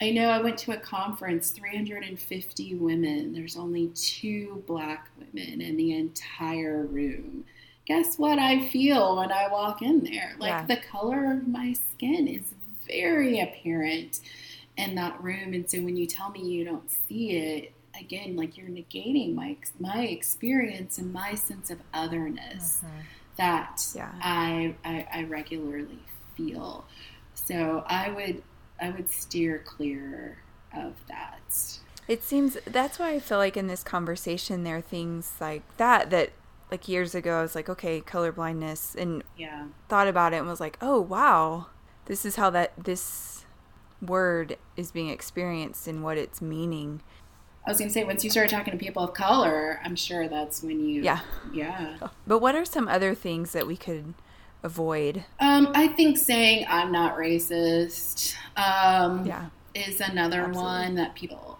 I 0.00 0.10
know 0.10 0.28
I 0.28 0.40
went 0.40 0.58
to 0.58 0.72
a 0.72 0.76
conference, 0.76 1.50
350 1.50 2.74
women. 2.74 3.32
There's 3.32 3.56
only 3.56 3.88
two 3.88 4.62
black 4.66 5.08
women 5.18 5.60
in 5.60 5.76
the 5.76 5.94
entire 5.94 6.84
room. 6.84 7.44
Guess 7.86 8.18
what 8.18 8.38
I 8.38 8.68
feel 8.68 9.16
when 9.16 9.32
I 9.32 9.48
walk 9.48 9.80
in 9.80 10.02
there? 10.02 10.34
Like 10.38 10.50
yeah. 10.50 10.66
the 10.66 10.76
color 10.76 11.32
of 11.32 11.46
my 11.46 11.72
skin 11.72 12.26
is 12.26 12.54
very 12.86 13.40
apparent 13.40 14.20
in 14.76 14.96
that 14.96 15.22
room. 15.22 15.54
And 15.54 15.70
so 15.70 15.78
when 15.80 15.96
you 15.96 16.06
tell 16.06 16.30
me 16.30 16.42
you 16.42 16.64
don't 16.64 16.90
see 16.90 17.32
it, 17.32 17.72
again, 17.98 18.36
like 18.36 18.58
you're 18.58 18.68
negating 18.68 19.34
my 19.34 19.56
my 19.78 20.04
experience 20.04 20.98
and 20.98 21.12
my 21.12 21.34
sense 21.34 21.70
of 21.70 21.78
otherness. 21.94 22.82
Mm-hmm 22.84 23.00
that 23.36 23.82
yeah. 23.94 24.10
I, 24.20 24.74
I, 24.84 25.06
I 25.12 25.22
regularly 25.24 25.98
feel. 26.36 26.84
So 27.34 27.84
I 27.86 28.10
would 28.10 28.42
I 28.80 28.90
would 28.90 29.10
steer 29.10 29.62
clear 29.64 30.38
of 30.76 30.94
that. 31.08 31.78
It 32.08 32.22
seems 32.22 32.56
that's 32.66 32.98
why 32.98 33.10
I 33.10 33.20
feel 33.20 33.38
like 33.38 33.56
in 33.56 33.66
this 33.66 33.82
conversation 33.82 34.64
there 34.64 34.76
are 34.76 34.82
things 34.82 35.34
like 35.40 35.62
that 35.76 36.10
that 36.10 36.32
like 36.70 36.88
years 36.88 37.14
ago 37.14 37.38
I 37.38 37.42
was 37.42 37.54
like, 37.54 37.68
okay, 37.68 38.00
color 38.00 38.32
blindness 38.32 38.94
and 38.94 39.22
yeah. 39.36 39.66
thought 39.88 40.08
about 40.08 40.32
it 40.32 40.36
and 40.36 40.48
was 40.48 40.60
like, 40.60 40.78
oh 40.80 41.00
wow, 41.00 41.66
this 42.06 42.24
is 42.24 42.36
how 42.36 42.50
that 42.50 42.72
this 42.76 43.44
word 44.02 44.56
is 44.76 44.90
being 44.90 45.08
experienced 45.08 45.86
and 45.86 46.02
what 46.02 46.18
it's 46.18 46.40
meaning. 46.40 47.02
I 47.66 47.70
was 47.70 47.78
going 47.78 47.88
to 47.88 47.92
say, 47.92 48.04
once 48.04 48.22
you 48.22 48.30
start 48.30 48.48
talking 48.48 48.72
to 48.72 48.78
people 48.78 49.02
of 49.02 49.12
color, 49.12 49.80
I'm 49.84 49.96
sure 49.96 50.28
that's 50.28 50.62
when 50.62 50.86
you. 50.86 51.02
Yeah. 51.02 51.20
Yeah. 51.52 51.96
But 52.26 52.38
what 52.38 52.54
are 52.54 52.64
some 52.64 52.86
other 52.86 53.12
things 53.14 53.52
that 53.52 53.66
we 53.66 53.76
could 53.76 54.14
avoid? 54.62 55.24
Um, 55.40 55.72
I 55.74 55.88
think 55.88 56.16
saying 56.16 56.66
I'm 56.68 56.92
not 56.92 57.16
racist 57.16 58.36
um, 58.56 59.26
yeah. 59.26 59.46
is 59.74 60.00
another 60.00 60.42
Absolutely. 60.42 60.62
one 60.62 60.94
that 60.94 61.14
people. 61.16 61.58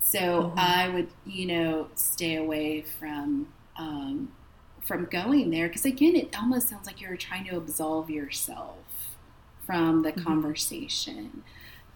So 0.00 0.18
mm-hmm. 0.18 0.58
I 0.58 0.88
would, 0.88 1.08
you 1.24 1.46
know, 1.46 1.88
stay 1.94 2.36
away 2.36 2.82
from 2.82 3.48
um, 3.76 4.32
from 4.84 5.06
going 5.06 5.50
there 5.50 5.68
because 5.68 5.84
again, 5.84 6.14
it 6.14 6.38
almost 6.38 6.68
sounds 6.68 6.86
like 6.86 7.00
you're 7.00 7.16
trying 7.16 7.44
to 7.46 7.56
absolve 7.56 8.10
yourself 8.10 8.76
from 9.64 10.02
the 10.02 10.12
mm-hmm. 10.12 10.22
conversation, 10.22 11.42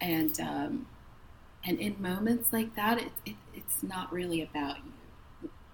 and 0.01 0.39
um, 0.39 0.87
and 1.69 1.79
in 1.79 1.95
moments 2.01 2.51
like 2.51 2.75
that, 2.75 2.97
it, 2.97 3.11
it, 3.27 3.35
it's 3.53 3.83
not 3.83 4.11
really 4.11 4.41
about 4.41 4.77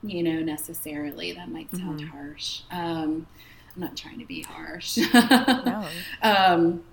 you, 0.04 0.18
you 0.18 0.24
know, 0.24 0.42
necessarily. 0.42 1.32
That 1.32 1.50
might 1.50 1.72
sound 1.72 2.02
mm-hmm. 2.02 2.10
harsh. 2.10 2.64
Um, 2.70 3.26
I'm 3.74 3.82
not 3.82 3.96
trying 3.96 4.20
to 4.20 4.26
be 4.26 4.42
harsh. 4.42 4.98
no. 5.14 5.88
Um, 6.22 6.84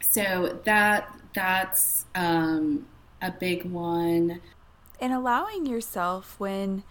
so 0.00 0.58
that 0.64 1.14
that's 1.34 2.06
um, 2.14 2.86
a 3.20 3.30
big 3.30 3.64
one. 3.64 4.40
And 4.98 5.12
allowing 5.12 5.66
yourself 5.66 6.36
when 6.40 6.84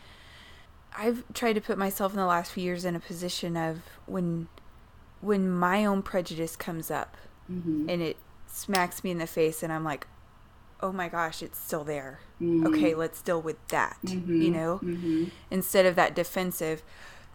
I've 0.96 1.24
tried 1.34 1.54
to 1.54 1.62
put 1.62 1.80
myself 1.80 2.14
in 2.14 2.20
the 2.20 2.28
last 2.28 2.52
few 2.52 2.64
years 2.64 2.86
in 2.86 2.96
a 2.96 3.00
position 3.00 3.58
of 3.58 3.80
when 4.06 4.48
when 5.22 5.50
my 5.50 5.86
own 5.86 6.04
prejudice 6.04 6.56
comes 6.56 6.92
up 6.92 7.18
mm-hmm. 7.52 7.90
and 7.90 8.04
it 8.04 8.18
smacks 8.46 9.04
me 9.04 9.10
in 9.10 9.18
the 9.18 9.26
face 9.26 9.64
and 9.64 9.74
I'm 9.74 9.84
like, 9.84 10.06
oh 10.82 10.92
my 10.92 11.10
gosh, 11.10 11.42
it's 11.42 11.60
still 11.60 11.84
there. 11.84 12.20
Mm-hmm. 12.42 12.68
Okay, 12.68 12.94
let's 12.94 13.22
deal 13.22 13.42
with 13.42 13.66
that. 13.70 13.98
Mm-hmm. 14.06 14.42
You 14.42 14.52
know, 14.52 14.80
mm-hmm. 14.84 15.26
instead 15.50 15.86
of 15.86 15.96
that 15.96 16.16
defensive, 16.16 16.84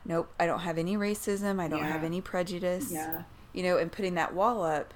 nope, 0.04 0.32
I 0.38 0.46
don't 0.46 0.60
have 0.60 0.78
any 0.78 0.96
racism, 0.96 1.60
I 1.60 1.68
don't 1.68 1.80
yeah. 1.80 1.92
have 1.92 2.04
any 2.04 2.20
prejudice. 2.20 2.90
Yeah. 2.90 3.22
You 3.52 3.62
know, 3.62 3.76
and 3.78 3.92
putting 3.92 4.14
that 4.14 4.34
wall 4.34 4.64
up, 4.64 4.94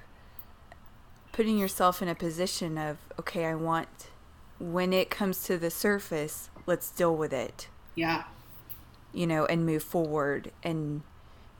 putting 1.31 1.57
yourself 1.57 2.01
in 2.01 2.07
a 2.07 2.15
position 2.15 2.77
of, 2.77 2.97
okay, 3.19 3.45
I 3.45 3.53
want, 3.53 4.09
when 4.59 4.93
it 4.93 5.09
comes 5.09 5.43
to 5.43 5.57
the 5.57 5.69
surface, 5.69 6.49
let's 6.65 6.89
deal 6.89 7.15
with 7.15 7.33
it. 7.33 7.67
Yeah. 7.93 8.23
You 9.13 9.27
know, 9.27 9.45
and 9.45 9.65
move 9.65 9.83
forward 9.83 10.51
and 10.63 11.03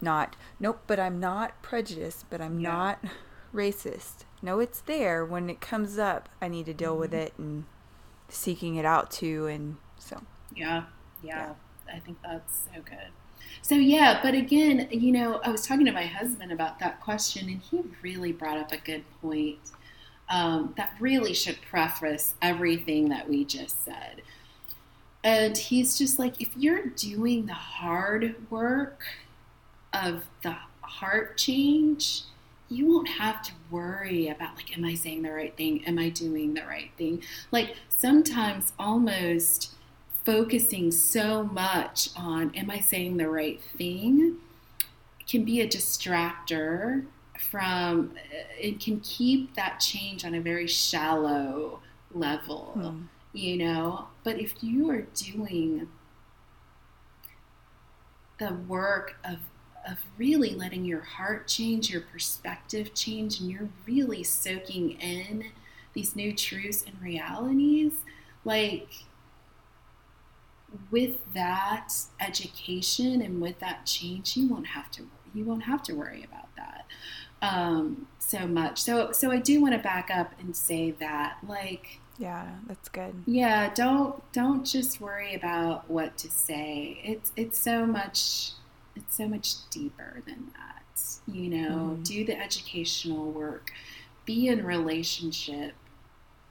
not, 0.02 0.36
nope, 0.60 0.82
but 0.88 1.00
I'm 1.00 1.20
not 1.20 1.62
prejudiced, 1.62 2.30
but 2.30 2.42
I'm 2.42 2.60
yeah. 2.60 2.70
not 2.70 3.00
racist 3.58 4.24
no, 4.42 4.60
it's 4.60 4.82
there. 4.82 5.26
When 5.26 5.50
it 5.50 5.62
comes 5.62 5.98
up, 5.98 6.30
I 6.42 6.48
need 6.48 6.66
to 6.68 6.74
deal 6.74 6.92
mm-hmm. 6.92 7.00
with 7.02 7.14
it 7.14 7.34
and 7.38 7.66
seeking 8.30 8.76
it 8.76 8.86
out 8.86 9.12
too. 9.12 9.48
And 9.48 9.78
so, 9.98 10.22
yeah, 10.56 10.84
yeah, 11.24 11.54
yeah, 11.88 11.94
I 11.96 12.00
think 12.00 12.18
that's 12.24 12.66
so 12.74 12.82
good. 12.82 13.12
So, 13.62 13.76
yeah, 13.76 14.20
but 14.22 14.34
again, 14.34 14.88
you 14.92 15.12
know, 15.12 15.40
I 15.44 15.50
was 15.50 15.66
talking 15.66 15.86
to 15.86 15.92
my 15.92 16.06
husband 16.06 16.52
about 16.52 16.80
that 16.80 17.02
question, 17.02 17.50
and 17.50 17.62
he 17.62 17.82
really 18.02 18.32
brought 18.32 18.58
up 18.58 18.72
a 18.72 18.78
good 18.78 19.04
point 19.22 19.58
um, 20.30 20.74
that 20.78 20.94
really 21.00 21.34
should 21.34 21.60
preface 21.62 22.36
everything 22.42 23.10
that 23.10 23.28
we 23.28 23.46
just 23.46 23.84
said. 23.84 24.22
And 25.24 25.58
he's 25.58 25.98
just 25.98 26.20
like, 26.20 26.40
if 26.42 26.56
you're 26.56 26.86
doing 26.86 27.48
the 27.48 27.54
hard 27.54 28.36
work 28.50 29.04
of 29.94 30.26
the 30.44 30.56
heart 30.82 31.38
change, 31.38 32.24
you 32.70 32.88
won't 32.88 33.08
have 33.08 33.42
to 33.42 33.52
worry 33.72 34.28
about 34.28 34.56
like 34.56 34.78
am 34.78 34.84
i 34.84 34.94
saying 34.94 35.22
the 35.22 35.32
right 35.32 35.56
thing? 35.56 35.84
Am 35.86 35.98
i 35.98 36.10
doing 36.10 36.54
the 36.54 36.64
right 36.64 36.92
thing? 36.98 37.24
Like 37.52 37.76
sometimes 37.90 38.74
almost 38.78 39.72
focusing 40.26 40.92
so 40.92 41.44
much 41.46 42.10
on 42.16 42.54
am 42.56 42.70
i 42.70 42.80
saying 42.80 43.18
the 43.18 43.30
right 43.30 43.62
thing? 43.78 44.38
Can 45.28 45.44
be 45.44 45.62
a 45.62 45.68
distractor 45.68 47.06
from 47.52 48.14
it 48.60 48.80
can 48.80 49.00
keep 49.02 49.56
that 49.56 49.80
change 49.80 50.26
on 50.26 50.34
a 50.34 50.42
very 50.42 50.68
shallow 50.68 51.80
level 52.14 52.74
mm. 52.78 53.04
you 53.34 53.58
know? 53.58 54.08
But 54.24 54.40
if 54.40 54.56
you 54.62 54.90
are 54.90 55.02
doing 55.02 55.88
the 58.40 58.54
work 58.68 59.16
of 59.24 59.38
of 59.88 59.98
really 60.18 60.52
letting 60.52 60.86
your 60.86 61.02
heart 61.02 61.48
change, 61.48 61.90
your 61.90 62.02
perspective 62.02 62.94
change, 62.94 63.40
and 63.40 63.50
you're 63.50 63.70
really 63.86 64.24
soaking 64.24 64.92
in 65.00 65.52
these 65.94 66.16
new 66.16 66.34
truths 66.34 66.84
and 66.86 67.02
realities, 67.02 67.94
like 68.44 68.90
with 70.92 71.34
that 71.34 71.94
education 72.20 73.22
and 73.22 73.42
with 73.42 73.60
that 73.60 73.86
change, 73.86 74.36
you 74.36 74.48
won't 74.48 74.68
have 74.68 74.92
to 74.92 75.08
you 75.34 75.44
won't 75.44 75.64
have 75.64 75.84
to 75.84 75.94
worry 75.94 76.24
about 76.24 76.48
that 76.56 76.86
um, 77.42 78.08
so 78.20 78.48
much. 78.48 78.82
So 78.82 79.12
so 79.12 79.32
I 79.32 79.38
do 79.38 79.62
want 79.62 79.74
to 79.74 79.80
back 79.80 80.10
up 80.14 80.34
and 80.40 80.56
say 80.56 80.92
that 80.92 81.38
like 81.48 82.00
yeah, 82.18 82.48
that's 82.68 82.90
good. 82.90 83.24
Yeah, 83.26 83.72
don't 83.74 84.22
don't 84.34 84.66
just 84.66 85.00
worry 85.00 85.36
about 85.36 85.90
what 85.90 86.18
to 86.20 86.32
say. 86.32 87.00
It's 87.04 87.32
it's 87.36 87.60
so 87.60 87.86
much 87.86 88.52
it's 88.98 89.16
so 89.16 89.28
much 89.28 89.70
deeper 89.70 90.22
than 90.26 90.52
that. 90.54 90.84
You 91.28 91.50
know, 91.50 91.76
mm-hmm. 91.76 92.04
do 92.04 92.26
the 92.26 92.40
educational 92.40 93.32
work, 93.32 93.72
be 94.26 94.48
in 94.48 94.66
relationship 94.66 95.74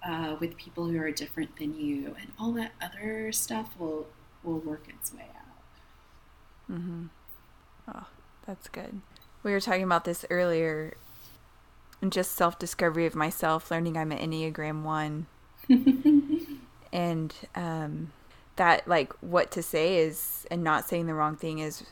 uh, 0.07 0.37
with 0.39 0.57
people 0.57 0.87
who 0.87 1.01
are 1.01 1.11
different 1.11 1.57
than 1.59 1.79
you, 1.79 2.15
and 2.21 2.33
all 2.39 2.53
that 2.53 2.73
other 2.81 3.33
stuff 3.33 3.71
will 3.79 4.07
will 4.45 4.59
work 4.59 4.87
its 4.89 5.13
way 5.13 5.27
out. 5.37 6.77
Mm-hmm. 6.77 7.07
Oh, 7.89 8.07
that's 8.47 8.69
good. 8.69 9.01
We 9.43 9.53
were 9.53 9.61
talking 9.61 9.83
about 9.83 10.05
this 10.05 10.25
earlier, 10.31 10.97
and 12.01 12.13
just 12.13 12.33
self 12.33 12.59
discovery 12.59 13.07
of 13.07 13.15
myself, 13.15 13.71
learning 13.71 13.97
I'm 13.97 14.13
an 14.13 14.31
Enneagram 14.31 14.83
one, 14.83 15.27
and 16.93 17.35
um, 17.57 18.13
that 18.57 18.87
like 18.87 19.13
what 19.21 19.51
to 19.53 19.63
say 19.63 19.99
is, 19.99 20.47
and 20.51 20.63
not 20.63 20.89
saying 20.89 21.07
the 21.07 21.15
wrong 21.15 21.37
thing 21.37 21.59
is 21.59 21.85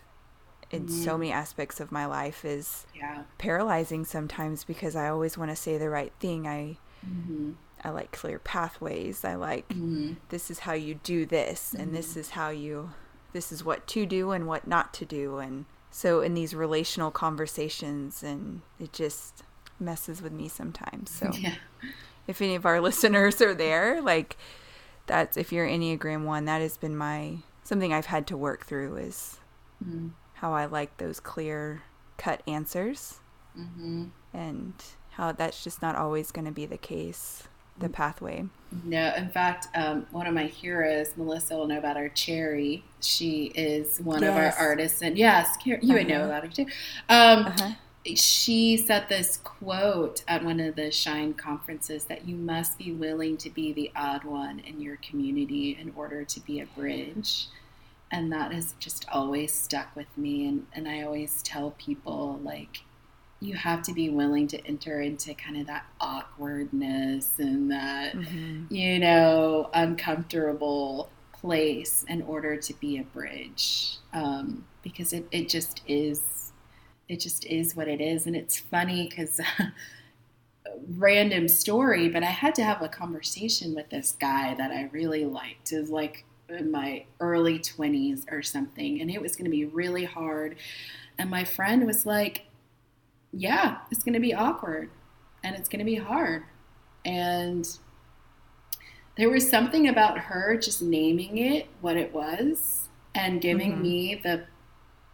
in 0.70 0.86
mm-hmm. 0.86 1.02
so 1.02 1.18
many 1.18 1.32
aspects 1.32 1.80
of 1.80 1.92
my 1.92 2.06
life 2.06 2.44
is 2.44 2.86
yeah. 2.94 3.22
paralyzing 3.38 4.04
sometimes 4.04 4.64
because 4.64 4.96
I 4.96 5.08
always 5.08 5.38
want 5.38 5.50
to 5.50 5.56
say 5.56 5.78
the 5.78 5.90
right 5.90 6.12
thing. 6.20 6.46
I 6.46 6.78
mm-hmm. 7.06 7.52
I 7.82 7.90
like 7.90 8.12
clear 8.12 8.38
pathways. 8.38 9.24
I 9.24 9.34
like 9.34 9.68
mm-hmm. 9.68 10.14
this 10.30 10.50
is 10.50 10.60
how 10.60 10.72
you 10.72 10.94
do 10.96 11.26
this 11.26 11.74
and 11.78 11.94
this 11.94 12.10
mm-hmm. 12.10 12.20
is 12.20 12.30
how 12.30 12.48
you 12.50 12.92
this 13.32 13.52
is 13.52 13.64
what 13.64 13.86
to 13.88 14.06
do 14.06 14.30
and 14.30 14.46
what 14.46 14.66
not 14.66 14.94
to 14.94 15.04
do 15.04 15.38
and 15.38 15.64
so 15.90 16.20
in 16.20 16.34
these 16.34 16.54
relational 16.54 17.10
conversations 17.10 18.22
and 18.22 18.62
it 18.80 18.92
just 18.92 19.44
messes 19.78 20.22
with 20.22 20.32
me 20.32 20.48
sometimes. 20.48 21.10
So 21.10 21.30
yeah. 21.38 21.54
if 22.26 22.40
any 22.40 22.54
of 22.54 22.66
our 22.66 22.80
listeners 22.80 23.40
are 23.40 23.54
there, 23.54 24.00
like 24.00 24.36
that's 25.06 25.36
if 25.36 25.52
you're 25.52 25.66
Enneagram 25.66 26.24
1, 26.24 26.46
that 26.46 26.60
has 26.60 26.76
been 26.76 26.96
my 26.96 27.38
something 27.62 27.92
I've 27.92 28.06
had 28.06 28.26
to 28.28 28.36
work 28.36 28.66
through 28.66 28.96
is 28.96 29.38
mm 29.84 30.10
how 30.34 30.52
I 30.52 30.66
like 30.66 30.96
those 30.98 31.20
clear 31.20 31.82
cut 32.16 32.42
answers 32.46 33.20
mm-hmm. 33.58 34.04
and 34.32 34.74
how 35.12 35.32
that's 35.32 35.62
just 35.62 35.82
not 35.82 35.96
always 35.96 36.30
going 36.30 36.44
to 36.44 36.52
be 36.52 36.66
the 36.66 36.78
case 36.78 37.44
the 37.78 37.88
pathway 37.88 38.44
no 38.84 39.12
in 39.16 39.28
fact 39.28 39.66
um, 39.74 40.06
one 40.12 40.26
of 40.26 40.34
my 40.34 40.44
heroes 40.44 41.08
melissa 41.16 41.56
will 41.56 41.66
know 41.66 41.78
about 41.78 41.96
her 41.96 42.08
cherry 42.08 42.84
she 43.00 43.46
is 43.56 43.98
one 43.98 44.22
yes. 44.22 44.30
of 44.30 44.36
our 44.36 44.68
artists 44.68 45.02
and 45.02 45.18
yes 45.18 45.56
you 45.64 45.74
uh-huh. 45.74 45.92
would 45.92 46.06
know 46.06 46.16
uh-huh. 46.16 46.24
about 46.24 46.42
her 46.44 46.48
too 46.48 46.66
um, 47.08 47.46
uh-huh. 47.46 47.70
she 48.14 48.76
said 48.76 49.08
this 49.08 49.38
quote 49.38 50.22
at 50.28 50.44
one 50.44 50.60
of 50.60 50.76
the 50.76 50.90
shine 50.90 51.34
conferences 51.34 52.04
that 52.04 52.28
you 52.28 52.36
must 52.36 52.78
be 52.78 52.92
willing 52.92 53.36
to 53.36 53.50
be 53.50 53.72
the 53.72 53.90
odd 53.96 54.22
one 54.22 54.60
in 54.60 54.80
your 54.80 54.96
community 54.98 55.76
in 55.80 55.92
order 55.96 56.24
to 56.24 56.38
be 56.40 56.60
a 56.60 56.66
bridge 56.66 57.48
and 58.14 58.30
that 58.30 58.52
has 58.52 58.74
just 58.78 59.06
always 59.10 59.52
stuck 59.52 59.94
with 59.96 60.06
me. 60.16 60.46
And, 60.46 60.66
and 60.72 60.88
i 60.88 61.02
always 61.02 61.42
tell 61.42 61.72
people 61.72 62.40
like 62.42 62.78
you 63.40 63.54
have 63.54 63.82
to 63.82 63.92
be 63.92 64.08
willing 64.08 64.46
to 64.48 64.66
enter 64.66 65.02
into 65.02 65.34
kind 65.34 65.58
of 65.58 65.66
that 65.66 65.84
awkwardness 66.00 67.32
and 67.38 67.70
that 67.70 68.14
mm-hmm. 68.14 68.72
you 68.72 68.98
know 68.98 69.68
uncomfortable 69.74 71.10
place 71.32 72.06
in 72.08 72.22
order 72.22 72.56
to 72.56 72.72
be 72.74 72.96
a 72.98 73.02
bridge. 73.02 73.98
Um, 74.14 74.64
because 74.82 75.12
it, 75.12 75.26
it 75.30 75.48
just 75.48 75.82
is 75.86 76.52
it 77.08 77.20
just 77.20 77.44
is 77.44 77.76
what 77.76 77.88
it 77.88 78.00
is. 78.00 78.26
And 78.26 78.36
it's 78.36 78.58
funny 78.58 79.08
because 79.08 79.40
random 80.96 81.46
story 81.46 82.08
but 82.08 82.24
i 82.24 82.30
had 82.30 82.54
to 82.54 82.64
have 82.64 82.82
a 82.82 82.88
conversation 82.88 83.74
with 83.74 83.88
this 83.90 84.16
guy 84.18 84.54
that 84.54 84.70
i 84.70 84.88
really 84.92 85.24
liked. 85.24 85.72
Is 85.72 85.90
like 85.90 86.24
in 86.48 86.70
my 86.70 87.04
early 87.20 87.58
20s 87.58 88.30
or 88.32 88.42
something, 88.42 89.00
and 89.00 89.10
it 89.10 89.20
was 89.20 89.36
going 89.36 89.44
to 89.44 89.50
be 89.50 89.64
really 89.64 90.04
hard. 90.04 90.56
And 91.18 91.30
my 91.30 91.44
friend 91.44 91.86
was 91.86 92.06
like, 92.06 92.46
Yeah, 93.32 93.78
it's 93.90 94.02
going 94.02 94.14
to 94.14 94.20
be 94.20 94.34
awkward 94.34 94.90
and 95.42 95.54
it's 95.54 95.68
going 95.68 95.80
to 95.80 95.84
be 95.84 95.96
hard. 95.96 96.44
And 97.04 97.68
there 99.16 99.30
was 99.30 99.48
something 99.48 99.88
about 99.88 100.18
her 100.18 100.56
just 100.56 100.82
naming 100.82 101.38
it 101.38 101.68
what 101.80 101.96
it 101.96 102.12
was 102.12 102.88
and 103.14 103.40
giving 103.40 103.72
mm-hmm. 103.72 103.82
me 103.82 104.20
the 104.22 104.44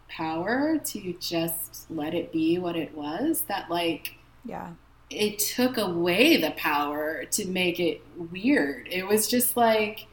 power 0.08 0.78
to 0.78 1.14
just 1.20 1.90
let 1.90 2.14
it 2.14 2.32
be 2.32 2.58
what 2.58 2.76
it 2.76 2.94
was 2.96 3.42
that, 3.42 3.70
like, 3.70 4.14
yeah. 4.44 4.70
It 5.10 5.40
took 5.40 5.76
away 5.76 6.36
the 6.36 6.52
power 6.52 7.24
to 7.32 7.48
make 7.48 7.80
it 7.80 8.00
weird. 8.30 8.86
It 8.88 9.08
was 9.08 9.26
just 9.26 9.56
like, 9.56 10.06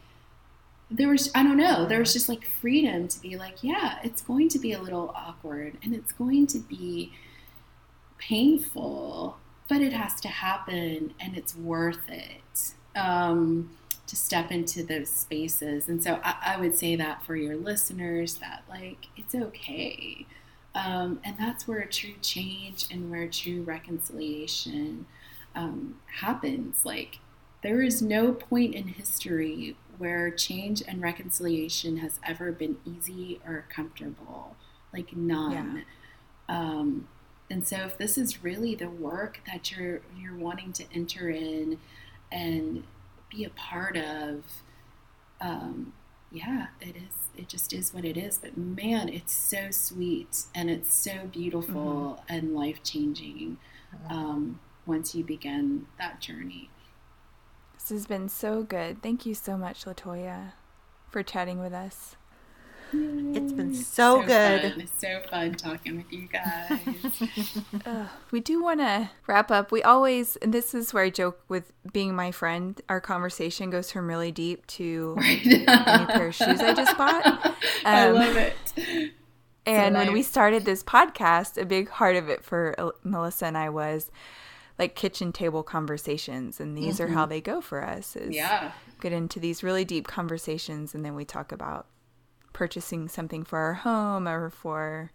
there 0.89 1.09
was 1.09 1.29
I 1.35 1.43
don't 1.43 1.57
know, 1.57 1.85
there 1.85 1.99
was 1.99 2.13
just 2.13 2.29
like 2.29 2.45
freedom 2.61 3.07
to 3.07 3.19
be 3.21 3.37
like, 3.37 3.63
yeah, 3.63 3.99
it's 4.03 4.21
going 4.21 4.49
to 4.49 4.59
be 4.59 4.73
a 4.73 4.81
little 4.81 5.13
awkward 5.15 5.77
and 5.83 5.93
it's 5.93 6.11
going 6.13 6.47
to 6.47 6.59
be 6.59 7.11
painful, 8.17 9.37
but 9.69 9.81
it 9.81 9.93
has 9.93 10.19
to 10.21 10.27
happen 10.27 11.13
and 11.19 11.37
it's 11.37 11.55
worth 11.55 12.09
it. 12.09 12.73
Um, 12.95 13.71
to 14.07 14.15
step 14.15 14.51
into 14.51 14.83
those 14.83 15.09
spaces. 15.09 15.89
And 15.89 16.01
so 16.01 16.19
I, 16.23 16.53
I, 16.55 16.59
would 16.59 16.75
say 16.75 16.95
that 16.95 17.23
for 17.23 17.35
your 17.35 17.57
listeners 17.57 18.35
that 18.35 18.63
like 18.69 19.07
it's 19.17 19.35
okay. 19.35 20.25
Um, 20.73 21.19
and 21.23 21.35
that's 21.37 21.67
where 21.67 21.83
true 21.85 22.15
change 22.21 22.85
and 22.89 23.11
where 23.11 23.27
true 23.27 23.63
reconciliation 23.63 25.05
um, 25.55 25.99
happens. 26.21 26.85
Like 26.85 27.19
there 27.63 27.81
is 27.81 28.01
no 28.01 28.31
point 28.31 28.75
in 28.75 28.87
history 28.87 29.75
where 29.97 30.29
change 30.31 30.83
and 30.87 31.01
reconciliation 31.01 31.97
has 31.97 32.19
ever 32.25 32.51
been 32.51 32.77
easy 32.85 33.39
or 33.45 33.65
comfortable. 33.69 34.55
Like 34.93 35.15
none. 35.15 35.85
Yeah. 36.49 36.57
Um, 36.57 37.07
and 37.49 37.65
so 37.65 37.77
if 37.77 37.97
this 37.97 38.17
is 38.17 38.43
really 38.43 38.75
the 38.75 38.89
work 38.89 39.41
that 39.47 39.71
you're 39.71 40.01
you're 40.17 40.35
wanting 40.35 40.73
to 40.73 40.83
enter 40.93 41.29
in 41.29 41.79
and 42.31 42.83
be 43.29 43.43
a 43.43 43.49
part 43.49 43.97
of, 43.97 44.43
um, 45.39 45.93
yeah, 46.31 46.67
it 46.81 46.95
is. 46.95 47.29
It 47.37 47.47
just 47.47 47.71
is 47.71 47.93
what 47.93 48.03
it 48.03 48.17
is. 48.17 48.37
But 48.37 48.57
man, 48.57 49.09
it's 49.09 49.33
so 49.33 49.71
sweet 49.71 50.45
and 50.53 50.69
it's 50.69 50.93
so 50.93 51.27
beautiful 51.31 52.19
mm-hmm. 52.19 52.33
and 52.33 52.55
life 52.55 52.83
changing 52.83 53.57
um, 54.09 54.59
once 54.85 55.15
you 55.15 55.23
begin 55.23 55.87
that 55.99 56.19
journey. 56.19 56.69
This 57.87 57.99
has 57.99 58.05
been 58.05 58.27
so 58.27 58.63
good. 58.63 59.01
Thank 59.01 59.25
you 59.25 59.33
so 59.33 59.55
much, 59.55 59.85
Latoya, 59.85 60.51
for 61.09 61.23
chatting 61.23 61.57
with 61.57 61.71
us. 61.71 62.17
It's 62.91 63.53
been 63.53 63.73
so, 63.73 64.19
so 64.19 64.27
good. 64.27 64.73
Fun. 64.73 64.81
It's 64.81 64.99
so 64.99 65.21
fun 65.29 65.53
talking 65.55 65.95
with 65.95 66.11
you 66.11 66.27
guys. 66.27 66.81
uh, 67.85 68.07
we 68.31 68.41
do 68.41 68.61
want 68.61 68.81
to 68.81 69.11
wrap 69.25 69.51
up. 69.51 69.71
We 69.71 69.83
always, 69.83 70.35
and 70.37 70.53
this 70.53 70.73
is 70.73 70.93
where 70.93 71.05
I 71.05 71.09
joke 71.09 71.39
with 71.47 71.71
being 71.93 72.13
my 72.13 72.29
friend, 72.29 72.81
our 72.89 72.99
conversation 72.99 73.69
goes 73.69 73.89
from 73.89 74.09
really 74.09 74.33
deep 74.33 74.67
to 74.67 75.13
right. 75.17 75.45
a 75.45 76.07
pair 76.09 76.27
of 76.27 76.35
shoes 76.35 76.59
I 76.59 76.73
just 76.73 76.97
bought. 76.97 77.55
Um, 77.85 77.93
I 77.93 78.09
love 78.09 78.35
it. 78.35 79.13
And 79.65 79.95
so 79.95 79.99
when 79.99 80.11
we 80.11 80.21
started 80.23 80.65
this 80.65 80.83
podcast, 80.83 81.61
a 81.61 81.65
big 81.65 81.89
part 81.89 82.17
of 82.17 82.27
it 82.27 82.43
for 82.43 82.75
uh, 82.77 82.89
Melissa 83.03 83.45
and 83.45 83.57
I 83.57 83.69
was 83.69 84.11
like 84.79 84.95
kitchen 84.95 85.31
table 85.31 85.63
conversations 85.63 86.59
and 86.59 86.77
these 86.77 86.95
mm-hmm. 86.95 87.03
are 87.03 87.15
how 87.15 87.23
mm-hmm. 87.23 87.31
they 87.31 87.41
go 87.41 87.61
for 87.61 87.83
us 87.83 88.15
is 88.15 88.35
yeah 88.35 88.71
get 89.01 89.11
into 89.11 89.39
these 89.39 89.63
really 89.63 89.85
deep 89.85 90.07
conversations 90.07 90.93
and 90.93 91.03
then 91.03 91.15
we 91.15 91.25
talk 91.25 91.51
about 91.51 91.87
purchasing 92.53 93.07
something 93.07 93.43
for 93.43 93.59
our 93.59 93.73
home 93.73 94.27
or 94.27 94.49
for 94.49 95.11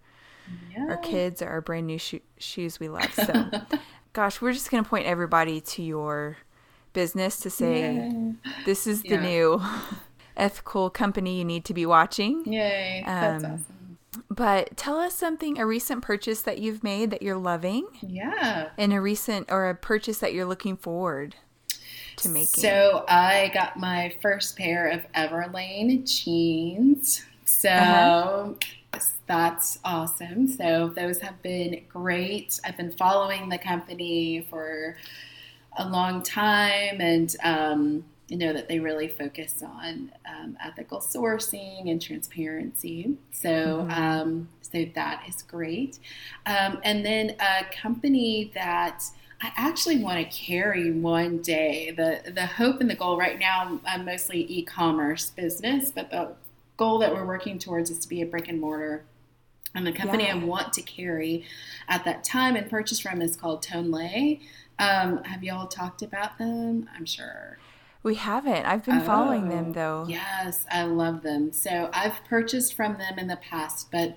yeah. 0.70 0.86
our 0.88 0.96
kids, 0.96 1.42
or 1.42 1.48
our 1.48 1.60
brand 1.60 1.86
new 1.86 1.98
sho- 1.98 2.20
shoes 2.38 2.80
we 2.80 2.88
love. 2.88 3.12
So, 3.14 3.50
gosh, 4.12 4.40
we're 4.40 4.52
just 4.52 4.70
going 4.70 4.82
to 4.82 4.88
point 4.88 5.06
everybody 5.06 5.60
to 5.60 5.82
your 5.82 6.38
business 6.92 7.38
to 7.38 7.50
say 7.50 7.94
Yay. 7.94 8.34
this 8.64 8.86
is 8.86 9.02
the 9.02 9.08
yeah. 9.10 9.22
new 9.22 9.62
ethical 10.36 10.90
company 10.90 11.38
you 11.38 11.44
need 11.44 11.64
to 11.66 11.74
be 11.74 11.86
watching. 11.86 12.44
Yay. 12.46 13.02
That's 13.04 13.44
um, 13.44 13.52
awesome. 13.52 13.66
But 14.28 14.76
tell 14.76 14.98
us 14.98 15.14
something, 15.14 15.58
a 15.58 15.66
recent 15.66 16.02
purchase 16.02 16.42
that 16.42 16.58
you've 16.58 16.84
made 16.84 17.10
that 17.10 17.22
you're 17.22 17.36
loving. 17.36 17.86
Yeah. 18.02 18.68
And 18.76 18.92
a 18.92 19.00
recent 19.00 19.50
or 19.50 19.68
a 19.68 19.74
purchase 19.74 20.18
that 20.18 20.34
you're 20.34 20.44
looking 20.46 20.76
forward 20.76 21.36
to 22.16 22.28
making. 22.28 22.62
So 22.62 23.04
I 23.08 23.50
got 23.54 23.78
my 23.78 24.14
first 24.20 24.56
pair 24.56 24.88
of 24.88 25.00
Everlane 25.12 26.04
jeans. 26.06 27.24
So 27.44 27.70
uh-huh. 27.70 29.00
that's 29.26 29.78
awesome. 29.84 30.48
So 30.48 30.92
those 30.94 31.20
have 31.20 31.40
been 31.42 31.82
great. 31.88 32.60
I've 32.64 32.76
been 32.76 32.92
following 32.92 33.48
the 33.48 33.58
company 33.58 34.46
for 34.50 34.96
a 35.78 35.88
long 35.88 36.22
time 36.22 37.00
and 37.00 37.34
um, 37.42 38.04
you 38.32 38.38
know 38.38 38.54
that 38.54 38.66
they 38.66 38.80
really 38.80 39.08
focus 39.08 39.62
on 39.62 40.10
um, 40.26 40.56
ethical 40.64 41.00
sourcing 41.00 41.90
and 41.90 42.00
transparency. 42.00 43.18
So, 43.30 43.50
mm-hmm. 43.50 43.90
um, 43.90 44.48
so 44.62 44.86
that 44.94 45.24
is 45.28 45.42
great. 45.42 45.98
Um, 46.46 46.80
and 46.82 47.04
then 47.04 47.36
a 47.38 47.66
company 47.70 48.50
that 48.54 49.04
I 49.42 49.52
actually 49.54 50.02
want 50.02 50.18
to 50.18 50.24
carry 50.34 50.92
one 50.92 51.42
day. 51.42 51.90
The 51.90 52.32
the 52.32 52.46
hope 52.46 52.80
and 52.80 52.88
the 52.88 52.94
goal 52.94 53.18
right 53.18 53.38
now, 53.38 53.78
I'm 53.84 54.06
mostly 54.06 54.46
e-commerce 54.50 55.28
business, 55.28 55.90
but 55.90 56.10
the 56.10 56.32
goal 56.78 56.98
that 57.00 57.12
we're 57.12 57.26
working 57.26 57.58
towards 57.58 57.90
is 57.90 57.98
to 57.98 58.08
be 58.08 58.22
a 58.22 58.26
brick 58.26 58.48
and 58.48 58.58
mortar. 58.58 59.04
And 59.74 59.86
the 59.86 59.92
company 59.92 60.24
yeah. 60.24 60.36
I 60.36 60.38
want 60.38 60.72
to 60.72 60.82
carry 60.82 61.44
at 61.86 62.06
that 62.06 62.24
time 62.24 62.56
and 62.56 62.70
purchase 62.70 62.98
from 62.98 63.20
is 63.20 63.36
called 63.36 63.62
Tonlé. 63.62 64.40
Um, 64.78 65.22
have 65.24 65.44
y'all 65.44 65.66
talked 65.66 66.00
about 66.00 66.38
them? 66.38 66.88
I'm 66.96 67.04
sure. 67.04 67.58
We 68.02 68.16
haven't. 68.16 68.66
I've 68.66 68.84
been 68.84 69.02
oh, 69.02 69.04
following 69.04 69.48
them 69.48 69.66
oh, 69.68 69.72
though. 69.72 70.06
Yes, 70.08 70.66
I 70.70 70.84
love 70.84 71.22
them. 71.22 71.52
So 71.52 71.88
I've 71.92 72.24
purchased 72.24 72.74
from 72.74 72.98
them 72.98 73.18
in 73.18 73.28
the 73.28 73.36
past, 73.36 73.92
but 73.92 74.16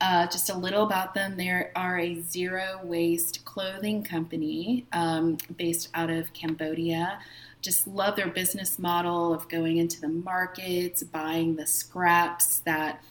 uh, 0.00 0.26
just 0.26 0.50
a 0.50 0.56
little 0.56 0.84
about 0.84 1.14
them. 1.14 1.36
They 1.36 1.50
are 1.76 1.98
a 1.98 2.20
zero 2.22 2.80
waste 2.82 3.44
clothing 3.44 4.02
company 4.02 4.86
um, 4.92 5.38
based 5.56 5.90
out 5.94 6.10
of 6.10 6.32
Cambodia. 6.32 7.20
Just 7.60 7.86
love 7.86 8.16
their 8.16 8.30
business 8.30 8.78
model 8.78 9.34
of 9.34 9.48
going 9.48 9.76
into 9.76 10.00
the 10.00 10.08
markets, 10.08 11.02
buying 11.02 11.56
the 11.56 11.66
scraps 11.66 12.60
that 12.60 13.02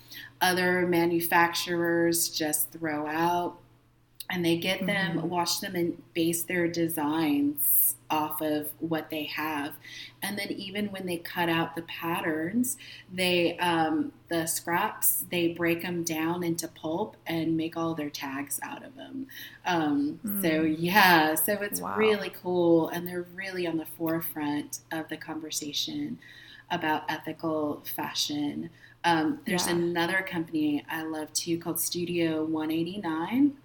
other 0.41 0.87
manufacturers 0.87 2.29
just 2.29 2.71
throw 2.71 3.07
out. 3.07 3.57
And 4.31 4.43
they 4.43 4.57
get 4.57 4.85
them, 4.85 5.17
mm-hmm. 5.17 5.29
wash 5.29 5.59
them, 5.59 5.75
and 5.75 6.01
base 6.13 6.43
their 6.43 6.67
designs 6.67 7.95
off 8.09 8.41
of 8.41 8.71
what 8.79 9.09
they 9.09 9.25
have. 9.25 9.73
And 10.21 10.37
then 10.37 10.51
even 10.51 10.87
when 10.87 11.05
they 11.05 11.17
cut 11.17 11.49
out 11.49 11.75
the 11.75 11.83
patterns, 11.83 12.77
they 13.11 13.57
um, 13.57 14.11
the 14.29 14.45
scraps 14.45 15.25
they 15.29 15.49
break 15.49 15.81
them 15.81 16.03
down 16.03 16.43
into 16.43 16.67
pulp 16.67 17.15
and 17.25 17.55
make 17.55 17.77
all 17.77 17.93
their 17.95 18.09
tags 18.09 18.59
out 18.63 18.83
of 18.83 18.95
them. 18.95 19.27
Um, 19.65 20.19
mm. 20.25 20.41
So 20.41 20.61
yeah, 20.63 21.35
so 21.35 21.53
it's 21.61 21.81
wow. 21.81 21.95
really 21.97 22.31
cool, 22.41 22.89
and 22.89 23.07
they're 23.07 23.27
really 23.35 23.67
on 23.67 23.77
the 23.77 23.85
forefront 23.85 24.79
of 24.91 25.07
the 25.09 25.17
conversation 25.17 26.19
about 26.71 27.03
ethical 27.09 27.83
fashion. 27.95 28.69
Um, 29.03 29.39
there's 29.45 29.67
yeah. 29.67 29.73
another 29.73 30.25
company 30.29 30.83
I 30.89 31.03
love 31.03 31.31
too 31.33 31.57
called 31.57 31.79
Studio 31.79 32.43
189 32.43 33.55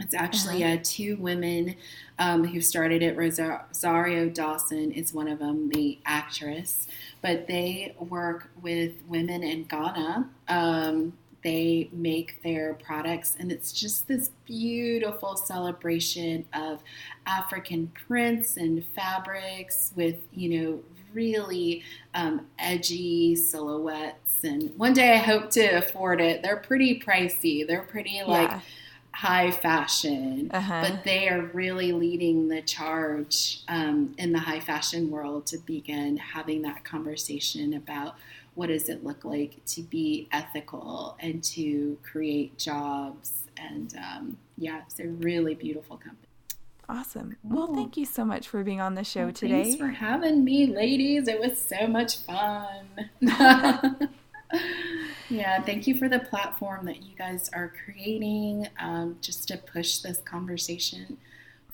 it's 0.00 0.14
actually 0.14 0.64
uh-huh. 0.64 0.74
uh, 0.74 0.78
two 0.82 1.16
women 1.16 1.76
um, 2.18 2.44
who 2.44 2.60
started 2.60 3.02
it. 3.02 3.16
Rosario 3.16 4.28
Dawson 4.28 4.92
is 4.92 5.12
one 5.12 5.28
of 5.28 5.38
them, 5.38 5.68
the 5.68 5.98
actress, 6.06 6.88
but 7.22 7.46
they 7.46 7.94
work 7.98 8.50
with 8.60 8.92
women 9.06 9.42
in 9.42 9.64
Ghana. 9.64 10.28
Um, 10.48 11.12
they 11.42 11.88
make 11.92 12.42
their 12.42 12.74
products, 12.74 13.36
and 13.38 13.50
it's 13.50 13.72
just 13.72 14.08
this 14.08 14.30
beautiful 14.44 15.36
celebration 15.36 16.44
of 16.52 16.82
African 17.26 17.92
prints 18.06 18.56
and 18.56 18.84
fabrics 18.94 19.92
with, 19.96 20.16
you 20.32 20.48
know, 20.48 20.80
really 21.14 21.82
um, 22.14 22.46
edgy 22.58 23.34
silhouettes. 23.34 24.44
And 24.44 24.76
one 24.76 24.92
day 24.92 25.14
I 25.14 25.18
hope 25.18 25.50
to 25.52 25.66
afford 25.78 26.20
it. 26.20 26.42
They're 26.42 26.56
pretty 26.56 27.00
pricey. 27.00 27.66
They're 27.66 27.82
pretty 27.82 28.22
like. 28.26 28.50
Yeah 28.50 28.60
high 29.12 29.50
fashion, 29.50 30.50
uh-huh. 30.52 30.86
but 30.88 31.04
they 31.04 31.28
are 31.28 31.42
really 31.52 31.92
leading 31.92 32.48
the 32.48 32.62
charge 32.62 33.60
um, 33.68 34.14
in 34.18 34.32
the 34.32 34.38
high 34.38 34.60
fashion 34.60 35.10
world 35.10 35.46
to 35.46 35.58
begin 35.58 36.16
having 36.16 36.62
that 36.62 36.84
conversation 36.84 37.74
about 37.74 38.14
what 38.54 38.68
does 38.68 38.88
it 38.88 39.04
look 39.04 39.24
like 39.24 39.64
to 39.64 39.82
be 39.82 40.28
ethical 40.32 41.16
and 41.20 41.42
to 41.42 41.98
create 42.02 42.56
jobs. 42.58 43.44
And 43.56 43.94
um, 43.96 44.36
yeah, 44.56 44.82
it's 44.86 45.00
a 45.00 45.06
really 45.06 45.54
beautiful 45.54 45.96
company. 45.96 46.26
Awesome. 46.88 47.36
Cool. 47.48 47.56
Well, 47.68 47.74
thank 47.74 47.96
you 47.96 48.04
so 48.04 48.24
much 48.24 48.48
for 48.48 48.64
being 48.64 48.80
on 48.80 48.94
the 48.94 49.04
show 49.04 49.24
well, 49.26 49.32
today. 49.32 49.62
Thanks 49.62 49.78
for 49.78 49.88
having 49.88 50.44
me, 50.44 50.66
ladies. 50.66 51.28
It 51.28 51.38
was 51.38 51.56
so 51.56 51.86
much 51.86 52.18
fun. 52.18 53.10
yeah, 55.30 55.62
thank 55.62 55.86
you 55.86 55.96
for 55.96 56.08
the 56.08 56.18
platform 56.18 56.84
that 56.86 57.02
you 57.02 57.16
guys 57.16 57.48
are 57.52 57.72
creating 57.84 58.68
um, 58.78 59.16
just 59.20 59.48
to 59.48 59.56
push 59.56 59.98
this 59.98 60.18
conversation 60.18 61.16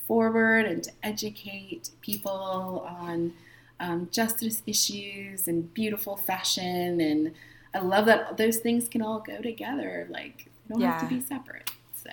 forward 0.05 0.65
and 0.65 0.83
to 0.83 0.91
educate 1.03 1.89
people 2.01 2.85
on 2.87 3.33
um, 3.79 4.07
justice 4.11 4.63
issues 4.65 5.47
and 5.47 5.73
beautiful 5.73 6.15
fashion. 6.15 7.01
And 7.01 7.33
I 7.73 7.79
love 7.79 8.05
that 8.05 8.37
those 8.37 8.57
things 8.57 8.87
can 8.87 9.01
all 9.01 9.19
go 9.19 9.41
together. 9.41 10.07
Like, 10.09 10.49
they 10.67 10.73
don't 10.73 10.81
yeah. 10.81 10.99
have 10.99 11.09
to 11.09 11.15
be 11.15 11.21
separate. 11.21 11.71
So, 11.93 12.09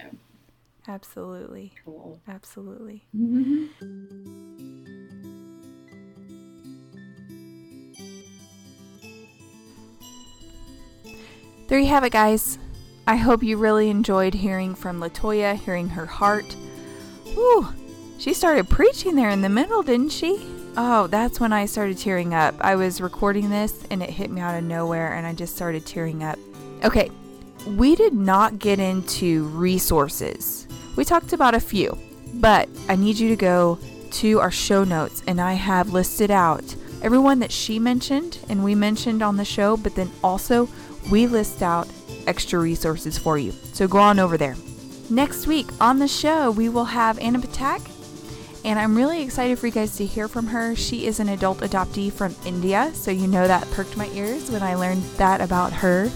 absolutely. 0.88 1.72
Cool. 1.84 2.20
Absolutely. 2.26 3.04
Mm-hmm. 3.16 3.66
There 11.74 11.80
you 11.80 11.88
have 11.88 12.04
it, 12.04 12.12
guys. 12.12 12.56
I 13.04 13.16
hope 13.16 13.42
you 13.42 13.56
really 13.56 13.90
enjoyed 13.90 14.32
hearing 14.32 14.76
from 14.76 15.00
Latoya, 15.00 15.56
hearing 15.56 15.88
her 15.88 16.06
heart. 16.06 16.54
Ooh, 17.36 17.66
she 18.16 18.32
started 18.32 18.68
preaching 18.68 19.16
there 19.16 19.30
in 19.30 19.40
the 19.40 19.48
middle, 19.48 19.82
didn't 19.82 20.10
she? 20.10 20.40
Oh, 20.76 21.08
that's 21.08 21.40
when 21.40 21.52
I 21.52 21.66
started 21.66 21.98
tearing 21.98 22.32
up. 22.32 22.54
I 22.60 22.76
was 22.76 23.00
recording 23.00 23.50
this 23.50 23.84
and 23.90 24.04
it 24.04 24.10
hit 24.10 24.30
me 24.30 24.40
out 24.40 24.56
of 24.56 24.62
nowhere 24.62 25.14
and 25.14 25.26
I 25.26 25.32
just 25.32 25.56
started 25.56 25.84
tearing 25.84 26.22
up. 26.22 26.38
Okay, 26.84 27.10
we 27.66 27.96
did 27.96 28.12
not 28.12 28.60
get 28.60 28.78
into 28.78 29.48
resources. 29.48 30.68
We 30.94 31.04
talked 31.04 31.32
about 31.32 31.56
a 31.56 31.60
few, 31.60 31.98
but 32.34 32.68
I 32.88 32.94
need 32.94 33.18
you 33.18 33.28
to 33.30 33.36
go 33.36 33.80
to 34.12 34.38
our 34.38 34.52
show 34.52 34.84
notes 34.84 35.24
and 35.26 35.40
I 35.40 35.54
have 35.54 35.92
listed 35.92 36.30
out 36.30 36.76
everyone 37.02 37.40
that 37.40 37.50
she 37.50 37.80
mentioned 37.80 38.38
and 38.48 38.62
we 38.62 38.76
mentioned 38.76 39.22
on 39.22 39.38
the 39.38 39.44
show, 39.44 39.76
but 39.76 39.96
then 39.96 40.12
also 40.22 40.68
we 41.10 41.26
list 41.26 41.62
out 41.62 41.88
extra 42.26 42.58
resources 42.58 43.18
for 43.18 43.38
you. 43.38 43.52
So 43.72 43.86
go 43.86 43.98
on 43.98 44.18
over 44.18 44.36
there. 44.36 44.56
Next 45.10 45.46
week 45.46 45.66
on 45.80 45.98
the 45.98 46.08
show, 46.08 46.50
we 46.50 46.68
will 46.68 46.86
have 46.86 47.18
Anna 47.18 47.38
Patak, 47.38 47.90
and 48.64 48.78
I'm 48.78 48.96
really 48.96 49.22
excited 49.22 49.58
for 49.58 49.66
you 49.66 49.72
guys 49.72 49.96
to 49.96 50.06
hear 50.06 50.28
from 50.28 50.46
her. 50.46 50.74
She 50.74 51.06
is 51.06 51.20
an 51.20 51.28
adult 51.28 51.58
adoptee 51.58 52.10
from 52.10 52.34
India, 52.46 52.90
so 52.94 53.10
you 53.10 53.26
know 53.26 53.46
that 53.46 53.70
perked 53.72 53.96
my 53.96 54.08
ears 54.08 54.50
when 54.50 54.62
I 54.62 54.74
learned 54.74 55.02
that 55.18 55.42
about 55.42 55.72
her 55.72 56.10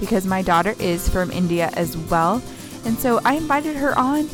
because 0.00 0.26
my 0.26 0.42
daughter 0.42 0.74
is 0.78 1.08
from 1.08 1.30
India 1.30 1.70
as 1.74 1.96
well. 1.96 2.42
And 2.84 2.98
so 2.98 3.20
I 3.24 3.34
invited 3.34 3.76
her 3.76 3.96
on. 3.98 4.24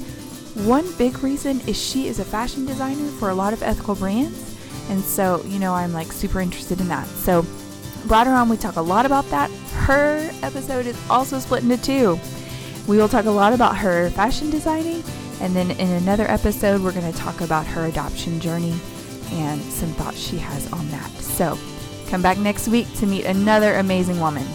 One 0.65 0.91
big 0.97 1.23
reason 1.23 1.61
is 1.63 1.81
she 1.81 2.09
is 2.09 2.19
a 2.19 2.25
fashion 2.25 2.67
designer 2.67 3.09
for 3.19 3.31
a 3.31 3.35
lot 3.35 3.53
of 3.53 3.63
ethical 3.63 3.95
brands. 3.95 4.57
And 4.89 5.01
so, 5.01 5.43
you 5.45 5.59
know, 5.59 5.75
I'm 5.75 5.93
like 5.93 6.13
super 6.13 6.41
interested 6.41 6.81
in 6.81 6.89
that. 6.89 7.07
So 7.07 7.45
brought 8.07 8.27
her 8.27 8.35
on. 8.35 8.49
We 8.49 8.57
talk 8.57 8.77
a 8.77 8.83
lot 8.83 9.07
about 9.07 9.25
that. 9.31 9.51
Her 9.81 10.31
episode 10.43 10.87
is 10.87 10.97
also 11.09 11.39
split 11.39 11.63
into 11.63 11.77
two. 11.77 12.21
We 12.87 12.97
will 12.97 13.09
talk 13.09 13.25
a 13.25 13.31
lot 13.31 13.53
about 13.53 13.77
her 13.79 14.11
fashion 14.11 14.51
designing, 14.51 15.03
and 15.41 15.57
then 15.57 15.71
in 15.73 15.89
another 15.91 16.31
episode, 16.31 16.83
we're 16.83 16.93
going 16.93 17.11
to 17.11 17.19
talk 17.19 17.41
about 17.41 17.67
her 17.67 17.87
adoption 17.87 18.41
journey 18.41 18.75
and 19.33 19.61
some 19.63 19.91
thoughts 19.91 20.19
she 20.19 20.39
has 20.39 20.71
on 20.73 20.89
that. 20.91 21.11
So, 21.11 21.59
come 22.09 22.23
back 22.23 22.39
next 22.39 22.69
week 22.69 22.93
to 22.97 23.07
meet 23.07 23.25
another 23.25 23.75
amazing 23.75 24.21
woman. 24.21 24.47